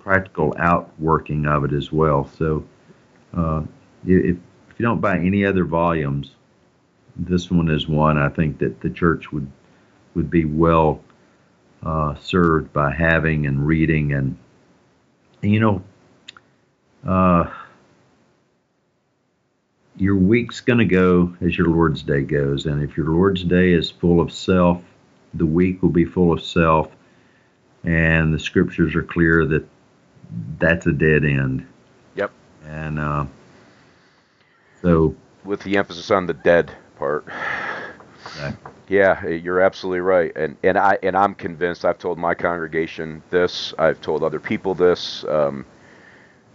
practical 0.00 0.54
outworking 0.58 1.46
of 1.46 1.64
it 1.64 1.72
as 1.72 1.90
well. 1.92 2.28
So 2.36 2.64
uh, 3.36 3.62
if, 4.06 4.36
if 4.36 4.78
you 4.78 4.86
don't 4.86 5.00
buy 5.00 5.18
any 5.18 5.44
other 5.44 5.64
volumes, 5.64 6.32
this 7.16 7.50
one 7.50 7.70
is 7.70 7.88
one 7.88 8.18
I 8.18 8.28
think 8.28 8.58
that 8.58 8.80
the 8.80 8.90
church 8.90 9.32
would 9.32 9.50
would 10.14 10.30
be 10.30 10.44
well 10.44 11.02
uh, 11.82 12.14
served 12.16 12.72
by 12.72 12.92
having 12.92 13.46
and 13.46 13.66
reading 13.66 14.12
and, 14.12 14.36
and 15.42 15.52
you 15.52 15.60
know 15.60 15.82
uh, 17.06 17.50
your 19.96 20.16
week's 20.16 20.60
going 20.60 20.78
to 20.78 20.84
go 20.84 21.36
as 21.40 21.56
your 21.56 21.68
Lord's 21.68 22.02
day 22.02 22.22
goes. 22.22 22.66
And 22.66 22.82
if 22.82 22.96
your 22.96 23.06
Lord's 23.06 23.44
day 23.44 23.72
is 23.72 23.90
full 23.90 24.20
of 24.20 24.32
self, 24.32 24.82
the 25.34 25.46
week 25.46 25.82
will 25.82 25.90
be 25.90 26.04
full 26.04 26.32
of 26.32 26.42
self. 26.42 26.90
And 27.84 28.32
the 28.32 28.38
scriptures 28.38 28.94
are 28.94 29.02
clear 29.02 29.44
that 29.46 29.66
that's 30.58 30.86
a 30.86 30.92
dead 30.92 31.24
end. 31.24 31.66
Yep. 32.14 32.30
And 32.66 32.98
uh, 32.98 33.26
so. 34.80 35.14
With 35.44 35.62
the 35.62 35.76
emphasis 35.76 36.10
on 36.10 36.26
the 36.26 36.34
dead 36.34 36.74
part. 36.96 37.26
Yeah, 38.88 39.26
you're 39.26 39.60
absolutely 39.60 40.00
right, 40.00 40.32
and 40.36 40.56
and 40.62 40.76
I 40.76 40.98
and 41.02 41.16
I'm 41.16 41.34
convinced. 41.34 41.84
I've 41.84 41.98
told 41.98 42.18
my 42.18 42.34
congregation 42.34 43.22
this. 43.30 43.72
I've 43.78 44.00
told 44.00 44.22
other 44.22 44.40
people 44.40 44.74
this. 44.74 45.24
Um, 45.24 45.64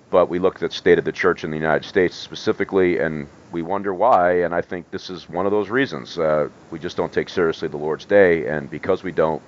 but 0.09 0.29
we 0.29 0.39
looked 0.39 0.63
at 0.63 0.71
state 0.71 0.97
of 0.97 1.05
the 1.05 1.11
church 1.11 1.43
in 1.43 1.51
the 1.51 1.57
United 1.57 1.85
States 1.85 2.15
specifically, 2.15 2.99
and 2.99 3.27
we 3.51 3.61
wonder 3.61 3.93
why. 3.93 4.43
And 4.43 4.53
I 4.55 4.61
think 4.61 4.89
this 4.91 5.09
is 5.09 5.27
one 5.29 5.45
of 5.45 5.51
those 5.51 5.69
reasons. 5.69 6.17
Uh, 6.17 6.49
we 6.71 6.79
just 6.79 6.95
don't 6.95 7.11
take 7.11 7.29
seriously 7.29 7.67
the 7.67 7.77
Lord's 7.77 8.05
Day, 8.05 8.47
and 8.47 8.69
because 8.69 9.03
we 9.03 9.11
don't, 9.11 9.41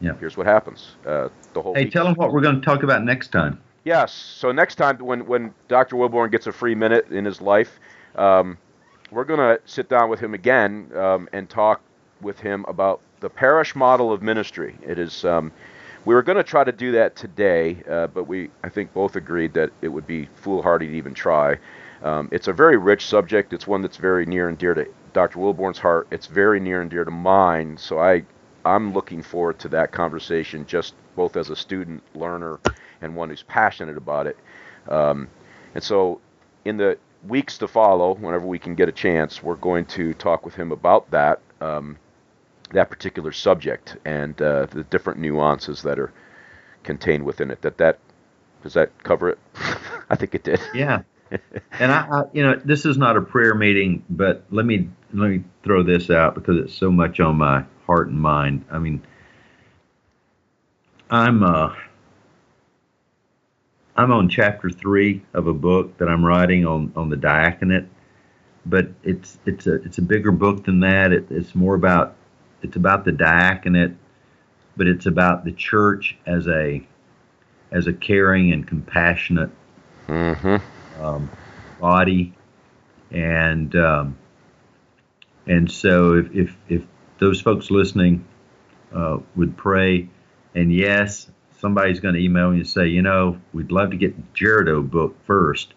yeah. 0.00 0.14
here's 0.20 0.36
what 0.36 0.46
happens. 0.46 0.96
Uh, 1.06 1.28
the 1.54 1.62
whole. 1.62 1.74
Hey, 1.74 1.88
tell 1.88 2.04
them 2.04 2.14
what 2.14 2.32
we're 2.32 2.42
going 2.42 2.60
to 2.60 2.64
talk 2.64 2.82
about 2.82 3.04
next 3.04 3.28
time. 3.28 3.60
Yes. 3.84 4.12
So 4.12 4.52
next 4.52 4.74
time, 4.74 4.98
when 4.98 5.26
when 5.26 5.54
Dr. 5.68 5.96
Willborn 5.96 6.30
gets 6.30 6.46
a 6.46 6.52
free 6.52 6.74
minute 6.74 7.08
in 7.10 7.24
his 7.24 7.40
life, 7.40 7.80
um, 8.16 8.58
we're 9.10 9.24
going 9.24 9.40
to 9.40 9.60
sit 9.64 9.88
down 9.88 10.10
with 10.10 10.20
him 10.20 10.34
again 10.34 10.90
um, 10.94 11.28
and 11.32 11.48
talk 11.48 11.80
with 12.20 12.38
him 12.38 12.66
about 12.68 13.00
the 13.20 13.30
parish 13.30 13.74
model 13.74 14.12
of 14.12 14.22
ministry. 14.22 14.76
It 14.82 14.98
is. 14.98 15.24
Um, 15.24 15.52
we 16.04 16.14
were 16.14 16.22
going 16.22 16.36
to 16.36 16.44
try 16.44 16.64
to 16.64 16.72
do 16.72 16.92
that 16.92 17.16
today, 17.16 17.82
uh, 17.88 18.06
but 18.08 18.24
we, 18.24 18.50
I 18.64 18.68
think, 18.68 18.92
both 18.94 19.16
agreed 19.16 19.54
that 19.54 19.70
it 19.82 19.88
would 19.88 20.06
be 20.06 20.28
foolhardy 20.36 20.86
to 20.86 20.92
even 20.94 21.14
try. 21.14 21.58
Um, 22.02 22.28
it's 22.32 22.48
a 22.48 22.52
very 22.52 22.78
rich 22.78 23.06
subject. 23.06 23.52
It's 23.52 23.66
one 23.66 23.82
that's 23.82 23.98
very 23.98 24.24
near 24.24 24.48
and 24.48 24.56
dear 24.56 24.74
to 24.74 24.86
Dr. 25.12 25.38
Willborn's 25.38 25.78
heart. 25.78 26.08
It's 26.10 26.26
very 26.26 26.60
near 26.60 26.80
and 26.80 26.90
dear 26.90 27.04
to 27.04 27.10
mine. 27.10 27.76
So 27.76 27.98
I, 27.98 28.24
I'm 28.64 28.94
looking 28.94 29.22
forward 29.22 29.58
to 29.60 29.68
that 29.68 29.92
conversation, 29.92 30.64
just 30.66 30.94
both 31.16 31.36
as 31.36 31.50
a 31.50 31.56
student, 31.56 32.02
learner, 32.14 32.58
and 33.02 33.14
one 33.14 33.28
who's 33.28 33.42
passionate 33.42 33.96
about 33.98 34.26
it. 34.26 34.38
Um, 34.88 35.28
and 35.74 35.84
so, 35.84 36.20
in 36.64 36.78
the 36.78 36.98
weeks 37.26 37.58
to 37.58 37.68
follow, 37.68 38.14
whenever 38.14 38.46
we 38.46 38.58
can 38.58 38.74
get 38.74 38.88
a 38.88 38.92
chance, 38.92 39.42
we're 39.42 39.54
going 39.56 39.84
to 39.86 40.14
talk 40.14 40.44
with 40.44 40.54
him 40.54 40.72
about 40.72 41.10
that. 41.10 41.40
Um, 41.60 41.98
that 42.70 42.90
particular 42.90 43.32
subject 43.32 43.96
and 44.04 44.40
uh, 44.40 44.66
the 44.66 44.84
different 44.84 45.20
nuances 45.20 45.82
that 45.82 45.98
are 45.98 46.12
contained 46.82 47.24
within 47.24 47.50
it. 47.50 47.62
That 47.62 47.78
that 47.78 47.98
does 48.62 48.74
that 48.74 49.02
cover 49.02 49.30
it? 49.30 49.38
I 50.10 50.16
think 50.16 50.34
it 50.34 50.44
did. 50.44 50.60
Yeah. 50.74 51.02
and 51.78 51.92
I, 51.92 52.08
I, 52.10 52.22
you 52.32 52.42
know, 52.42 52.60
this 52.64 52.84
is 52.84 52.96
not 52.96 53.16
a 53.16 53.20
prayer 53.20 53.54
meeting, 53.54 54.04
but 54.10 54.44
let 54.50 54.66
me 54.66 54.88
let 55.12 55.30
me 55.30 55.44
throw 55.62 55.82
this 55.82 56.10
out 56.10 56.34
because 56.34 56.56
it's 56.56 56.74
so 56.74 56.90
much 56.90 57.20
on 57.20 57.36
my 57.36 57.64
heart 57.86 58.08
and 58.08 58.20
mind. 58.20 58.64
I 58.70 58.78
mean, 58.78 59.02
I'm 61.10 61.42
uh, 61.42 61.74
I'm 63.96 64.12
on 64.12 64.28
chapter 64.28 64.70
three 64.70 65.22
of 65.34 65.46
a 65.46 65.52
book 65.52 65.98
that 65.98 66.08
I'm 66.08 66.24
writing 66.24 66.66
on 66.66 66.92
on 66.96 67.10
the 67.10 67.16
diaconate, 67.16 67.86
but 68.66 68.88
it's 69.04 69.38
it's 69.46 69.66
a 69.66 69.74
it's 69.82 69.98
a 69.98 70.02
bigger 70.02 70.32
book 70.32 70.64
than 70.64 70.80
that. 70.80 71.12
It, 71.12 71.26
it's 71.30 71.54
more 71.54 71.74
about 71.74 72.16
it's 72.62 72.76
about 72.76 73.04
the 73.04 73.12
diaconate, 73.12 73.96
but 74.76 74.86
it's 74.86 75.06
about 75.06 75.44
the 75.44 75.52
church 75.52 76.16
as 76.26 76.46
a 76.48 76.86
as 77.72 77.86
a 77.86 77.92
caring 77.92 78.52
and 78.52 78.66
compassionate 78.66 79.50
mm-hmm. 80.08 81.02
um, 81.02 81.30
body, 81.80 82.34
and 83.10 83.74
um, 83.76 84.18
and 85.46 85.70
so 85.70 86.14
if, 86.14 86.34
if 86.34 86.56
if 86.68 86.82
those 87.18 87.40
folks 87.40 87.70
listening 87.70 88.24
uh, 88.94 89.18
would 89.36 89.56
pray, 89.56 90.08
and 90.54 90.72
yes, 90.72 91.30
somebody's 91.58 92.00
going 92.00 92.14
to 92.14 92.20
email 92.20 92.50
me 92.50 92.58
and 92.58 92.68
say, 92.68 92.88
you 92.88 93.02
know, 93.02 93.40
we'd 93.52 93.70
love 93.70 93.90
to 93.90 93.96
get 93.96 94.16
the 94.16 94.22
Girardeau 94.34 94.82
book 94.82 95.16
first. 95.26 95.74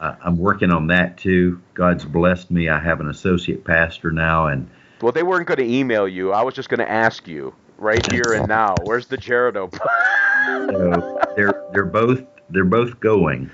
Uh, 0.00 0.14
I'm 0.22 0.38
working 0.38 0.70
on 0.70 0.88
that 0.88 1.16
too. 1.18 1.60
God's 1.72 2.04
blessed 2.04 2.50
me. 2.50 2.68
I 2.68 2.78
have 2.78 3.00
an 3.00 3.08
associate 3.08 3.64
pastor 3.64 4.10
now, 4.12 4.48
and 4.48 4.68
well, 5.00 5.12
they 5.12 5.22
weren't 5.22 5.46
going 5.46 5.58
to 5.58 5.64
email 5.70 6.08
you. 6.08 6.32
I 6.32 6.42
was 6.42 6.54
just 6.54 6.68
going 6.68 6.80
to 6.80 6.90
ask 6.90 7.26
you 7.26 7.54
right 7.78 8.10
here 8.12 8.34
and 8.34 8.48
now. 8.48 8.74
Where's 8.84 9.06
the 9.06 9.16
Girardeau? 9.16 9.70
so 10.46 11.18
they're 11.36 11.64
they're 11.72 11.84
both 11.84 12.22
they're 12.50 12.64
both 12.64 12.98
going. 13.00 13.50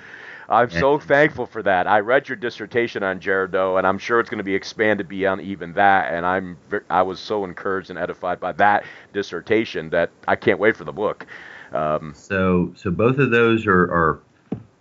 I'm 0.50 0.68
so 0.68 0.98
thankful 0.98 1.46
for 1.46 1.62
that. 1.62 1.86
I 1.86 2.00
read 2.00 2.28
your 2.28 2.34
dissertation 2.34 3.04
on 3.04 3.20
Girardeau, 3.20 3.76
and 3.76 3.86
I'm 3.86 3.98
sure 3.98 4.18
it's 4.18 4.28
going 4.28 4.38
to 4.38 4.44
be 4.44 4.54
expanded 4.56 5.06
beyond 5.08 5.42
even 5.42 5.72
that. 5.74 6.12
And 6.12 6.26
I'm 6.26 6.58
I 6.90 7.02
was 7.02 7.20
so 7.20 7.44
encouraged 7.44 7.90
and 7.90 7.98
edified 7.98 8.40
by 8.40 8.52
that 8.52 8.84
dissertation 9.12 9.90
that 9.90 10.10
I 10.26 10.34
can't 10.34 10.58
wait 10.58 10.76
for 10.76 10.82
the 10.82 10.92
book. 10.92 11.24
Um, 11.72 12.12
so 12.16 12.72
so 12.76 12.90
both 12.90 13.18
of 13.18 13.30
those 13.30 13.64
are 13.66 13.82
are 13.82 14.20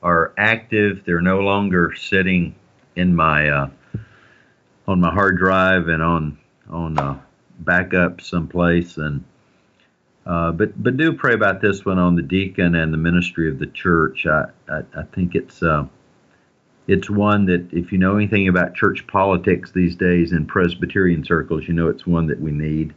are 0.02 0.34
active. 0.40 1.04
They're 1.06 1.22
no 1.22 1.42
longer 1.42 1.94
sitting 1.96 2.56
in 2.96 3.16
my 3.16 3.48
uh, 3.48 3.70
on 4.88 5.00
my 5.00 5.14
hard 5.14 5.38
drive 5.38 5.88
and 5.88 6.02
on 6.02 6.40
on 6.70 6.98
uh, 6.98 7.20
backup 7.60 8.22
someplace 8.22 8.98
and 8.98 9.24
uh, 10.26 10.52
but 10.52 10.82
but 10.82 10.96
do 10.96 11.14
pray 11.14 11.34
about 11.34 11.60
this 11.60 11.86
one 11.86 11.98
on 11.98 12.16
the 12.16 12.22
deacon 12.22 12.76
and 12.76 12.94
the 12.94 12.98
ministry 12.98 13.50
of 13.50 13.58
the 13.58 13.66
church. 13.66 14.28
I 14.28 14.46
I, 14.70 14.82
I 14.96 15.04
think 15.04 15.34
it's 15.34 15.64
uh, 15.64 15.88
it's 16.88 17.10
one 17.10 17.46
that 17.46 17.68
if 17.72 17.92
you 17.92 17.98
know 17.98 18.16
anything 18.16 18.48
about 18.48 18.76
church 18.76 19.08
politics 19.08 19.72
these 19.72 19.96
days 19.96 20.32
in 20.32 20.46
Presbyterian 20.46 21.24
circles, 21.24 21.68
you 21.68 21.74
know 21.74 21.88
it's 21.88 22.06
one 22.06 22.28
that 22.28 22.40
we 22.40 22.52
need. 22.52 22.94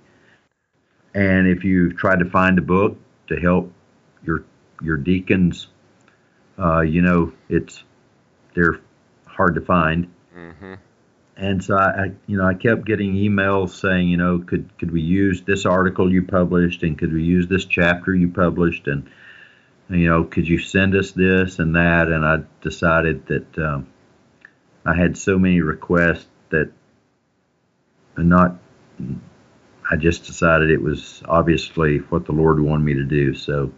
And 1.14 1.46
if 1.46 1.64
you've 1.64 1.96
tried 1.96 2.18
to 2.18 2.26
find 2.26 2.58
a 2.58 2.62
book 2.62 2.98
to 3.28 3.36
help 3.36 3.72
your 4.24 4.44
your 4.82 4.98
deacons, 4.98 5.68
uh, 6.58 6.80
you 6.80 7.00
know 7.00 7.32
it's 7.48 7.82
they're 8.54 8.78
hard 9.26 9.54
to 9.54 9.62
find. 9.62 10.12
Mm-hmm 10.36 10.74
and 11.36 11.64
so 11.64 11.76
I, 11.76 11.84
I, 11.84 12.04
you 12.26 12.36
know, 12.36 12.46
I 12.46 12.54
kept 12.54 12.84
getting 12.84 13.14
emails 13.14 13.70
saying, 13.70 14.08
you 14.08 14.16
know, 14.16 14.38
could 14.38 14.76
could 14.78 14.90
we 14.90 15.00
use 15.00 15.42
this 15.42 15.64
article 15.64 16.12
you 16.12 16.22
published, 16.22 16.82
and 16.82 16.98
could 16.98 17.12
we 17.12 17.22
use 17.22 17.48
this 17.48 17.64
chapter 17.64 18.14
you 18.14 18.28
published, 18.30 18.86
and 18.86 19.08
you 19.88 20.08
know, 20.08 20.24
could 20.24 20.46
you 20.46 20.58
send 20.58 20.94
us 20.94 21.12
this 21.12 21.58
and 21.58 21.74
that? 21.74 22.08
And 22.08 22.24
I 22.24 22.38
decided 22.60 23.26
that 23.26 23.58
um, 23.58 23.86
I 24.84 24.94
had 24.94 25.16
so 25.16 25.38
many 25.38 25.60
requests 25.60 26.26
that 26.50 26.70
not. 28.16 28.58
I 29.90 29.96
just 29.96 30.24
decided 30.26 30.70
it 30.70 30.80
was 30.80 31.22
obviously 31.26 31.98
what 31.98 32.26
the 32.26 32.32
Lord 32.32 32.60
wanted 32.60 32.84
me 32.84 32.94
to 32.94 33.04
do. 33.04 33.34
So. 33.34 33.72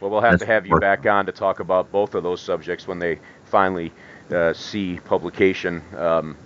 Well, 0.00 0.10
we'll 0.10 0.20
have 0.20 0.40
to 0.40 0.46
have 0.46 0.66
you 0.66 0.78
back 0.80 1.06
on 1.06 1.24
to 1.26 1.32
talk 1.32 1.60
about 1.60 1.90
both 1.90 2.14
of 2.14 2.22
those 2.22 2.40
subjects 2.40 2.86
when 2.86 2.98
they 2.98 3.20
finally 3.44 3.90
uh, 4.30 4.52
see 4.52 5.00
publication. 5.02 5.82
Um, 5.96 6.36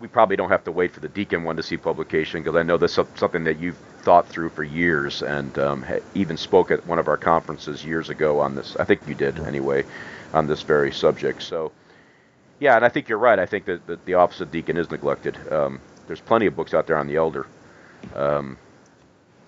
we 0.00 0.08
probably 0.08 0.34
don't 0.34 0.48
have 0.48 0.64
to 0.64 0.72
wait 0.72 0.92
for 0.92 1.00
the 1.00 1.08
Deacon 1.08 1.44
one 1.44 1.56
to 1.56 1.62
see 1.62 1.76
publication 1.76 2.42
because 2.42 2.56
I 2.56 2.62
know 2.62 2.78
that's 2.78 2.94
something 2.94 3.44
that 3.44 3.60
you've 3.60 3.76
thought 4.00 4.26
through 4.26 4.48
for 4.50 4.64
years 4.64 5.22
and 5.22 5.56
um, 5.58 5.84
even 6.14 6.36
spoke 6.36 6.70
at 6.70 6.86
one 6.86 6.98
of 6.98 7.06
our 7.06 7.18
conferences 7.18 7.84
years 7.84 8.08
ago 8.08 8.40
on 8.40 8.54
this. 8.54 8.76
I 8.76 8.84
think 8.84 9.06
you 9.06 9.14
did 9.14 9.38
anyway 9.40 9.84
on 10.32 10.46
this 10.46 10.62
very 10.62 10.90
subject. 10.90 11.42
So, 11.42 11.70
yeah, 12.60 12.76
and 12.76 12.84
I 12.84 12.88
think 12.88 13.08
you're 13.08 13.18
right. 13.18 13.38
I 13.38 13.46
think 13.46 13.66
that, 13.66 13.86
that 13.86 14.04
the 14.06 14.14
office 14.14 14.40
of 14.40 14.50
deacon 14.50 14.78
is 14.78 14.90
neglected. 14.90 15.36
Um, 15.52 15.80
there's 16.06 16.20
plenty 16.20 16.46
of 16.46 16.56
books 16.56 16.72
out 16.72 16.86
there 16.86 16.96
on 16.96 17.06
the 17.06 17.16
elder, 17.16 17.46
um, 18.14 18.56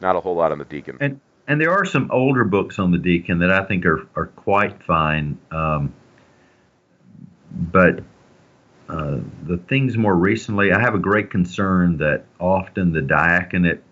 not 0.01 0.17
a 0.17 0.21
whole 0.21 0.37
lot 0.37 0.53
on 0.53 0.59
the 0.59 0.65
deacon. 0.65 0.99
And 1.01 1.21
and 1.49 1.61
there 1.61 1.73
are 1.73 1.85
some 1.85 2.09
older 2.13 2.45
books 2.45 2.79
on 2.79 2.93
the 2.93 2.99
deacon 2.99 3.39
that 3.41 3.51
I 3.51 3.65
think 3.65 3.85
are 3.87 4.07
are 4.15 4.27
quite 4.27 4.83
fine. 4.83 5.39
Um, 5.51 5.93
but 7.51 8.05
uh, 8.93 9.21
the 9.45 9.57
things 9.57 9.97
more 9.97 10.15
recently, 10.15 10.71
I 10.71 10.79
have 10.79 10.95
a 10.95 10.99
great 10.99 11.31
concern 11.31 11.97
that 11.97 12.27
often 12.39 12.93
the 12.93 13.01
diaconate 13.01 13.83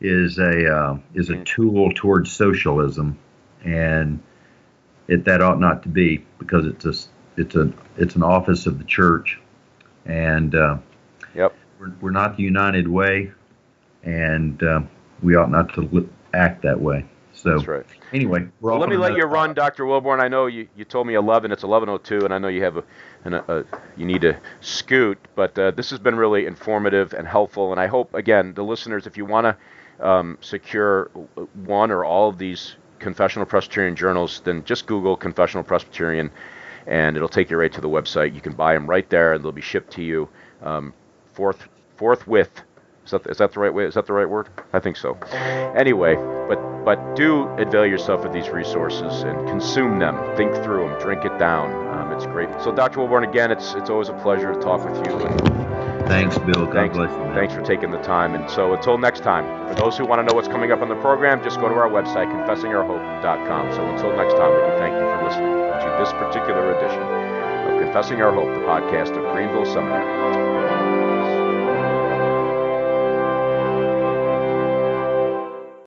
is 0.00 0.38
a 0.38 0.76
uh, 0.76 0.98
is 1.14 1.30
a 1.30 1.36
tool 1.44 1.92
towards 1.94 2.32
socialism, 2.32 3.16
and 3.62 4.20
it 5.06 5.24
that 5.26 5.40
ought 5.40 5.60
not 5.60 5.84
to 5.84 5.88
be 5.88 6.26
because 6.40 6.66
it's 6.66 6.84
a 6.84 7.40
it's 7.40 7.54
a 7.54 7.72
it's 7.96 8.16
an 8.16 8.24
office 8.24 8.66
of 8.66 8.78
the 8.78 8.84
church, 8.84 9.38
and 10.06 10.56
uh, 10.56 10.78
yep, 11.36 11.54
we're, 11.78 11.92
we're 12.00 12.10
not 12.10 12.36
the 12.36 12.42
United 12.42 12.88
Way, 12.88 13.30
and 14.02 14.60
uh, 14.60 14.80
we 15.22 15.36
ought 15.36 15.52
not 15.52 15.72
to 15.74 16.10
act 16.32 16.62
that 16.62 16.80
way. 16.80 17.06
So 17.34 17.50
That's 17.50 17.66
right. 17.66 17.84
anyway, 18.12 18.46
well, 18.60 18.78
let 18.78 18.88
me 18.88 18.96
let 18.96 19.16
you 19.16 19.24
run, 19.24 19.54
Dr. 19.54 19.84
Willborn. 19.84 20.20
I 20.20 20.28
know 20.28 20.46
you, 20.46 20.68
you 20.76 20.84
told 20.84 21.06
me 21.06 21.14
11. 21.14 21.50
It's 21.50 21.64
11:02, 21.64 22.24
and 22.24 22.32
I 22.32 22.38
know 22.38 22.48
you 22.48 22.62
have 22.62 22.76
a, 22.76 22.84
an, 23.24 23.34
a 23.34 23.64
you 23.96 24.06
need 24.06 24.20
to 24.22 24.38
scoot. 24.60 25.18
But 25.34 25.58
uh, 25.58 25.72
this 25.72 25.90
has 25.90 25.98
been 25.98 26.14
really 26.14 26.46
informative 26.46 27.12
and 27.12 27.26
helpful, 27.26 27.72
and 27.72 27.80
I 27.80 27.86
hope 27.88 28.14
again 28.14 28.54
the 28.54 28.62
listeners, 28.62 29.06
if 29.06 29.16
you 29.16 29.24
want 29.24 29.46
to 29.46 30.06
um, 30.06 30.38
secure 30.40 31.10
one 31.64 31.90
or 31.90 32.04
all 32.04 32.28
of 32.28 32.38
these 32.38 32.76
confessional 33.00 33.46
Presbyterian 33.46 33.96
journals, 33.96 34.40
then 34.44 34.64
just 34.64 34.86
Google 34.86 35.16
confessional 35.16 35.64
Presbyterian, 35.64 36.30
and 36.86 37.16
it'll 37.16 37.28
take 37.28 37.50
you 37.50 37.56
right 37.56 37.72
to 37.72 37.80
the 37.80 37.88
website. 37.88 38.34
You 38.34 38.40
can 38.40 38.52
buy 38.54 38.74
them 38.74 38.88
right 38.88 39.08
there, 39.10 39.32
and 39.32 39.44
they'll 39.44 39.52
be 39.52 39.60
shipped 39.60 39.92
to 39.94 40.02
you 40.02 40.28
um, 40.62 40.94
forth 41.32 41.68
forthwith 41.96 42.62
is 43.04 43.10
that, 43.10 43.26
is 43.26 43.38
that 43.38 43.52
the 43.52 43.60
right 43.60 43.72
way? 43.72 43.84
Is 43.84 43.94
that 43.94 44.06
the 44.06 44.12
right 44.12 44.28
word? 44.28 44.48
I 44.72 44.80
think 44.80 44.96
so. 44.96 45.14
Anyway, 45.76 46.16
but 46.48 46.58
but 46.84 47.16
do 47.16 47.44
avail 47.58 47.86
yourself 47.86 48.24
of 48.24 48.32
these 48.32 48.48
resources 48.48 49.22
and 49.22 49.46
consume 49.48 49.98
them. 49.98 50.16
Think 50.36 50.54
through 50.62 50.88
them. 50.88 51.00
Drink 51.00 51.24
it 51.24 51.36
down. 51.38 51.72
Um, 51.94 52.12
it's 52.12 52.26
great. 52.26 52.48
So, 52.62 52.72
Dr. 52.72 53.00
Willborn, 53.00 53.28
again, 53.28 53.50
it's 53.50 53.74
it's 53.74 53.90
always 53.90 54.08
a 54.08 54.14
pleasure 54.14 54.52
to 54.52 54.60
talk 54.60 54.84
with 54.84 55.06
you. 55.06 55.18
And 55.18 56.06
thanks, 56.06 56.38
Bill. 56.38 56.66
God 56.66 56.72
thanks, 56.74 56.96
bless 56.96 57.10
you. 57.10 57.34
Thanks 57.34 57.54
for 57.54 57.62
taking 57.62 57.90
the 57.90 58.02
time. 58.02 58.34
And 58.34 58.48
so, 58.50 58.74
until 58.74 58.98
next 58.98 59.20
time, 59.20 59.44
for 59.68 59.74
those 59.74 59.96
who 59.98 60.06
want 60.06 60.20
to 60.20 60.24
know 60.26 60.34
what's 60.34 60.48
coming 60.48 60.72
up 60.72 60.80
on 60.80 60.88
the 60.88 60.96
program, 60.96 61.42
just 61.42 61.60
go 61.60 61.68
to 61.68 61.74
our 61.74 61.88
website, 61.88 62.28
confessingourhope.com. 62.32 63.72
So, 63.72 63.84
until 63.84 64.16
next 64.16 64.34
time, 64.34 64.52
we 64.52 64.60
do 64.70 64.78
thank 64.78 64.94
you 64.94 65.00
for 65.00 65.24
listening 65.24 65.52
to 65.52 65.96
this 65.98 66.12
particular 66.12 66.74
edition 66.76 67.02
of 67.02 67.82
Confessing 67.82 68.20
Our 68.20 68.32
Hope, 68.32 68.52
the 68.54 68.60
podcast 68.60 69.16
of 69.16 69.32
Greenville 69.34 69.66
Seminary. 69.66 70.53